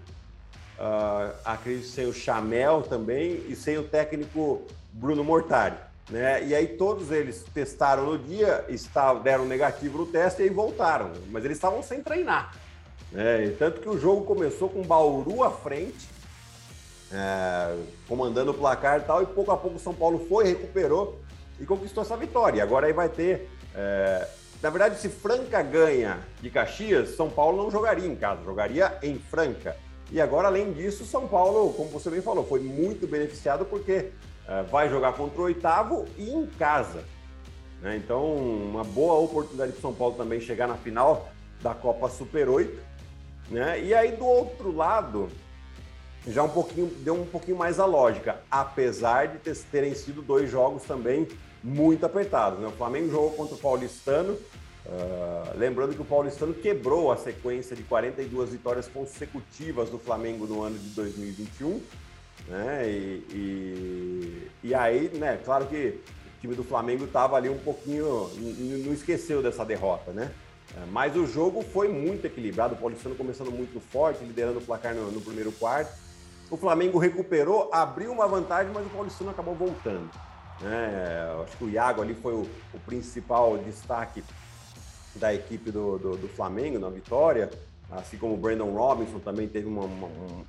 uh, 0.77 1.33
acredito 1.45 1.87
sem 1.87 2.05
o 2.05 2.13
Chamel 2.13 2.83
também 2.83 3.43
e 3.47 3.55
sem 3.55 3.77
o 3.77 3.83
técnico 3.83 4.61
Bruno 4.91 5.23
Mortari. 5.23 5.75
né? 6.09 6.45
E 6.45 6.55
aí 6.55 6.67
todos 6.67 7.11
eles 7.11 7.45
testaram 7.53 8.05
no 8.05 8.17
dia, 8.17 8.65
estavam, 8.69 9.21
deram 9.21 9.45
negativo 9.45 9.99
no 9.99 10.05
teste 10.05 10.41
e 10.41 10.45
aí 10.45 10.49
voltaram. 10.49 11.11
Mas 11.29 11.45
eles 11.45 11.57
estavam 11.57 11.81
sem 11.83 12.01
treinar. 12.01 12.53
Né? 13.11 13.53
Tanto 13.57 13.81
que 13.81 13.89
o 13.89 13.99
jogo 13.99 14.25
começou 14.25 14.69
com 14.69 14.81
Bauru 14.81 15.43
à 15.43 15.51
frente, 15.51 16.07
é, 17.11 17.77
comandando 18.07 18.51
o 18.51 18.53
placar 18.53 18.99
e 18.99 19.03
tal, 19.03 19.21
e 19.21 19.25
pouco 19.25 19.51
a 19.51 19.57
pouco 19.57 19.77
o 19.77 19.79
São 19.79 19.93
Paulo 19.93 20.25
foi, 20.27 20.45
recuperou 20.45 21.19
e 21.59 21.65
conquistou 21.65 22.03
essa 22.03 22.17
vitória. 22.17 22.59
E 22.59 22.61
agora 22.61 22.87
aí 22.87 22.93
vai 22.93 23.09
ter. 23.09 23.49
É, 23.73 24.27
na 24.61 24.69
verdade, 24.69 24.99
se 24.99 25.07
Franca 25.07 25.61
ganha 25.61 26.19
de 26.41 26.49
Caxias, 26.49 27.09
São 27.15 27.29
Paulo 27.29 27.63
não 27.63 27.71
jogaria 27.71 28.07
em 28.07 28.15
casa, 28.15 28.43
jogaria 28.43 28.97
em 29.03 29.19
Franca. 29.19 29.75
E 30.11 30.21
agora, 30.21 30.47
além 30.47 30.71
disso, 30.71 31.05
São 31.05 31.27
Paulo, 31.27 31.73
como 31.73 31.89
você 31.89 32.09
bem 32.09 32.21
falou, 32.21 32.45
foi 32.45 32.59
muito 32.59 33.05
beneficiado 33.05 33.65
porque 33.65 34.11
é, 34.47 34.63
vai 34.63 34.89
jogar 34.89 35.13
contra 35.13 35.41
o 35.41 35.43
oitavo 35.43 36.05
e 36.17 36.29
em 36.29 36.45
casa. 36.45 37.03
Né? 37.81 37.97
Então, 37.97 38.35
uma 38.35 38.83
boa 38.83 39.15
oportunidade 39.15 39.73
para 39.73 39.81
São 39.81 39.93
Paulo 39.93 40.15
também 40.15 40.39
chegar 40.39 40.67
na 40.67 40.75
final 40.75 41.29
da 41.61 41.75
Copa 41.75 42.09
Super 42.09 42.49
8. 42.49 42.79
Né? 43.49 43.83
E 43.83 43.93
aí, 43.93 44.13
do 44.13 44.25
outro 44.25 44.75
lado, 44.75 45.29
já 46.27 46.43
um 46.43 46.49
pouquinho 46.49 46.87
deu 46.99 47.15
um 47.15 47.25
pouquinho 47.25 47.57
mais 47.57 47.79
a 47.79 47.85
lógica, 47.85 48.41
apesar 48.51 49.27
de 49.27 49.39
terem 49.71 49.93
sido 49.93 50.21
dois 50.21 50.49
jogos 50.49 50.83
também 50.83 51.27
muito 51.63 52.05
apertados. 52.05 52.59
Né? 52.59 52.67
O 52.67 52.71
Flamengo 52.71 53.09
jogou 53.09 53.31
contra 53.31 53.55
o 53.55 53.57
Paulistano, 53.57 54.33
uh, 54.33 55.57
lembrando 55.57 55.95
que 55.95 56.01
o 56.01 56.05
Paulistano 56.05 56.53
quebrou 56.53 57.11
a 57.11 57.17
sequência 57.17 57.75
de 57.75 57.83
42 57.83 58.51
vitórias 58.51 58.87
consecutivas 58.87 59.89
do 59.89 59.97
Flamengo 59.97 60.45
no 60.45 60.61
ano 60.63 60.77
de 60.77 60.89
2021. 60.89 61.81
Né? 62.47 62.89
E, 62.89 63.23
e, 63.31 64.47
e 64.63 64.75
aí, 64.75 65.09
né, 65.13 65.39
claro 65.43 65.65
que 65.67 65.99
o 66.37 66.41
time 66.41 66.55
do 66.55 66.63
Flamengo 66.63 67.05
estava 67.05 67.35
ali 67.35 67.49
um 67.49 67.57
pouquinho, 67.57 68.29
não 68.85 68.93
esqueceu 68.93 69.41
dessa 69.41 69.65
derrota, 69.65 70.11
né? 70.11 70.31
É, 70.75 70.85
mas 70.91 71.15
o 71.15 71.25
jogo 71.25 71.61
foi 71.61 71.87
muito 71.87 72.25
equilibrado, 72.25 72.75
o 72.75 72.77
Paulistano 72.77 73.15
começando 73.15 73.51
muito 73.51 73.79
forte, 73.79 74.23
liderando 74.23 74.59
o 74.59 74.61
placar 74.61 74.93
no, 74.93 75.11
no 75.11 75.21
primeiro 75.21 75.51
quarto. 75.53 76.06
O 76.49 76.57
Flamengo 76.57 76.97
recuperou, 76.97 77.69
abriu 77.73 78.11
uma 78.11 78.27
vantagem, 78.27 78.71
mas 78.73 78.85
o 78.85 78.89
Paulistano 78.89 79.29
acabou 79.29 79.53
voltando. 79.53 80.09
Né? 80.61 81.41
Acho 81.43 81.57
que 81.57 81.63
o 81.65 81.69
Iago 81.69 82.01
ali 82.01 82.15
foi 82.15 82.33
o, 82.33 82.47
o 82.73 82.79
principal 82.85 83.57
destaque 83.57 84.23
da 85.15 85.33
equipe 85.33 85.71
do, 85.71 85.97
do, 85.97 86.17
do, 86.17 86.27
Flamengo 86.27 86.79
na 86.79 86.89
vitória, 86.89 87.49
assim 87.91 88.17
como 88.17 88.35
o 88.35 88.37
Brandon 88.37 88.71
Robinson 88.71 89.19
também 89.19 89.47
teve 89.47 89.67
uma, 89.67 89.83
uma, 89.83 90.07
um, 90.07 90.45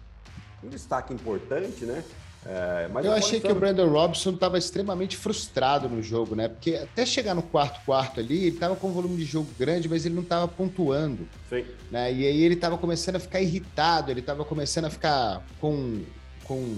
um 0.65 0.69
destaque 0.69 1.13
importante, 1.13 1.85
né? 1.85 2.05
É, 2.47 2.89
eu 3.05 3.13
achei 3.13 3.41
que 3.41 3.51
o 3.51 3.55
Brandon 3.55 3.89
Robson 3.89 4.31
estava 4.31 4.57
extremamente 4.57 5.17
frustrado 5.17 5.89
no 5.89 6.03
jogo, 6.03 6.35
né? 6.35 6.49
Porque 6.49 6.77
até 6.77 7.05
chegar 7.05 7.35
no 7.35 7.43
quarto 7.43 7.85
quarto 7.85 8.21
ali, 8.21 8.39
ele 8.39 8.55
estava 8.55 8.77
com 8.77 8.89
um 8.89 8.93
volume 8.93 9.17
de 9.17 9.25
jogo 9.25 9.49
grande, 9.59 9.89
mas 9.89 10.07
ele 10.07 10.15
não 10.15 10.23
estava 10.23 10.47
pontuando. 10.49 11.29
Sim. 11.49 11.65
Né? 11.91 12.13
E 12.13 12.27
aí 12.27 12.43
ele 12.43 12.55
estava 12.55 12.79
começando 12.79 13.17
a 13.17 13.21
ficar 13.21 13.41
irritado, 13.41 14.11
ele 14.11 14.21
estava 14.21 14.45
começando 14.45 14.87
a 14.87 14.91
ficar 14.91 15.45
com, 15.61 16.01
com 16.45 16.77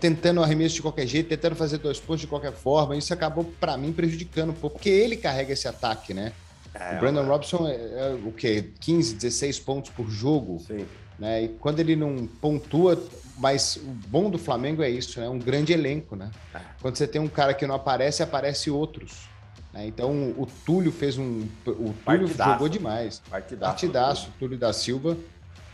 tentando 0.00 0.42
arremesso 0.42 0.76
de 0.76 0.82
qualquer 0.82 1.06
jeito, 1.06 1.28
tentando 1.28 1.54
fazer 1.54 1.78
dois 1.78 2.00
pontos 2.00 2.22
de 2.22 2.26
qualquer 2.26 2.52
forma. 2.52 2.96
Isso 2.96 3.12
acabou, 3.12 3.44
para 3.60 3.76
mim, 3.76 3.92
prejudicando 3.92 4.50
um 4.50 4.54
pouco, 4.54 4.76
porque 4.76 4.88
ele 4.88 5.16
carrega 5.16 5.52
esse 5.52 5.68
ataque, 5.68 6.14
né? 6.14 6.32
É, 6.72 6.96
o 6.96 7.00
Brandon 7.00 7.24
Robson 7.24 7.66
é, 7.66 7.74
é, 7.74 8.18
o 8.24 8.32
quê? 8.32 8.70
15, 8.80 9.16
16 9.16 9.58
pontos 9.58 9.90
por 9.90 10.08
jogo. 10.08 10.62
Sim. 10.66 10.86
Né? 11.18 11.44
E 11.44 11.48
quando 11.48 11.80
ele 11.80 11.94
não 11.94 12.26
pontua, 12.26 12.96
mas 13.40 13.76
o 13.76 13.90
bom 14.08 14.28
do 14.30 14.38
Flamengo 14.38 14.82
é 14.82 14.90
isso, 14.90 15.18
né? 15.18 15.28
Um 15.28 15.38
grande 15.38 15.72
elenco, 15.72 16.14
né? 16.14 16.30
É. 16.54 16.60
Quando 16.82 16.96
você 16.96 17.06
tem 17.06 17.20
um 17.20 17.28
cara 17.28 17.54
que 17.54 17.66
não 17.66 17.74
aparece, 17.74 18.22
aparece 18.22 18.70
outros. 18.70 19.28
Né? 19.72 19.86
Então 19.86 20.10
o 20.36 20.46
Túlio 20.66 20.92
fez 20.92 21.16
um. 21.16 21.48
O 21.64 21.72
Túlio 21.74 21.94
Partidaço. 22.04 22.50
jogou 22.52 22.68
demais. 22.68 23.22
Partidaço. 23.30 23.72
Partidaço, 23.72 24.30
Túlio 24.38 24.58
da 24.58 24.74
Silva. 24.74 25.16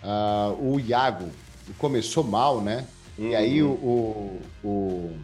Uh, 0.03 0.75
o 0.75 0.81
Iago 0.81 1.29
começou 1.77 2.23
mal, 2.23 2.61
né? 2.61 2.87
E 3.19 3.35
aí 3.35 3.63
o. 3.63 3.71
o, 3.71 4.41
o 4.63 5.19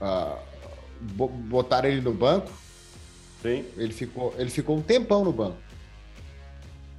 uh, 0.00 0.38
botaram 1.00 1.88
ele 1.88 2.00
no 2.00 2.14
banco. 2.14 2.52
Sim. 3.42 3.64
Ele 3.76 3.92
ficou, 3.92 4.32
ele 4.38 4.50
ficou 4.50 4.76
um 4.76 4.82
tempão 4.82 5.24
no 5.24 5.32
banco. 5.32 5.56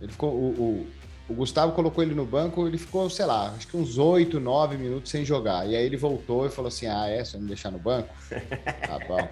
Ele 0.01 0.11
ficou. 0.11 0.33
O, 0.33 0.49
o, 0.49 0.87
o 1.27 1.33
Gustavo 1.33 1.71
colocou 1.71 2.03
ele 2.03 2.13
no 2.13 2.25
banco, 2.25 2.67
ele 2.67 2.77
ficou, 2.77 3.09
sei 3.09 3.25
lá, 3.25 3.53
acho 3.55 3.67
que 3.67 3.77
uns 3.77 3.97
8, 3.97 4.39
9 4.39 4.77
minutos 4.77 5.09
sem 5.09 5.23
jogar. 5.23 5.67
E 5.67 5.75
aí 5.75 5.85
ele 5.85 5.95
voltou 5.95 6.45
e 6.45 6.49
falou 6.49 6.67
assim: 6.67 6.87
Ah, 6.87 7.07
é? 7.07 7.23
Você 7.23 7.33
vai 7.33 7.41
me 7.41 7.47
deixar 7.47 7.71
no 7.71 7.79
banco? 7.79 8.09
Tá 8.87 8.99
bom. 9.07 9.29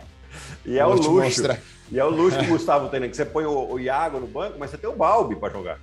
e 0.65 0.79
é 0.79 0.85
o 0.85 0.93
luxo. 0.93 1.11
Mostrar. 1.11 1.59
E 1.91 1.99
é 1.99 2.05
o 2.05 2.09
luxo 2.09 2.39
que 2.39 2.45
o 2.45 2.47
Gustavo 2.55 2.87
tem, 2.87 3.01
né? 3.01 3.09
Que 3.09 3.15
você 3.15 3.25
põe 3.25 3.45
o, 3.45 3.73
o 3.73 3.79
Iago 3.79 4.19
no 4.19 4.27
banco, 4.27 4.57
mas 4.57 4.71
você 4.71 4.77
tem 4.77 4.89
o 4.89 4.95
Balbi 4.95 5.35
para 5.35 5.51
jogar. 5.51 5.79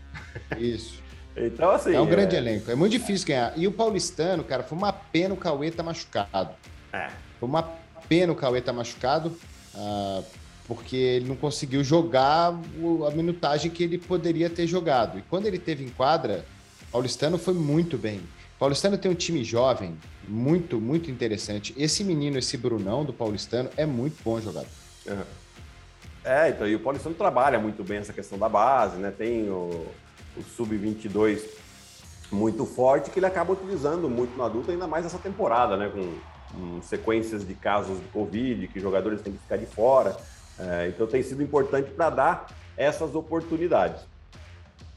Isso. 0.57 1.03
Então, 1.37 1.71
assim. 1.71 1.95
É 1.95 2.01
um 2.01 2.07
é... 2.07 2.11
grande 2.11 2.35
elenco. 2.35 2.71
É 2.71 2.75
muito 2.75 2.93
difícil 2.93 3.29
ganhar. 3.29 3.53
E 3.57 3.67
o 3.67 3.73
paulistano, 3.73 4.43
cara, 4.43 4.63
foi 4.63 4.77
uma 4.77 4.93
pena 4.93 5.35
o 5.35 5.37
Cauê 5.37 5.71
tá 5.71 5.83
machucado. 5.83 6.51
É. 6.93 7.09
Foi 7.39 7.49
uma 7.49 7.63
pena 8.09 8.33
o 8.33 8.37
Cauê 8.37 8.61
tá 8.61 8.73
machucado. 8.73 9.37
Uh, 9.75 10.25
porque 10.69 10.97
ele 10.97 11.27
não 11.27 11.35
conseguiu 11.35 11.83
jogar 11.83 12.49
a 12.49 13.11
minutagem 13.11 13.71
que 13.71 13.83
ele 13.83 13.97
poderia 13.97 14.51
ter 14.51 14.67
jogado. 14.67 15.19
E 15.19 15.23
quando 15.23 15.47
ele 15.47 15.59
teve 15.59 15.83
em 15.83 15.89
quadra, 15.89 16.45
Paulistano 16.93 17.39
foi 17.39 17.55
muito 17.55 17.97
bem. 17.97 18.21
Paulistano 18.59 18.99
tem 18.99 19.11
um 19.11 19.15
time 19.15 19.43
jovem, 19.43 19.97
muito, 20.29 20.79
muito 20.79 21.11
interessante. 21.11 21.75
Esse 21.77 22.05
menino, 22.05 22.39
esse 22.39 22.57
Brunão 22.59 23.03
do 23.03 23.15
Paulistano, 23.15 23.71
é 23.79 23.87
muito 23.87 24.23
bom 24.23 24.39
jogador. 24.41 24.69
É, 26.23 26.51
então, 26.51 26.69
e 26.69 26.75
o 26.75 26.81
Paulistano 26.81 27.15
trabalha 27.15 27.59
muito 27.59 27.83
bem 27.83 27.99
essa 27.99 28.13
questão 28.13 28.39
da 28.39 28.49
base, 28.49 28.97
né? 28.97 29.11
Tem 29.11 29.49
o, 29.49 29.87
o 30.37 30.43
Sub-22 30.43 31.41
muito 32.31 32.67
forte 32.67 33.11
que 33.11 33.19
ele 33.19 33.27
acaba 33.27 33.55
utilizando 33.55 34.11
muito 34.11 34.37
no 34.37 34.45
adulto, 34.45 34.71
ainda 34.71 34.87
mais 34.87 35.07
essa 35.07 35.19
temporada, 35.19 35.79
né? 35.79 35.89
Com, 35.89 36.19
com 36.53 36.83
sequências 36.83 37.47
de 37.47 37.55
casos 37.55 37.99
de 37.99 38.05
Covid, 38.09 38.69
que 38.69 38.79
jogadores 38.79 39.23
têm 39.23 39.33
que 39.33 39.39
ficar 39.39 39.57
de 39.57 39.65
fora. 39.65 40.15
É, 40.59 40.89
então 40.89 41.07
tem 41.07 41.23
sido 41.23 41.43
importante 41.43 41.91
para 41.91 42.11
dar 42.11 42.47
essas 42.77 43.15
oportunidades. 43.15 44.03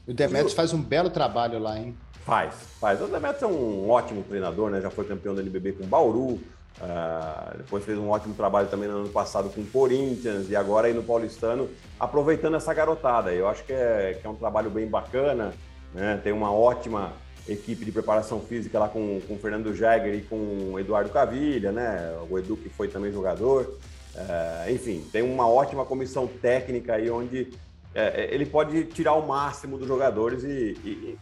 O 0.06 0.12
Demetrius 0.12 0.52
faz 0.52 0.72
um 0.72 0.82
belo 0.82 1.10
trabalho 1.10 1.58
lá, 1.58 1.78
hein? 1.78 1.96
Faz, 2.24 2.54
faz. 2.80 3.00
O 3.00 3.06
Demetrius 3.06 3.42
é 3.42 3.46
um 3.46 3.88
ótimo 3.88 4.22
treinador, 4.22 4.70
né? 4.70 4.80
Já 4.80 4.90
foi 4.90 5.04
campeão 5.04 5.34
da 5.34 5.42
NBB 5.42 5.72
com 5.72 5.86
Bauru, 5.86 6.34
uh, 6.34 7.56
depois 7.56 7.84
fez 7.84 7.98
um 7.98 8.08
ótimo 8.08 8.34
trabalho 8.34 8.68
também 8.68 8.88
no 8.88 8.98
ano 8.98 9.08
passado 9.08 9.48
com 9.50 9.60
o 9.60 9.66
Corinthians 9.66 10.48
e 10.48 10.56
agora 10.56 10.88
aí 10.88 10.94
no 10.94 11.02
Paulistano, 11.02 11.68
aproveitando 11.98 12.56
essa 12.56 12.72
garotada. 12.74 13.32
Eu 13.32 13.48
acho 13.48 13.64
que 13.64 13.72
é, 13.72 14.18
que 14.20 14.26
é 14.26 14.30
um 14.30 14.34
trabalho 14.34 14.70
bem 14.70 14.86
bacana, 14.86 15.52
né? 15.94 16.20
Tem 16.22 16.32
uma 16.32 16.52
ótima 16.52 17.12
equipe 17.48 17.84
de 17.84 17.90
preparação 17.90 18.40
física 18.40 18.78
lá 18.78 18.88
com, 18.88 19.20
com 19.26 19.34
o 19.34 19.38
Fernando 19.38 19.74
Jäger 19.74 20.14
e 20.14 20.22
com 20.22 20.72
o 20.72 20.78
Eduardo 20.78 21.10
Cavilha, 21.10 21.72
né? 21.72 22.16
O 22.30 22.38
Edu 22.38 22.56
que 22.56 22.68
foi 22.68 22.88
também 22.88 23.12
jogador. 23.12 23.78
É, 24.14 24.72
enfim, 24.72 25.04
tem 25.10 25.22
uma 25.22 25.48
ótima 25.48 25.84
comissão 25.84 26.26
técnica 26.26 26.94
aí 26.94 27.10
onde 27.10 27.52
é, 27.94 28.22
é 28.22 28.34
ele 28.34 28.44
pode 28.44 28.84
tirar 28.84 29.14
o 29.14 29.26
máximo 29.26 29.78
dos 29.78 29.88
jogadores 29.88 30.44
e, 30.44 30.76
e, 30.84 31.18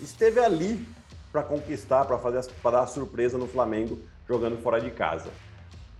e 0.00 0.04
esteve 0.04 0.40
ali 0.40 0.86
para 1.30 1.42
conquistar, 1.42 2.04
para 2.04 2.18
fazer 2.18 2.50
para 2.62 2.78
dar 2.78 2.82
a 2.84 2.86
surpresa 2.86 3.36
no 3.36 3.46
Flamengo 3.46 3.98
jogando 4.26 4.56
fora 4.62 4.80
de 4.80 4.90
casa. 4.90 5.28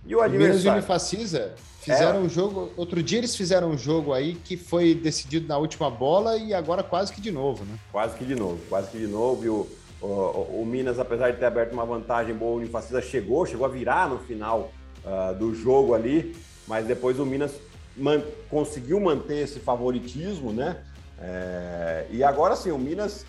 E 0.05 0.15
o 0.15 0.21
adversário? 0.21 0.81
O 0.81 0.85
Facisa 0.85 1.53
fizeram 1.81 2.19
é. 2.19 2.21
um 2.21 2.29
jogo. 2.29 2.71
Outro 2.77 3.03
dia 3.03 3.19
eles 3.19 3.35
fizeram 3.35 3.69
um 3.69 3.77
jogo 3.77 4.13
aí 4.13 4.35
que 4.35 4.55
foi 4.57 4.95
decidido 4.95 5.47
na 5.47 5.57
última 5.57 5.89
bola 5.89 6.37
e 6.37 6.53
agora 6.53 6.81
quase 6.81 7.13
que 7.13 7.21
de 7.21 7.31
novo, 7.31 7.65
né? 7.65 7.77
Quase 7.91 8.17
que 8.17 8.25
de 8.25 8.35
novo, 8.35 8.59
quase 8.69 8.89
que 8.89 8.97
de 8.97 9.07
novo. 9.07 9.45
E 9.45 9.49
o, 9.49 9.67
o, 10.01 10.61
o 10.61 10.65
Minas, 10.65 10.97
apesar 10.97 11.31
de 11.31 11.37
ter 11.37 11.45
aberto 11.45 11.73
uma 11.73 11.85
vantagem 11.85 12.33
boa, 12.33 12.53
o 12.53 12.55
Unifacisa 12.57 13.01
chegou, 13.01 13.45
chegou 13.45 13.65
a 13.65 13.69
virar 13.69 14.09
no 14.09 14.19
final 14.19 14.71
uh, 15.07 15.33
do 15.33 15.55
jogo 15.55 15.93
ali, 15.93 16.35
mas 16.67 16.85
depois 16.85 17.19
o 17.19 17.25
Minas 17.25 17.53
man 17.95 18.21
conseguiu 18.49 18.99
manter 18.99 19.43
esse 19.43 19.59
favoritismo, 19.59 20.51
né? 20.51 20.77
É, 21.19 22.05
e 22.11 22.23
agora 22.23 22.55
sim, 22.55 22.69
o 22.69 22.77
Minas 22.77 23.25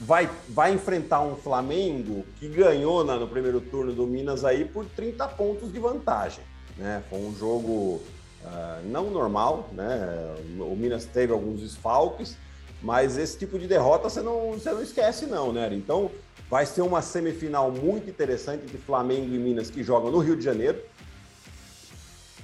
vai, 0.00 0.28
vai 0.48 0.72
enfrentar 0.72 1.20
um 1.20 1.36
Flamengo 1.36 2.24
que 2.38 2.48
ganhou 2.48 3.04
na, 3.04 3.16
no 3.16 3.28
primeiro 3.28 3.60
turno 3.60 3.92
do 3.92 4.06
Minas 4.06 4.44
aí 4.44 4.64
por 4.64 4.86
30 4.86 5.28
pontos 5.28 5.70
de 5.70 5.78
vantagem. 5.78 6.42
Né? 6.78 7.02
Foi 7.10 7.18
um 7.18 7.34
jogo 7.36 8.00
uh, 8.42 8.86
não 8.86 9.10
normal, 9.10 9.68
né? 9.72 10.34
O 10.60 10.74
Minas 10.74 11.04
teve 11.04 11.32
alguns 11.32 11.60
desfalques, 11.60 12.36
mas 12.82 13.18
esse 13.18 13.36
tipo 13.36 13.58
de 13.58 13.66
derrota 13.66 14.08
você 14.08 14.22
não, 14.22 14.52
você 14.52 14.70
não 14.72 14.82
esquece, 14.82 15.26
não, 15.26 15.52
né? 15.52 15.68
Então 15.72 16.10
vai 16.50 16.66
ser 16.66 16.82
uma 16.82 17.00
semifinal 17.00 17.70
muito 17.70 18.10
interessante 18.10 18.66
de 18.66 18.76
Flamengo 18.76 19.32
e 19.32 19.38
Minas 19.38 19.70
que 19.70 19.84
jogam 19.84 20.10
no 20.10 20.18
Rio 20.18 20.36
de 20.36 20.42
Janeiro. 20.42 20.82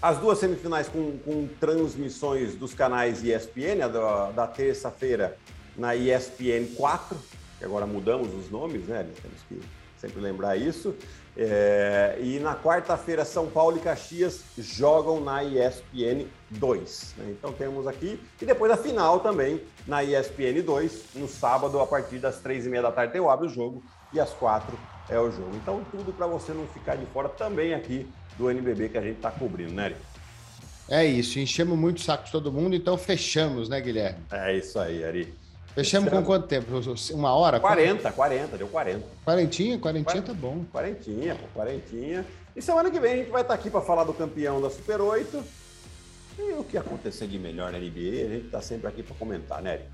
As 0.00 0.18
duas 0.18 0.38
semifinais 0.38 0.88
com, 0.88 1.18
com 1.18 1.48
transmissões 1.58 2.54
dos 2.54 2.72
canais 2.72 3.24
ESPN, 3.24 3.82
a 3.82 3.88
da, 3.88 4.30
da 4.30 4.46
terça-feira 4.46 5.36
na 5.76 5.96
ESPN 5.96 6.76
4, 6.76 7.18
que 7.58 7.64
agora 7.64 7.84
mudamos 7.84 8.32
os 8.32 8.48
nomes, 8.48 8.86
né? 8.86 9.04
Temos 9.20 9.42
que 9.48 9.60
sempre 9.98 10.20
lembrar 10.20 10.56
isso. 10.56 10.94
É, 11.36 12.16
e 12.20 12.38
na 12.38 12.54
quarta-feira, 12.54 13.24
São 13.24 13.48
Paulo 13.48 13.76
e 13.76 13.80
Caxias 13.80 14.44
jogam 14.56 15.20
na 15.20 15.42
ESPN 15.42 16.26
2. 16.50 17.14
Né? 17.18 17.34
Então 17.36 17.52
temos 17.52 17.86
aqui, 17.86 18.20
e 18.40 18.44
depois 18.44 18.70
a 18.70 18.76
final 18.76 19.20
também 19.20 19.60
na 19.86 20.04
ESPN 20.04 20.62
2, 20.64 21.14
no 21.16 21.26
sábado, 21.26 21.80
a 21.80 21.86
partir 21.86 22.18
das 22.18 22.38
três 22.38 22.66
e 22.66 22.68
meia 22.68 22.82
da 22.82 22.92
tarde, 22.92 23.18
eu 23.18 23.28
abro 23.28 23.46
o 23.46 23.50
jogo 23.50 23.82
e 24.12 24.20
às 24.20 24.30
quatro 24.30 24.78
é 25.08 25.18
o 25.18 25.30
jogo. 25.30 25.54
Então 25.56 25.84
tudo 25.90 26.12
para 26.12 26.26
você 26.26 26.52
não 26.52 26.66
ficar 26.66 26.96
de 26.96 27.06
fora 27.06 27.28
também 27.28 27.74
aqui 27.74 28.06
do 28.38 28.50
NBB 28.50 28.90
que 28.90 28.98
a 28.98 29.02
gente 29.02 29.16
está 29.16 29.30
cobrindo, 29.30 29.72
né, 29.72 29.86
Eric? 29.86 30.00
É 30.88 31.04
isso, 31.04 31.38
enchemos 31.38 31.76
muito 31.76 31.98
o 31.98 32.00
saco 32.00 32.24
de 32.24 32.30
todo 32.30 32.52
mundo, 32.52 32.76
então 32.76 32.96
fechamos, 32.96 33.68
né, 33.68 33.80
Guilherme? 33.80 34.18
É 34.30 34.56
isso 34.56 34.78
aí, 34.78 35.04
Ari. 35.04 35.34
Fechamos 35.74 36.08
com 36.10 36.22
quanto 36.22 36.46
tempo? 36.46 36.68
Uma 37.12 37.34
hora? 37.34 37.60
40, 37.60 38.10
40, 38.12 38.56
deu 38.56 38.68
40. 38.68 39.06
Quarentinha? 39.24 39.78
Quarentinha 39.78 40.22
tá 40.22 40.32
bom. 40.32 40.64
Quarentinha, 40.72 41.34
pô, 41.34 41.46
quarentinha. 41.54 42.24
E 42.54 42.62
semana 42.62 42.90
que 42.90 42.98
vem 42.98 43.12
a 43.12 43.16
gente 43.16 43.30
vai 43.30 43.42
estar 43.42 43.52
aqui 43.52 43.68
para 43.68 43.82
falar 43.82 44.04
do 44.04 44.14
campeão 44.14 44.60
da 44.60 44.70
Super 44.70 45.02
8 45.02 45.44
e 46.38 46.52
o 46.52 46.64
que 46.64 46.78
acontecer 46.78 47.26
de 47.26 47.38
melhor 47.38 47.72
na 47.72 47.78
NBA. 47.78 48.24
A 48.24 48.28
gente 48.28 48.48
tá 48.48 48.62
sempre 48.62 48.86
aqui 48.86 49.02
para 49.02 49.14
comentar, 49.16 49.60
né, 49.60 49.74
Eric? 49.74 49.88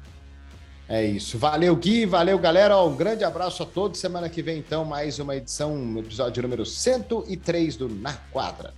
É 0.93 1.03
isso. 1.03 1.39
Valeu, 1.39 1.75
Gui. 1.75 2.05
Valeu, 2.05 2.39
galera. 2.39 2.79
Um 2.83 2.95
grande 2.95 3.25
abraço 3.25 3.63
a 3.63 3.67
todos. 3.67 3.99
Semana 3.99 4.29
que 4.29 4.43
vem, 4.43 4.59
então, 4.59 4.85
mais 4.85 5.19
uma 5.19 5.35
edição, 5.35 5.99
episódio 5.99 6.43
número 6.43 6.67
103 6.67 7.77
do 7.77 7.89
Na 7.89 8.13
Quadra. 8.31 8.75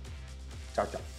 Tchau, 0.73 0.87
tchau. 0.89 1.14